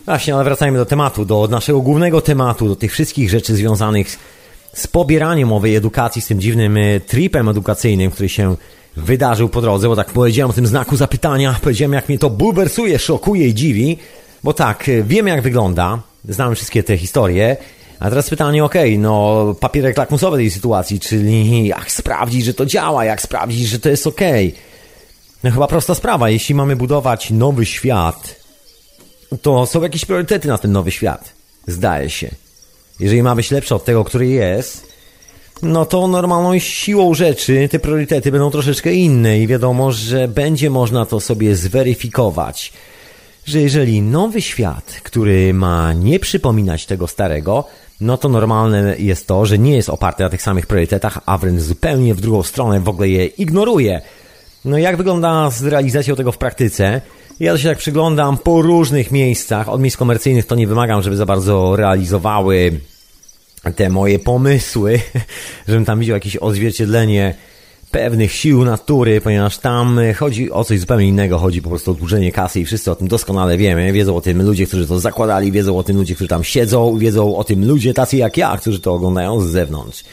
[0.06, 4.18] Właśnie, ale wracajmy do tematu, do naszego głównego tematu, do tych wszystkich rzeczy związanych
[4.72, 8.56] z pobieraniem owej edukacji, z tym dziwnym e, tripem edukacyjnym, który się
[8.96, 12.98] wydarzył po drodze, bo tak powiedziałem o tym znaku zapytania, powiedziałem jak mnie to bulwersuje,
[12.98, 13.98] szokuje i dziwi,
[14.44, 17.56] bo tak, e, wiem jak wygląda, znamy wszystkie te historie,
[18.00, 22.66] a teraz pytanie, okej, okay, no papierek lakmusowy tej sytuacji, czyli jak sprawdzić, że to
[22.66, 24.48] działa, jak sprawdzić, że to jest okej.
[24.48, 24.60] Okay.
[25.44, 28.36] No chyba prosta sprawa, jeśli mamy budować nowy świat,
[29.42, 31.32] to są jakieś priorytety na ten nowy świat,
[31.66, 32.30] zdaje się.
[33.00, 34.86] Jeżeli ma być lepszy od tego, który jest,
[35.62, 41.06] no to normalną siłą rzeczy te priorytety będą troszeczkę inne i wiadomo, że będzie można
[41.06, 42.72] to sobie zweryfikować.
[43.44, 47.64] Że jeżeli nowy świat, który ma nie przypominać tego starego,
[48.00, 51.60] no to normalne jest to, że nie jest oparty na tych samych priorytetach, a wręcz
[51.60, 54.02] zupełnie w drugą stronę w ogóle je ignoruje.
[54.64, 57.00] No jak wygląda z realizacją tego w praktyce?
[57.40, 59.68] Ja się tak przyglądam po różnych miejscach.
[59.68, 62.80] Od miejsc komercyjnych to nie wymagam, żeby za bardzo realizowały
[63.74, 65.00] te moje pomysły,
[65.68, 67.34] żebym tam widział jakieś odzwierciedlenie
[67.90, 72.32] pewnych sił natury, ponieważ tam chodzi o coś zupełnie innego, chodzi po prostu o dłużenie
[72.32, 73.92] kasy i wszyscy o tym doskonale wiemy.
[73.92, 77.36] Wiedzą o tym ludzie, którzy to zakładali, wiedzą o tym ludzie, którzy tam siedzą, wiedzą
[77.36, 80.04] o tym ludzie tacy jak ja, którzy to oglądają z zewnątrz.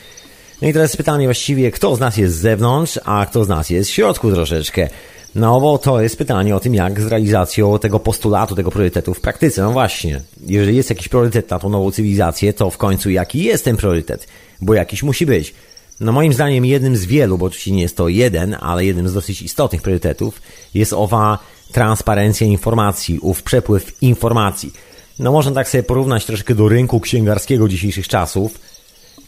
[0.62, 3.70] No i teraz pytanie właściwie, kto z nas jest z zewnątrz, a kto z nas
[3.70, 4.90] jest w środku troszeczkę.
[5.36, 9.22] No bo to jest pytanie o tym, jak z realizacją tego postulatu, tego priorytetu w
[9.22, 9.62] praktyce.
[9.62, 13.66] No właśnie, jeżeli jest jakiś priorytet na tą nową cywilizację, to w końcu jaki jest
[13.66, 14.28] ten priorytet?
[14.62, 15.54] Bo jakiś musi być.
[16.00, 19.14] No moim zdaniem jednym z wielu, bo oczywiście nie jest to jeden, ale jednym z
[19.14, 20.42] dosyć istotnych priorytetów
[20.74, 21.40] jest owa
[21.72, 24.74] transparencja informacji, ów przepływ informacji.
[25.20, 28.60] No można tak sobie porównać troszkę do rynku księgarskiego dzisiejszych czasów,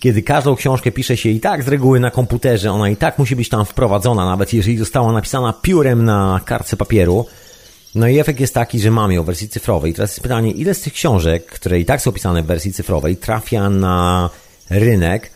[0.06, 3.36] kiedy każdą książkę pisze się i tak z reguły na komputerze, ona i tak musi
[3.36, 7.26] być tam wprowadzona, nawet jeżeli została napisana piórem na kartce papieru.
[7.96, 9.94] No i efekt jest taki, że mamy ją w wersji cyfrowej.
[9.94, 13.18] Teraz jest pytanie, ile z tych książek, które i tak są pisane w wersji cyfrowej,
[13.18, 14.30] trafia na
[14.70, 15.32] rynek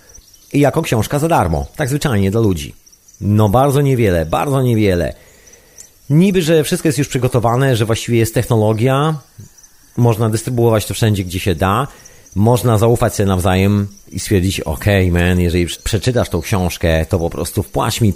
[0.54, 2.76] i jako książka za darmo, tak zwyczajnie dla ludzi.
[3.22, 5.14] No bardzo niewiele, bardzo niewiele.
[6.10, 9.16] Niby, że wszystko jest już przygotowane, że właściwie jest technologia,
[9.98, 11.88] można dystrybuować to wszędzie, gdzie się da,
[12.36, 17.64] można zaufać sobie nawzajem i stwierdzić, ok, man, jeżeli przeczytasz tą książkę, to po prostu
[17.64, 18.14] wpłać mi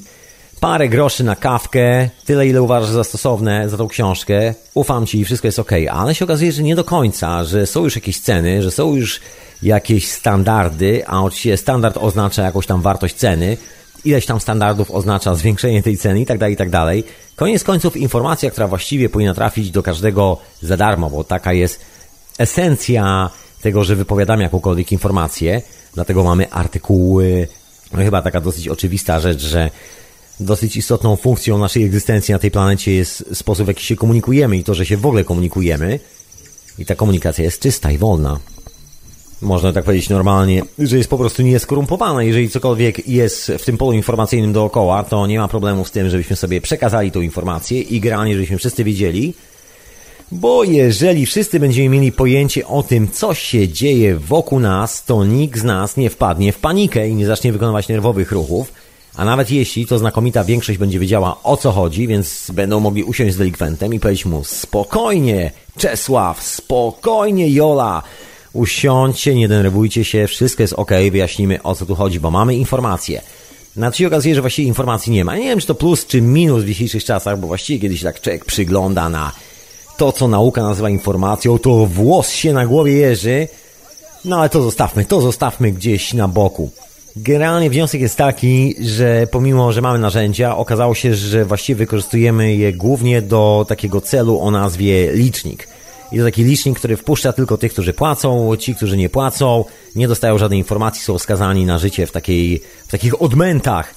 [0.59, 5.25] parę groszy na kawkę, tyle ile uważasz za stosowne za tą książkę, ufam ci i
[5.25, 8.61] wszystko jest ok, ale się okazuje, że nie do końca, że są już jakieś ceny,
[8.61, 9.19] że są już
[9.63, 13.57] jakieś standardy, a oczywiście standard oznacza jakąś tam wartość ceny,
[14.05, 17.03] ileś tam standardów oznacza zwiększenie tej ceny i tak dalej, i tak dalej.
[17.35, 21.79] Koniec końców informacja, która właściwie powinna trafić do każdego za darmo, bo taka jest
[22.37, 23.29] esencja
[23.63, 25.61] tego, że wypowiadamy jakąkolwiek informację,
[25.93, 27.47] dlatego mamy artykuły.
[27.93, 29.69] No chyba taka dosyć oczywista rzecz, że
[30.39, 34.63] dosyć istotną funkcją naszej egzystencji na tej planecie jest sposób, w jaki się komunikujemy i
[34.63, 35.99] to, że się w ogóle komunikujemy.
[36.77, 38.39] I ta komunikacja jest czysta i wolna.
[39.41, 42.23] Można tak powiedzieć normalnie, że jest po prostu nieskorumpowana.
[42.23, 46.35] Jeżeli cokolwiek jest w tym polu informacyjnym dookoła, to nie ma problemu z tym, żebyśmy
[46.35, 49.33] sobie przekazali tą informację i granie, żebyśmy wszyscy wiedzieli,
[50.33, 55.59] bo jeżeli wszyscy będziemy mieli pojęcie o tym, co się dzieje wokół nas, to nikt
[55.59, 58.73] z nas nie wpadnie w panikę i nie zacznie wykonywać nerwowych ruchów,
[59.15, 63.33] A nawet jeśli, to znakomita większość będzie wiedziała o co chodzi, więc będą mogli usiąść
[63.33, 68.03] z delikwentem i powiedzieć mu spokojnie, Czesław, spokojnie, Jola,
[68.53, 73.21] usiądźcie, nie denerwujcie się, wszystko jest ok, wyjaśnimy o co tu chodzi, bo mamy informacje.
[73.75, 75.37] Na się okazuje, że właściwie informacji nie ma.
[75.37, 78.45] Nie wiem, czy to plus, czy minus w dzisiejszych czasach, bo właściwie kiedyś tak człowiek
[78.45, 79.31] przygląda na
[80.03, 83.47] to, co nauka nazywa informacją, to włos się na głowie jeży.
[84.25, 86.69] No ale to zostawmy, to zostawmy gdzieś na boku.
[87.15, 92.73] Generalnie wniosek jest taki, że pomimo, że mamy narzędzia, okazało się, że właściwie wykorzystujemy je
[92.73, 95.67] głównie do takiego celu o nazwie licznik.
[96.11, 99.65] I to taki licznik, który wpuszcza tylko tych, którzy płacą, ci, którzy nie płacą,
[99.95, 103.95] nie dostają żadnej informacji, są skazani na życie w, takiej, w takich odmętach.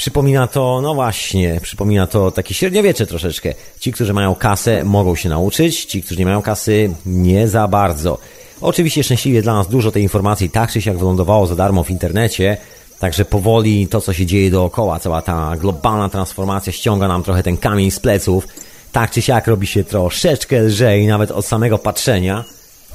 [0.00, 3.54] Przypomina to, no właśnie, przypomina to takie średniowiecze troszeczkę.
[3.80, 8.18] Ci, którzy mają kasę, mogą się nauczyć, ci, którzy nie mają kasy, nie za bardzo.
[8.60, 12.56] Oczywiście szczęśliwie dla nas dużo tej informacji tak czy siak wylądowało za darmo w internecie,
[12.98, 17.56] także powoli to, co się dzieje dookoła, cała ta globalna transformacja ściąga nam trochę ten
[17.56, 18.48] kamień z pleców.
[18.92, 22.44] Tak czy siak robi się troszeczkę lżej, nawet od samego patrzenia,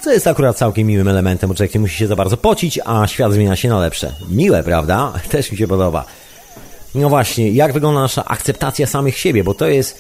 [0.02, 3.08] co jest akurat całkiem miłym elementem, bo człowiek nie musi się za bardzo pocić, a
[3.08, 4.16] świat zmienia się na lepsze.
[4.30, 5.14] Miłe, prawda?
[5.32, 6.06] Też mi się podoba.
[6.96, 10.00] No właśnie, jak wygląda nasza akceptacja samych siebie, bo to jest,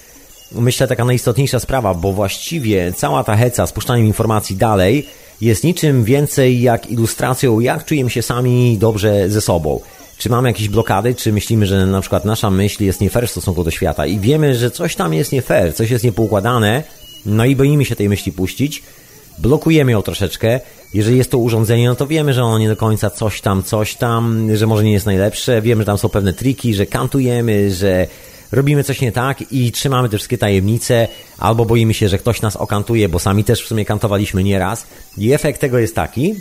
[0.51, 5.07] myślę, taka najistotniejsza sprawa, bo właściwie cała ta heca z puszczaniem informacji dalej
[5.41, 9.79] jest niczym więcej jak ilustracją, jak czujemy się sami dobrze ze sobą.
[10.17, 13.31] Czy mamy jakieś blokady, czy myślimy, że na przykład nasza myśl jest nie fair w
[13.31, 16.83] stosunku do świata i wiemy, że coś tam jest nie fair, coś jest niepoukładane,
[17.25, 18.83] no i boimy się tej myśli puścić,
[19.37, 20.59] blokujemy ją troszeczkę.
[20.95, 23.95] Jeżeli jest to urządzenie, no to wiemy, że ono nie do końca coś tam, coś
[23.95, 28.07] tam, że może nie jest najlepsze, wiemy, że tam są pewne triki, że kantujemy, że
[28.51, 31.07] robimy coś nie tak i trzymamy te wszystkie tajemnice,
[31.37, 34.87] albo boimy się, że ktoś nas okantuje, bo sami też w sumie kantowaliśmy nieraz.
[35.17, 36.35] I efekt tego jest taki,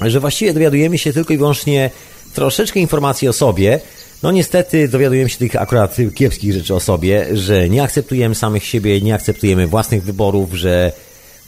[0.00, 1.90] że właściwie dowiadujemy się tylko i wyłącznie
[2.34, 3.80] troszeczkę informacji o sobie.
[4.22, 9.00] No niestety dowiadujemy się tych akurat kiepskich rzeczy o sobie, że nie akceptujemy samych siebie,
[9.00, 10.92] nie akceptujemy własnych wyborów, że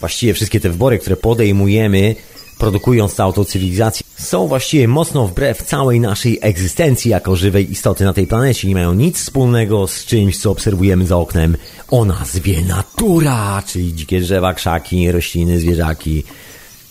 [0.05, 2.15] właściwie wszystkie te wybory, które podejmujemy,
[2.59, 8.27] produkując całą cywilizację, są właściwie mocno wbrew całej naszej egzystencji jako żywej istoty na tej
[8.27, 8.69] planecie.
[8.69, 11.57] Nie mają nic wspólnego z czymś, co obserwujemy za oknem
[11.91, 16.25] o nazwie natura, czyli dzikie drzewa, krzaki, rośliny, zwierzaki.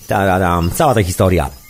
[0.07, 1.62] Taradam, cała ta historia.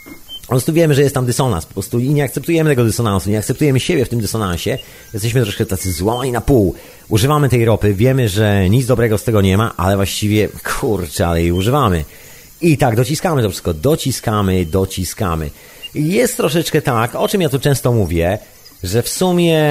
[0.44, 3.38] Po prostu wiemy, że jest tam dysonans, po prostu i nie akceptujemy tego dysonansu, nie
[3.38, 4.78] akceptujemy siebie w tym dysonansie.
[5.14, 6.76] Jesteśmy troszkę tacy złamani na pół.
[7.10, 10.50] Używamy tej ropy, wiemy, że nic dobrego z tego nie ma, ale właściwie,
[10.80, 12.06] kurczę, ale jej używamy.
[12.62, 15.50] I tak, dociskamy to wszystko, dociskamy, dociskamy.
[15.96, 18.40] Jest troszeczkę tak, o czym ja tu często mówię,
[18.84, 19.62] że w sumie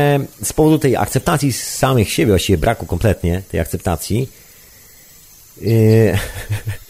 [0.42, 4.28] z powodu tej akceptacji samych siebie, właściwie braku kompletnie tej akceptacji,
[5.60, 6.18] yy,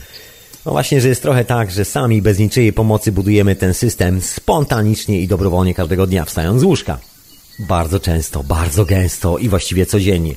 [0.67, 5.21] no właśnie, że jest trochę tak, że sami bez niczyjej pomocy budujemy ten system spontanicznie
[5.21, 6.99] i dobrowolnie każdego dnia wstając z łóżka.
[7.59, 10.35] Bardzo często, bardzo gęsto i właściwie codziennie.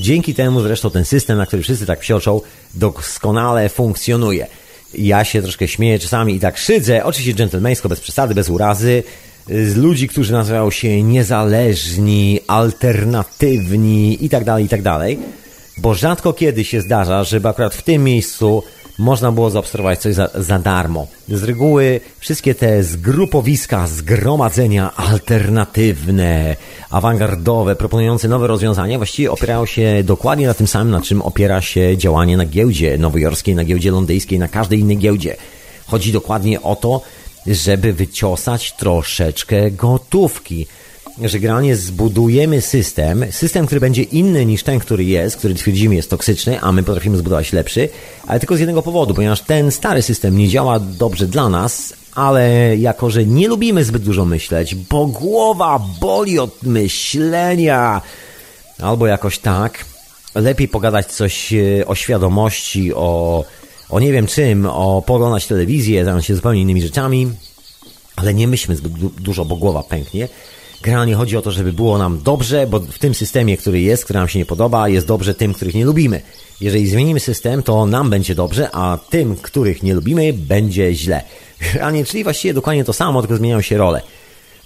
[0.00, 2.40] Dzięki temu zresztą ten system, na który wszyscy tak psioczą,
[2.74, 4.46] doskonale funkcjonuje.
[4.94, 9.02] Ja się troszkę śmieję czasami i tak szydzę, oczywiście dżentelmeńsko, bez przesady, bez urazy,
[9.48, 14.80] z ludzi, którzy nazywają się niezależni, alternatywni i tak dalej, i tak.
[15.78, 18.62] Bo rzadko kiedy się zdarza, żeby akurat w tym miejscu
[18.98, 21.06] można było zaobserwować coś za, za darmo.
[21.28, 26.56] Z reguły wszystkie te zgrupowiska, zgromadzenia alternatywne,
[26.90, 31.96] awangardowe, proponujące nowe rozwiązania, właściwie opierają się dokładnie na tym samym, na czym opiera się
[31.96, 35.36] działanie na giełdzie nowojorskiej, na giełdzie londyńskiej, na każdej innej giełdzie.
[35.86, 37.02] Chodzi dokładnie o to,
[37.46, 40.66] żeby wyciosać troszeczkę gotówki
[41.24, 46.10] że generalnie zbudujemy system, system, który będzie inny niż ten, który jest, który twierdzimy jest
[46.10, 47.88] toksyczny, a my potrafimy zbudować lepszy,
[48.26, 52.76] ale tylko z jednego powodu, ponieważ ten stary system nie działa dobrze dla nas, ale
[52.76, 58.02] jako, że nie lubimy zbyt dużo myśleć, bo głowa boli od myślenia,
[58.82, 59.84] albo jakoś tak,
[60.34, 63.44] lepiej pogadać coś e, o świadomości, o,
[63.90, 67.32] o nie wiem czym, o poglądać telewizję, zająć się zupełnie innymi rzeczami,
[68.16, 70.28] ale nie myślmy zbyt dużo, bo głowa pęknie.
[70.82, 74.18] Generalnie chodzi o to, żeby było nam dobrze, bo w tym systemie, który jest, który
[74.18, 76.20] nam się nie podoba, jest dobrze tym, których nie lubimy.
[76.60, 81.22] Jeżeli zmienimy system, to nam będzie dobrze, a tym, których nie lubimy, będzie źle.
[81.60, 84.02] Generalnie, czyli właściwie dokładnie to samo, tylko zmieniają się role.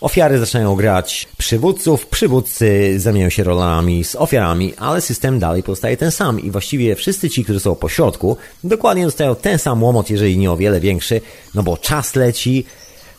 [0.00, 6.10] Ofiary zaczynają grać przywódców, przywódcy zamieniają się rolami z ofiarami, ale system dalej pozostaje ten
[6.10, 10.38] sam i właściwie wszyscy ci, którzy są po środku, dokładnie dostają ten sam łomot, jeżeli
[10.38, 11.20] nie o wiele większy,
[11.54, 12.64] no bo czas leci,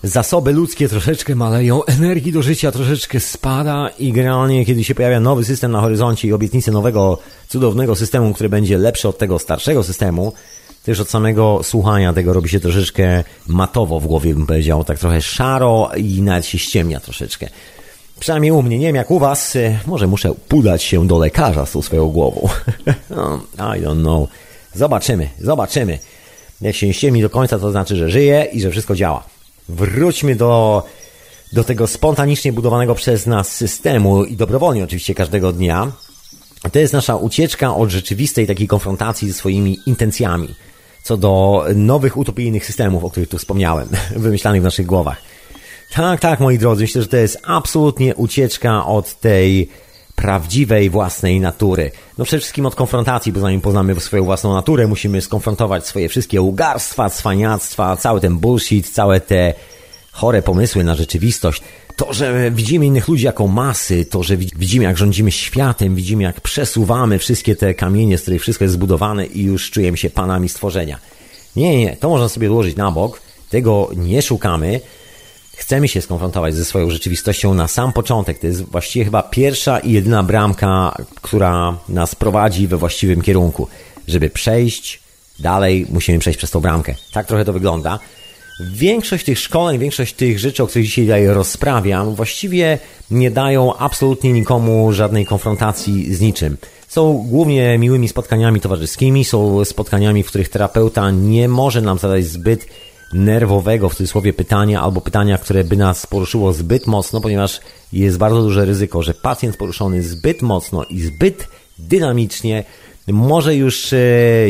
[0.03, 5.45] zasoby ludzkie troszeczkę maleją, energii do życia troszeczkę spada i generalnie, kiedy się pojawia nowy
[5.45, 7.19] system na horyzoncie i obietnice nowego,
[7.49, 10.33] cudownego systemu, który będzie lepszy od tego starszego systemu,
[10.87, 15.21] już od samego słuchania tego robi się troszeczkę matowo w głowie, bym powiedział, tak trochę
[15.21, 17.49] szaro i nawet się ściemnia troszeczkę.
[18.19, 21.65] Przynajmniej u mnie, nie wiem jak u was, e, może muszę udać się do lekarza
[21.65, 22.49] z tą swoją głową.
[23.57, 24.29] No, I don't know.
[24.73, 25.99] Zobaczymy, zobaczymy.
[26.61, 29.32] Jak się ściemni do końca, to znaczy, że żyje i że wszystko działa.
[29.69, 30.83] Wróćmy do,
[31.53, 35.91] do tego spontanicznie budowanego przez nas systemu i dobrowolnie oczywiście każdego dnia.
[36.71, 40.55] To jest nasza ucieczka od rzeczywistej takiej konfrontacji ze swoimi intencjami
[41.03, 45.21] co do nowych utopijnych systemów, o których tu wspomniałem, wymyślanych w naszych głowach.
[45.93, 49.69] Tak, tak, moi drodzy, myślę, że to jest absolutnie ucieczka od tej
[50.15, 51.91] prawdziwej własnej natury.
[52.17, 56.41] No przede wszystkim od konfrontacji, bo zanim poznamy swoją własną naturę, musimy skonfrontować swoje wszystkie
[56.41, 59.53] ugarstwa, cwaniactwa, cały ten bullshit, całe te
[60.11, 61.61] chore pomysły na rzeczywistość.
[61.95, 66.41] To, że widzimy innych ludzi jako masy, to, że widzimy jak rządzimy światem, widzimy jak
[66.41, 70.99] przesuwamy wszystkie te kamienie, z których wszystko jest zbudowane i już czujemy się panami stworzenia.
[71.55, 74.79] Nie, nie, to można sobie odłożyć na bok, tego nie szukamy.
[75.63, 78.39] Chcemy się skonfrontować ze swoją rzeczywistością na sam początek.
[78.39, 83.67] To jest właściwie chyba pierwsza i jedyna bramka, która nas prowadzi we właściwym kierunku.
[84.07, 84.99] Żeby przejść
[85.39, 86.95] dalej, musimy przejść przez tą bramkę.
[87.13, 87.99] Tak trochę to wygląda.
[88.73, 92.79] Większość tych szkoleń, większość tych rzeczy, o których dzisiaj tutaj rozprawiam, właściwie
[93.11, 96.57] nie dają absolutnie nikomu żadnej konfrontacji z niczym.
[96.87, 102.65] Są głównie miłymi spotkaniami towarzyskimi, są spotkaniami, w których terapeuta nie może nam zadać zbyt
[103.13, 107.59] nerwowego, w cudzysłowie, pytania albo pytania, które by nas poruszyło zbyt mocno, ponieważ
[107.93, 111.47] jest bardzo duże ryzyko, że pacjent poruszony zbyt mocno i zbyt
[111.79, 112.63] dynamicznie
[113.07, 113.97] może już e,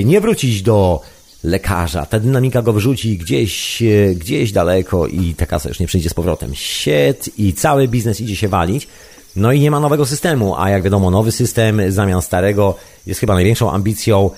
[0.05, 1.01] nie wrócić do
[1.43, 2.05] lekarza.
[2.05, 6.13] Ta dynamika go wrzuci gdzieś, e, gdzieś daleko i ta kasa już nie przyjdzie z
[6.13, 6.51] powrotem.
[6.55, 8.87] Siet i cały biznes idzie się walić.
[9.35, 12.75] No i nie ma nowego systemu, a jak wiadomo, nowy system zamiast starego
[13.07, 14.29] jest chyba największą ambicją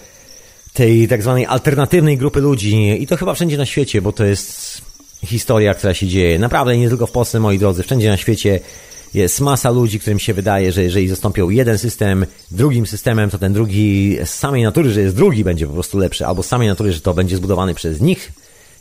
[0.75, 4.81] tej tak zwanej alternatywnej grupy ludzi i to chyba wszędzie na świecie, bo to jest
[5.25, 6.39] historia, która się dzieje.
[6.39, 8.59] Naprawdę nie tylko w Polsce, moi drodzy, wszędzie na świecie
[9.13, 13.53] jest masa ludzi, którym się wydaje, że jeżeli zastąpią jeden system drugim systemem, to ten
[13.53, 16.93] drugi z samej natury, że jest drugi, będzie po prostu lepszy, albo z samej natury,
[16.93, 18.31] że to będzie zbudowany przez nich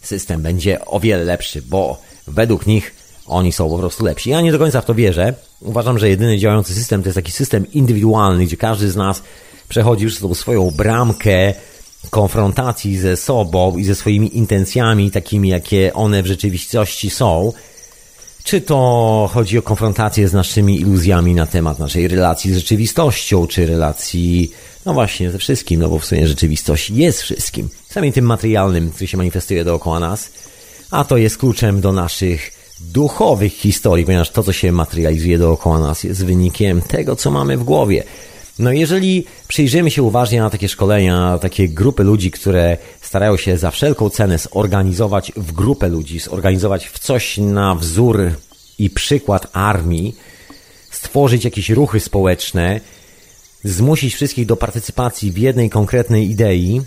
[0.03, 2.95] system, będzie o wiele lepszy, bo według nich
[3.27, 4.31] oni są po prostu lepsi.
[4.31, 5.35] Ja nie do końca w to wierzę.
[5.61, 9.23] Uważam, że jedyny działający system to jest taki system indywidualny, gdzie każdy z nas
[9.69, 11.55] przechodzi już tą swoją bramkę
[12.11, 17.53] konfrontacji ze sobą i ze swoimi intencjami, takimi jakie one w rzeczywistości są
[18.45, 23.67] czy to chodzi o konfrontację z naszymi iluzjami na temat naszej relacji z rzeczywistością, czy
[23.67, 24.51] relacji,
[24.87, 27.69] no właśnie, ze wszystkim, no bo w sumie rzeczywistość jest wszystkim.
[27.89, 30.31] Samym tym materialnym, który się manifestuje dookoła nas,
[30.91, 32.51] a to jest kluczem do naszych
[32.81, 37.65] duchowych historii, ponieważ to, co się materializuje dookoła nas, jest wynikiem tego, co mamy w
[37.65, 38.05] głowie.
[38.59, 43.59] No jeżeli przyjrzymy się uważnie na takie szkolenia, na takie grupy ludzi, które starają się
[43.59, 48.31] za wszelką cenę zorganizować w grupę ludzi, zorganizować w coś na wzór
[48.79, 50.17] i przykład armii,
[50.91, 52.81] stworzyć jakieś ruchy społeczne,
[53.65, 56.83] zmusić wszystkich do partycypacji w jednej konkretnej idei,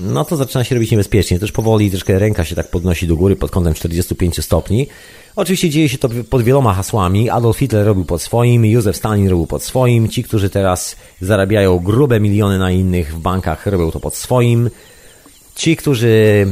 [0.00, 1.38] no to zaczyna się robić niebezpiecznie.
[1.38, 4.88] Też powoli troszkę ręka się tak podnosi do góry pod kątem 45 stopni.
[5.36, 7.30] Oczywiście dzieje się to pod wieloma hasłami.
[7.30, 10.08] Adolf Hitler robił pod swoim, Józef Stalin robił pod swoim.
[10.08, 14.70] Ci, którzy teraz zarabiają grube miliony na innych w bankach, robią to pod swoim.
[15.54, 16.46] Ci, którzy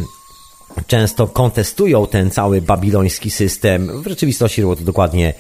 [0.86, 5.34] często kontestują ten cały babiloński system, w rzeczywistości robią to dokładnie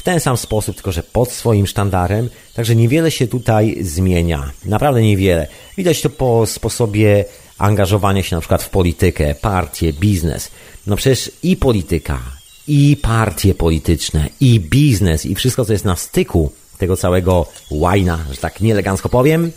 [0.00, 2.28] w ten sam sposób, tylko że pod swoim sztandarem.
[2.54, 4.50] Także niewiele się tutaj zmienia.
[4.64, 5.46] Naprawdę niewiele.
[5.76, 7.24] Widać to po sposobie
[7.58, 10.50] angażowania się na przykład w politykę, partię, biznes.
[10.86, 12.20] No przecież i polityka,
[12.68, 18.36] i partie polityczne, i biznes, i wszystko, co jest na styku tego całego łajna, że
[18.36, 19.52] tak nieelegancko powiem,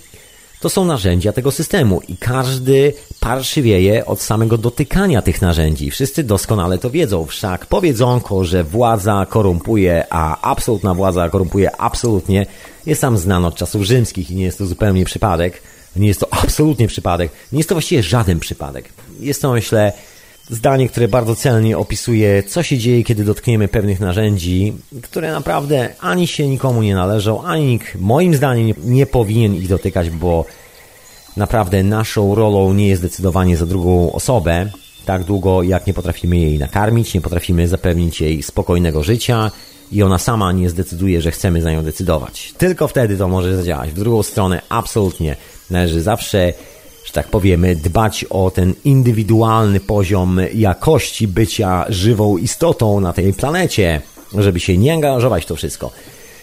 [0.64, 5.92] to są narzędzia tego systemu i każdy parszywieje od samego dotykania tych narzędzi.
[5.92, 12.46] Wszyscy doskonale to wiedzą, wszak powiedzonko, że władza korumpuje, a absolutna władza korumpuje absolutnie,
[12.86, 15.62] jest tam znane od czasów rzymskich i nie jest to zupełnie przypadek.
[15.96, 17.32] Nie jest to absolutnie przypadek.
[17.52, 18.90] Nie jest to właściwie żaden przypadek.
[19.20, 19.94] Jest to, myślę,
[20.50, 26.28] zdanie, które bardzo celnie opisuje, co się dzieje, kiedy dotkniemy pewnych narzędzi, które naprawdę ani
[26.28, 30.46] się nikomu nie należą, ani nikt, moim zdaniem, nie, nie powinien ich dotykać, bo
[31.38, 34.70] naprawdę naszą rolą nie jest decydowanie za drugą osobę,
[35.06, 39.52] tak długo jak nie potrafimy jej nakarmić, nie potrafimy zapewnić jej spokojnego życia
[39.92, 42.54] i ona sama nie zdecyduje, że chcemy za nią decydować.
[42.58, 43.90] Tylko wtedy to może zadziałać.
[43.90, 45.36] W drugą stronę absolutnie
[45.70, 46.54] należy zawsze
[47.06, 54.02] że tak powiemy, dbać o ten indywidualny poziom jakości bycia żywą istotą na tej planecie,
[54.38, 55.92] żeby się nie angażować w to wszystko.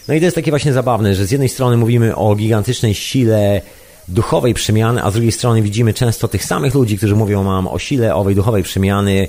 [0.09, 3.61] No i to jest takie właśnie zabawne, że z jednej strony mówimy o gigantycznej sile
[4.09, 7.79] duchowej przemiany, a z drugiej strony widzimy często tych samych ludzi, którzy mówią nam o
[7.79, 9.29] sile owej duchowej przemiany,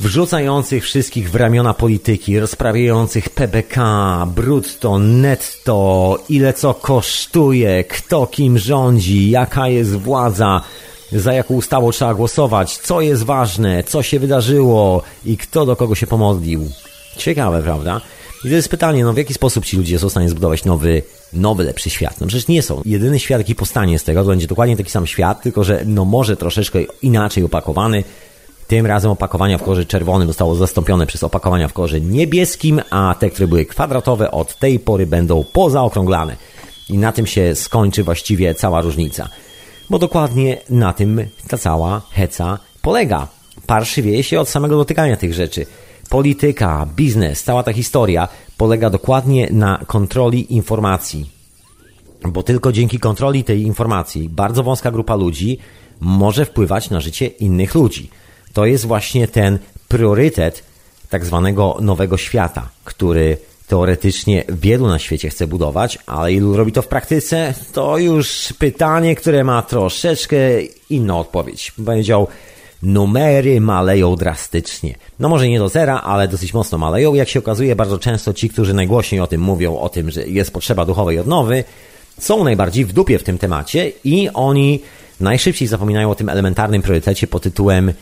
[0.00, 3.78] wrzucających wszystkich w ramiona polityki, rozprawiających PBK,
[4.34, 10.60] brutto, netto, ile co kosztuje, kto kim rządzi, jaka jest władza,
[11.12, 15.94] za jaką ustawą trzeba głosować, co jest ważne, co się wydarzyło i kto do kogo
[15.94, 16.70] się pomodlił.
[17.16, 18.00] Ciekawe, prawda?
[18.44, 21.02] I to jest pytanie, no w jaki sposób ci ludzie są w stanie zbudować nowy,
[21.32, 22.20] nowy, lepszy świat?
[22.20, 22.82] No przecież nie są.
[22.84, 26.04] Jedyny świat, jaki powstanie z tego, to będzie dokładnie taki sam świat, tylko że no
[26.04, 28.04] może troszeczkę inaczej opakowany.
[28.66, 33.30] Tym razem opakowania w kolorze czerwonym zostało zastąpione przez opakowania w kolorze niebieskim, a te,
[33.30, 36.36] które były kwadratowe, od tej pory będą pozaokrąglane.
[36.88, 39.28] I na tym się skończy właściwie cała różnica.
[39.90, 43.28] Bo dokładnie na tym ta cała heca polega.
[43.66, 45.66] Parszy wieje się od samego dotykania tych rzeczy
[46.08, 51.30] polityka, biznes, cała ta historia polega dokładnie na kontroli informacji.
[52.28, 55.58] Bo tylko dzięki kontroli tej informacji bardzo wąska grupa ludzi
[56.00, 58.10] może wpływać na życie innych ludzi.
[58.52, 59.58] To jest właśnie ten
[59.88, 60.64] priorytet
[61.10, 63.36] tak zwanego nowego świata, który
[63.68, 69.16] teoretycznie wielu na świecie chce budować, ale ilu robi to w praktyce, to już pytanie,
[69.16, 70.36] które ma troszeczkę
[70.90, 71.72] inną odpowiedź.
[71.86, 72.28] Powiedział,
[72.82, 74.94] numery maleją drastycznie.
[75.18, 77.14] No może nie do zera, ale dosyć mocno maleją.
[77.14, 80.52] Jak się okazuje, bardzo często ci, którzy najgłośniej o tym mówią, o tym, że jest
[80.52, 81.64] potrzeba duchowej odnowy,
[82.18, 84.80] są najbardziej w dupie w tym temacie i oni
[85.20, 87.92] najszybciej zapominają o tym elementarnym priorytecie pod tytułem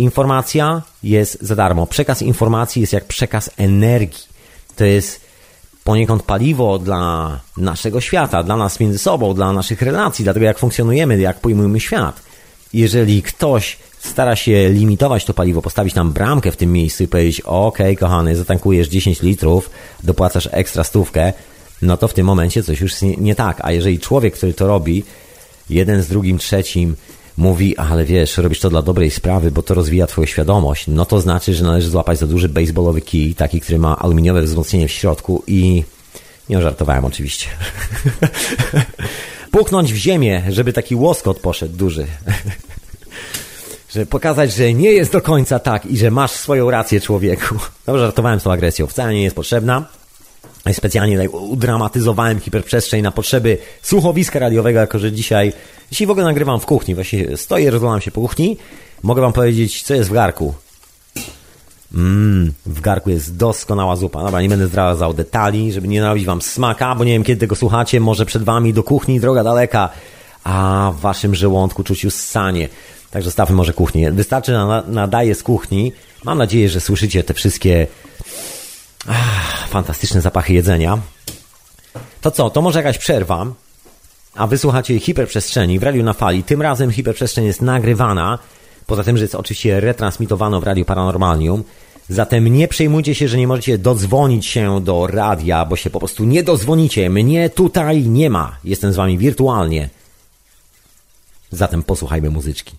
[0.00, 1.86] informacja jest za darmo.
[1.86, 4.24] Przekaz informacji jest jak przekaz energii.
[4.76, 5.20] To jest
[5.84, 10.58] poniekąd paliwo dla naszego świata, dla nas między sobą, dla naszych relacji, dla tego jak
[10.58, 12.20] funkcjonujemy, jak pojmujemy świat.
[12.72, 17.40] Jeżeli ktoś stara się limitować to paliwo, postawić tam bramkę w tym miejscu i powiedzieć,
[17.40, 19.70] ok, kochany, zatankujesz 10 litrów,
[20.02, 21.32] dopłacasz ekstra stówkę,
[21.82, 23.58] no to w tym momencie coś już nie, nie tak.
[23.60, 25.04] A jeżeli człowiek, który to robi,
[25.70, 26.96] jeden z drugim, trzecim,
[27.40, 31.20] mówi, ale wiesz, robisz to dla dobrej sprawy, bo to rozwija twoją świadomość, no to
[31.20, 35.42] znaczy, że należy złapać za duży baseballowy kij, taki, który ma aluminiowe wzmocnienie w środku
[35.46, 35.84] i...
[36.48, 37.46] Nie żartowałem oczywiście.
[39.52, 42.06] Puknąć w ziemię, żeby taki łoskot poszedł duży.
[43.94, 47.54] żeby pokazać, że nie jest do końca tak i że masz swoją rację człowieku.
[47.86, 49.99] No, żartowałem z tą agresją, wcale nie jest potrzebna.
[50.72, 55.52] Specjalnie tutaj udramatyzowałem hiperprzestrzeń na potrzeby słuchowiska radiowego, jako że dzisiaj,
[55.90, 58.56] dzisiaj w ogóle nagrywam w kuchni, właśnie stoję, rozglądam się po kuchni.
[59.02, 60.54] Mogę wam powiedzieć, co jest w garku.
[61.94, 64.22] Mmm, w garku jest doskonała zupa.
[64.22, 67.56] Dobra, nie będę zdradzał detali, żeby nie narobić wam smaka, bo nie wiem kiedy tego
[67.56, 69.88] słuchacie, może przed wami do kuchni droga daleka,
[70.44, 72.68] a w waszym żołądku czuć już sanie.
[73.10, 74.12] Także zostawmy może kuchnię.
[74.12, 74.52] Wystarczy,
[74.86, 75.92] nadaję z kuchni.
[76.24, 77.86] Mam nadzieję, że słyszycie te wszystkie
[79.08, 80.98] ach, fantastyczne zapachy jedzenia.
[82.20, 83.46] To co, to może jakaś przerwa,
[84.34, 86.44] a wysłuchacie hiperprzestrzeni w radiu na fali.
[86.44, 88.38] Tym razem hiperprzestrzeń jest nagrywana,
[88.86, 91.64] poza tym, że jest oczywiście retransmitowana w radiu Paranormalium.
[92.08, 96.24] Zatem nie przejmujcie się, że nie możecie dodzwonić się do radia, bo się po prostu
[96.24, 97.10] nie dozwonicie.
[97.10, 98.56] Mnie tutaj nie ma.
[98.64, 99.88] Jestem z wami wirtualnie.
[101.50, 102.72] Zatem posłuchajmy muzyczki.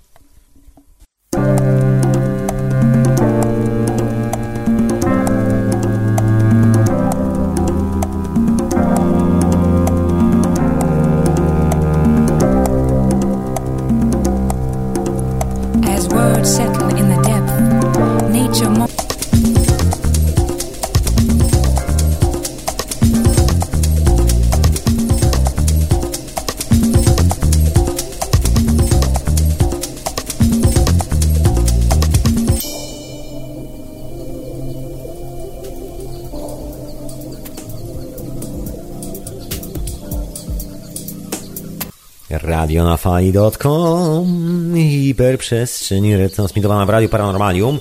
[42.72, 47.80] radionafali.com hiperprzestrzeń retransmitowana w Radiu Paranormalium.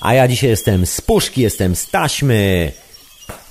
[0.00, 2.72] A ja dzisiaj jestem z puszki, jestem z taśmy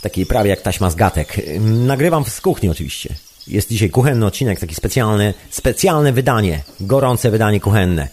[0.01, 1.41] takiej prawie jak taśma z gatek.
[1.59, 3.15] Nagrywam z kuchni oczywiście.
[3.47, 8.07] Jest dzisiaj kuchenny odcinek, taki specjalny specjalne wydanie, gorące wydanie kuchenne.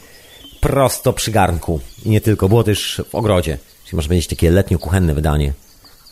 [0.61, 1.81] Prosto przy garnku.
[2.05, 3.59] I nie tylko, było też w ogrodzie.
[3.85, 5.53] Czyli może być takie letnio-kuchenne wydanie.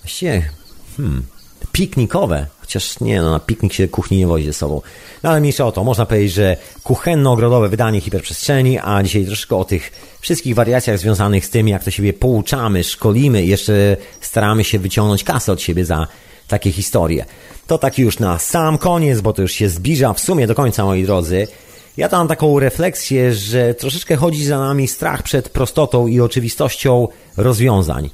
[0.02, 0.50] Właściwie,
[0.96, 1.33] hmm
[1.74, 4.80] piknikowe, chociaż nie, no na piknik się kuchni nie wozi ze sobą.
[5.22, 9.64] No ale mniejsza o to, można powiedzieć, że kuchenno-ogrodowe wydanie hiperprzestrzeni, a dzisiaj troszkę o
[9.64, 14.78] tych wszystkich wariacjach związanych z tym, jak to siebie pouczamy, szkolimy i jeszcze staramy się
[14.78, 16.06] wyciągnąć kasę od siebie za
[16.48, 17.24] takie historie.
[17.66, 20.84] To tak już na sam koniec, bo to już się zbliża w sumie do końca,
[20.84, 21.48] moi drodzy.
[21.96, 27.08] Ja tam mam taką refleksję, że troszeczkę chodzi za nami strach przed prostotą i oczywistością
[27.36, 28.10] rozwiązań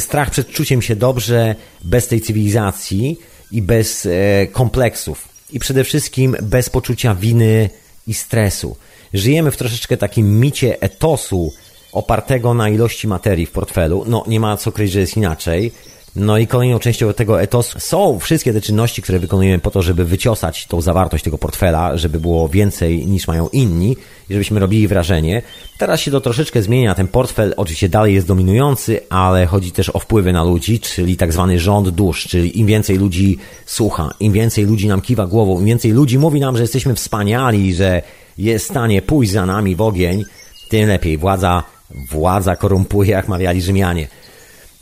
[0.00, 1.54] strach przed czuciem się dobrze
[1.84, 3.18] bez tej cywilizacji
[3.52, 5.28] i bez e, kompleksów.
[5.52, 7.70] I przede wszystkim bez poczucia winy
[8.06, 8.76] i stresu.
[9.14, 11.52] Żyjemy w troszeczkę takim micie etosu
[11.92, 14.04] opartego na ilości materii w portfelu.
[14.06, 15.72] No nie ma co kryć, że jest inaczej.
[16.16, 20.04] No i kolejną częścią tego etosu są wszystkie te czynności, które wykonujemy po to, żeby
[20.04, 23.96] wyciosać tą zawartość tego portfela, żeby było więcej niż mają inni
[24.30, 25.42] i żebyśmy robili wrażenie.
[25.78, 26.94] Teraz się to troszeczkę zmienia.
[26.94, 31.32] Ten portfel oczywiście dalej jest dominujący, ale chodzi też o wpływy na ludzi, czyli tak
[31.32, 35.66] zwany rząd dusz, czyli im więcej ludzi słucha, im więcej ludzi nam kiwa głową, im
[35.66, 38.02] więcej ludzi mówi nam, że jesteśmy wspaniali, że
[38.38, 40.24] jest w stanie pójść za nami w ogień,
[40.68, 41.18] tym lepiej.
[41.18, 41.62] Władza,
[42.10, 44.08] władza korumpuje, jak mawiali Rzymianie.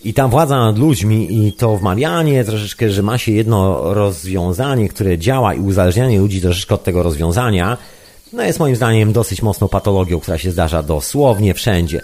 [0.04, 5.18] I ta władza nad ludźmi i to wmawianie troszeczkę, że ma się jedno rozwiązanie, które
[5.18, 7.78] działa i uzależnianie ludzi troszeczkę od tego rozwiązania,
[8.32, 12.00] no jest moim zdaniem dosyć mocną patologią, która się zdarza dosłownie wszędzie.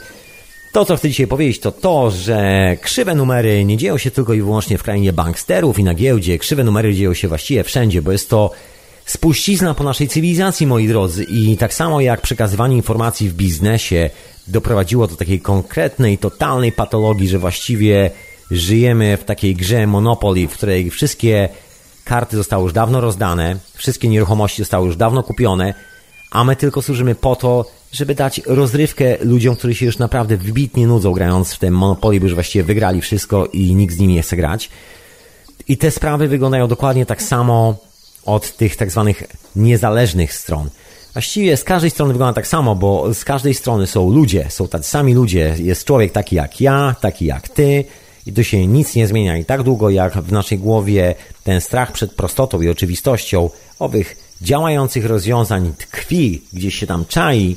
[0.73, 4.43] To, co chcę dzisiaj powiedzieć, to to, że krzywe numery nie dzieją się tylko i
[4.43, 6.39] wyłącznie w krainie banksterów i na giełdzie.
[6.39, 8.51] Krzywe numery dzieją się właściwie wszędzie, bo jest to
[9.07, 11.25] spuścizna po naszej cywilizacji, moi drodzy.
[11.25, 14.11] I tak samo jak przekazywanie informacji w biznesie
[14.49, 18.11] doprowadziło do takiej konkretnej, totalnej patologii, że właściwie
[18.51, 21.49] żyjemy w takiej grze Monopoly, w której wszystkie
[22.05, 25.75] karty zostały już dawno rozdane, wszystkie nieruchomości zostały już dawno kupione,
[26.31, 30.87] a my tylko służymy po to, żeby dać rozrywkę ludziom, którzy się już naprawdę wybitnie
[30.87, 34.23] nudzą grając w tym Monopoly, bo już właściwie wygrali wszystko i nikt z nimi nie
[34.23, 34.71] chce grać.
[35.69, 37.77] I te sprawy wyglądają dokładnie tak samo
[38.25, 39.23] od tych tak zwanych
[39.57, 40.71] niezależnych stron.
[41.19, 44.91] Właściwie z każdej strony wygląda tak samo, bo z każdej strony są ludzie, są tacy
[44.91, 45.55] sami ludzie.
[45.59, 47.85] Jest człowiek taki jak ja, taki jak ty
[48.27, 49.37] i to się nic nie zmienia.
[49.37, 51.15] I tak długo jak w naszej głowie
[51.45, 57.57] ten strach przed prostotą i oczywistością owych działających rozwiązań tkwi, gdzieś się tam czai,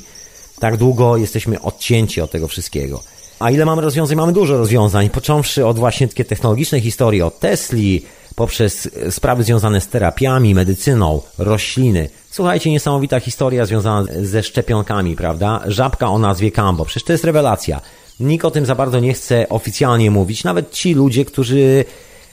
[0.60, 3.02] tak długo jesteśmy odcięci od tego wszystkiego.
[3.38, 4.16] A ile mamy rozwiązań?
[4.16, 8.02] Mamy dużo rozwiązań, począwszy od właśnie takie technologiczne historii, od Tesli,
[8.34, 12.08] poprzez sprawy związane z terapiami, medycyną, rośliny.
[12.30, 15.60] Słuchajcie, niesamowita historia związana ze szczepionkami, prawda?
[15.66, 16.84] Żabka o nazwie Cambo.
[16.84, 17.80] Przecież to jest rewelacja.
[18.20, 20.44] Nikt o tym za bardzo nie chce oficjalnie mówić.
[20.44, 21.84] Nawet ci ludzie, którzy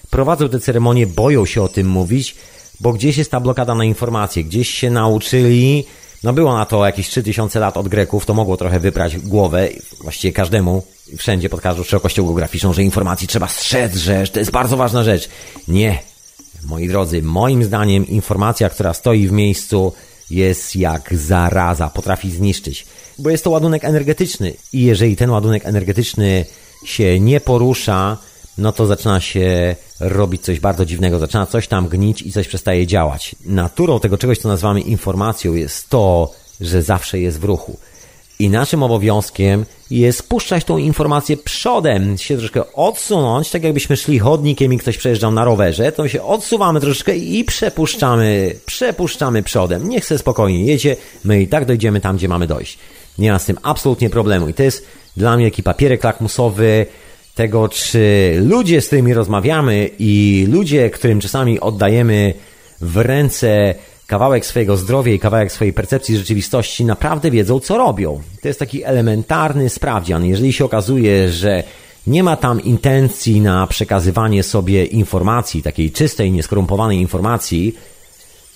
[0.09, 2.35] prowadzą te ceremonie, boją się o tym mówić,
[2.79, 5.85] bo gdzieś jest ta blokada na informacje, gdzieś się nauczyli.
[6.23, 9.69] No było na to jakieś 3000 lat od Greków, to mogło trochę wyprać głowę,
[10.01, 10.83] właściwie każdemu,
[11.17, 15.29] wszędzie pod każdą szerokością geograficzną, że informacji trzeba strzec, że to jest bardzo ważna rzecz.
[15.67, 15.99] Nie.
[16.63, 19.93] Moi drodzy, moim zdaniem informacja, która stoi w miejscu
[20.29, 22.85] jest jak zaraza, potrafi zniszczyć,
[23.19, 26.45] bo jest to ładunek energetyczny i jeżeli ten ładunek energetyczny
[26.85, 28.17] się nie porusza,
[28.57, 32.87] no to zaczyna się robić coś bardzo dziwnego, zaczyna coś tam gnić i coś przestaje
[32.87, 33.35] działać.
[33.45, 36.31] Naturą tego czegoś, co nazywamy informacją, jest to,
[36.61, 37.77] że zawsze jest w ruchu.
[38.41, 44.73] I naszym obowiązkiem jest puszczać tą informację przodem, się troszkę odsunąć, tak jakbyśmy szli chodnikiem
[44.73, 49.89] i ktoś przejeżdżał na rowerze, to się odsuwamy troszeczkę i przepuszczamy, przepuszczamy przodem.
[49.89, 52.77] Niech sobie spokojnie jedzie, my i tak dojdziemy tam, gdzie mamy dojść.
[53.17, 54.49] Nie ma z tym absolutnie problemu.
[54.49, 54.85] I to jest
[55.17, 56.85] dla mnie taki papierek lakmusowy
[57.35, 62.33] tego, czy ludzie, z którymi rozmawiamy i ludzie, którym czasami oddajemy
[62.81, 63.75] w ręce
[64.09, 68.21] kawałek swojego zdrowia i kawałek swojej percepcji rzeczywistości naprawdę wiedzą, co robią.
[68.41, 70.25] To jest taki elementarny sprawdzian.
[70.25, 71.63] Jeżeli się okazuje, że
[72.07, 77.75] nie ma tam intencji na przekazywanie sobie informacji, takiej czystej, nieskorumpowanej informacji,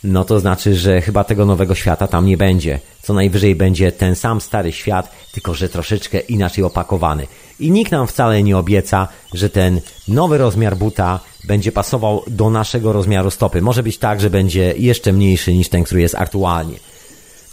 [0.03, 2.80] no to znaczy, że chyba tego nowego świata tam nie będzie.
[3.01, 7.27] Co najwyżej będzie ten sam stary świat, tylko że troszeczkę inaczej opakowany.
[7.59, 12.94] I nikt nam wcale nie obieca, że ten nowy rozmiar buta będzie pasował do naszego
[12.94, 13.61] rozmiaru stopy.
[13.61, 16.76] Może być tak, że będzie jeszcze mniejszy niż ten, który jest aktualnie.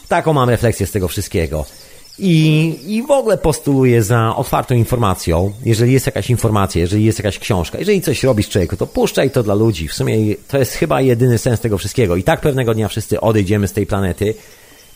[0.09, 1.65] Taką mam refleksję z tego wszystkiego.
[2.19, 5.53] I, I w ogóle postuluję za otwartą informacją.
[5.65, 9.43] Jeżeli jest jakaś informacja, jeżeli jest jakaś książka, jeżeli coś robisz człowieku, to puszczaj to
[9.43, 9.89] dla ludzi.
[9.89, 12.17] W sumie to jest chyba jedyny sens tego wszystkiego.
[12.17, 14.35] I tak pewnego dnia wszyscy odejdziemy z tej planety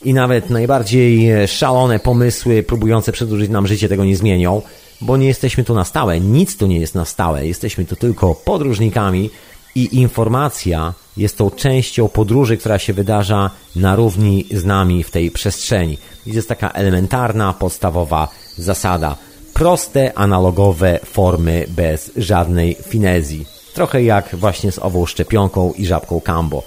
[0.04, 4.62] i nawet najbardziej szalone pomysły próbujące przedłużyć nam życie tego nie zmienią,
[5.00, 6.20] bo nie jesteśmy tu na stałe.
[6.20, 7.46] Nic tu nie jest na stałe.
[7.46, 9.30] Jesteśmy tu tylko podróżnikami
[9.74, 15.30] i informacja jest tą częścią podróży, która się wydarza na równi z nami w tej
[15.30, 15.98] przestrzeni.
[16.26, 19.16] I jest taka elementarna, podstawowa zasada.
[19.54, 23.46] Proste, analogowe formy bez żadnej finezji.
[23.74, 26.62] Trochę jak właśnie z ową szczepionką i żabką Cambo.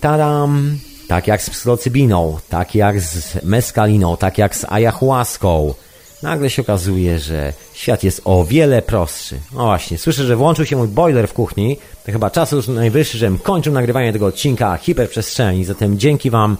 [0.00, 0.78] Tadam!
[1.08, 5.74] Tak jak z psylocybiną, tak jak z meskaliną, tak jak z ayahuaską.
[6.22, 9.38] Nagle się okazuje, że świat jest o wiele prostszy.
[9.52, 11.76] No właśnie, słyszę, że włączył się mój boiler w kuchni.
[12.06, 15.64] To chyba czas już najwyższy, żebym kończył nagrywanie tego odcinka hiperprzestrzeni.
[15.64, 16.56] Zatem dzięki Wam,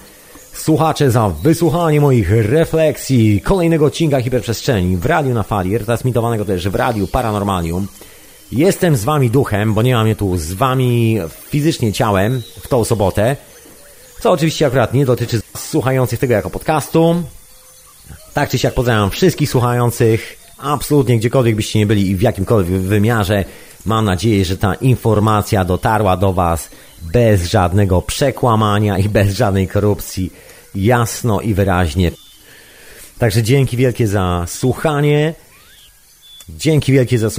[0.52, 6.74] słuchacze, za wysłuchanie moich refleksji kolejnego odcinka hiperprzestrzeni w radiu na fali, transmitowanego też w
[6.74, 7.86] radiu Paranormalium.
[8.52, 11.18] Jestem z Wami duchem, bo nie mam je tu z Wami
[11.48, 13.36] fizycznie ciałem w tą sobotę.
[14.24, 17.22] Co oczywiście akurat nie dotyczy słuchających tego jako podcastu.
[18.34, 23.44] Tak czy siak pozdrawiam wszystkich słuchających, absolutnie gdziekolwiek byście nie byli i w jakimkolwiek wymiarze.
[23.86, 26.68] Mam nadzieję, że ta informacja dotarła do Was
[27.02, 30.32] bez żadnego przekłamania i bez żadnej korupcji,
[30.74, 32.10] jasno i wyraźnie.
[33.18, 35.34] Także dzięki wielkie za słuchanie.
[36.48, 37.30] Dzięki wielkie za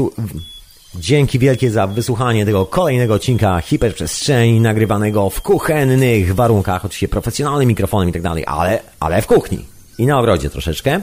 [1.00, 8.10] Dzięki wielkie za wysłuchanie tego kolejnego odcinka hiperprzestrzeni nagrywanego w kuchennych warunkach, oczywiście profesjonalnym mikrofonem
[8.10, 9.66] i tak dalej, ale, ale w kuchni
[9.98, 11.02] i na ogrodzie troszeczkę.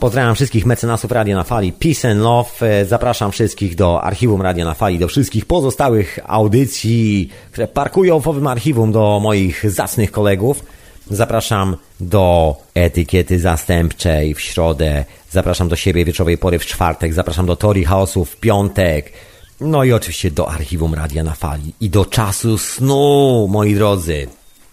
[0.00, 2.84] Pozdrawiam wszystkich mecenasów Radia na Fali, Peace and Love.
[2.86, 8.46] Zapraszam wszystkich do archiwum Radia na Fali, do wszystkich pozostałych audycji, które parkują w owym
[8.46, 10.64] archiwum do moich zacnych kolegów.
[11.10, 15.04] Zapraszam do etykiety zastępczej w środę.
[15.30, 17.14] Zapraszam do siebie wieczorowej pory w czwartek.
[17.14, 19.12] Zapraszam do Tori Chaosu w piątek.
[19.60, 24.26] No i oczywiście do archiwum Radia na Fali i do czasu snu, moi drodzy.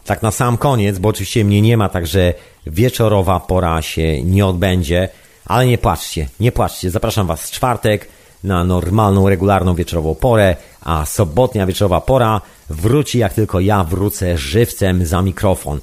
[0.06, 2.34] Tak na sam koniec, bo oczywiście mnie nie ma, także
[2.68, 5.10] wieczorowa pora się nie odbędzie.
[5.46, 6.92] Ale nie płaczcie, nie płaczcie.
[6.92, 8.08] Zapraszam Was w czwartek
[8.44, 15.06] na normalną, regularną wieczorową porę, a sobotnia wieczorowa pora wróci jak tylko ja wrócę żywcem
[15.06, 15.80] za mikrofon.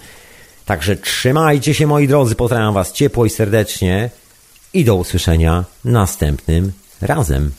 [0.66, 4.10] Także trzymajcie się moi drodzy, pozdrawiam Was ciepło i serdecznie
[4.74, 7.52] i do usłyszenia następnym razem.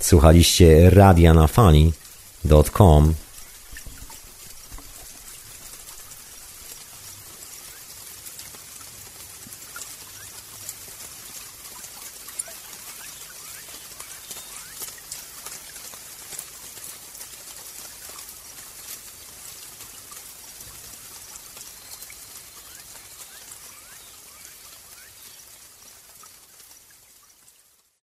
[0.00, 3.14] Słuchaliście radia na fali.com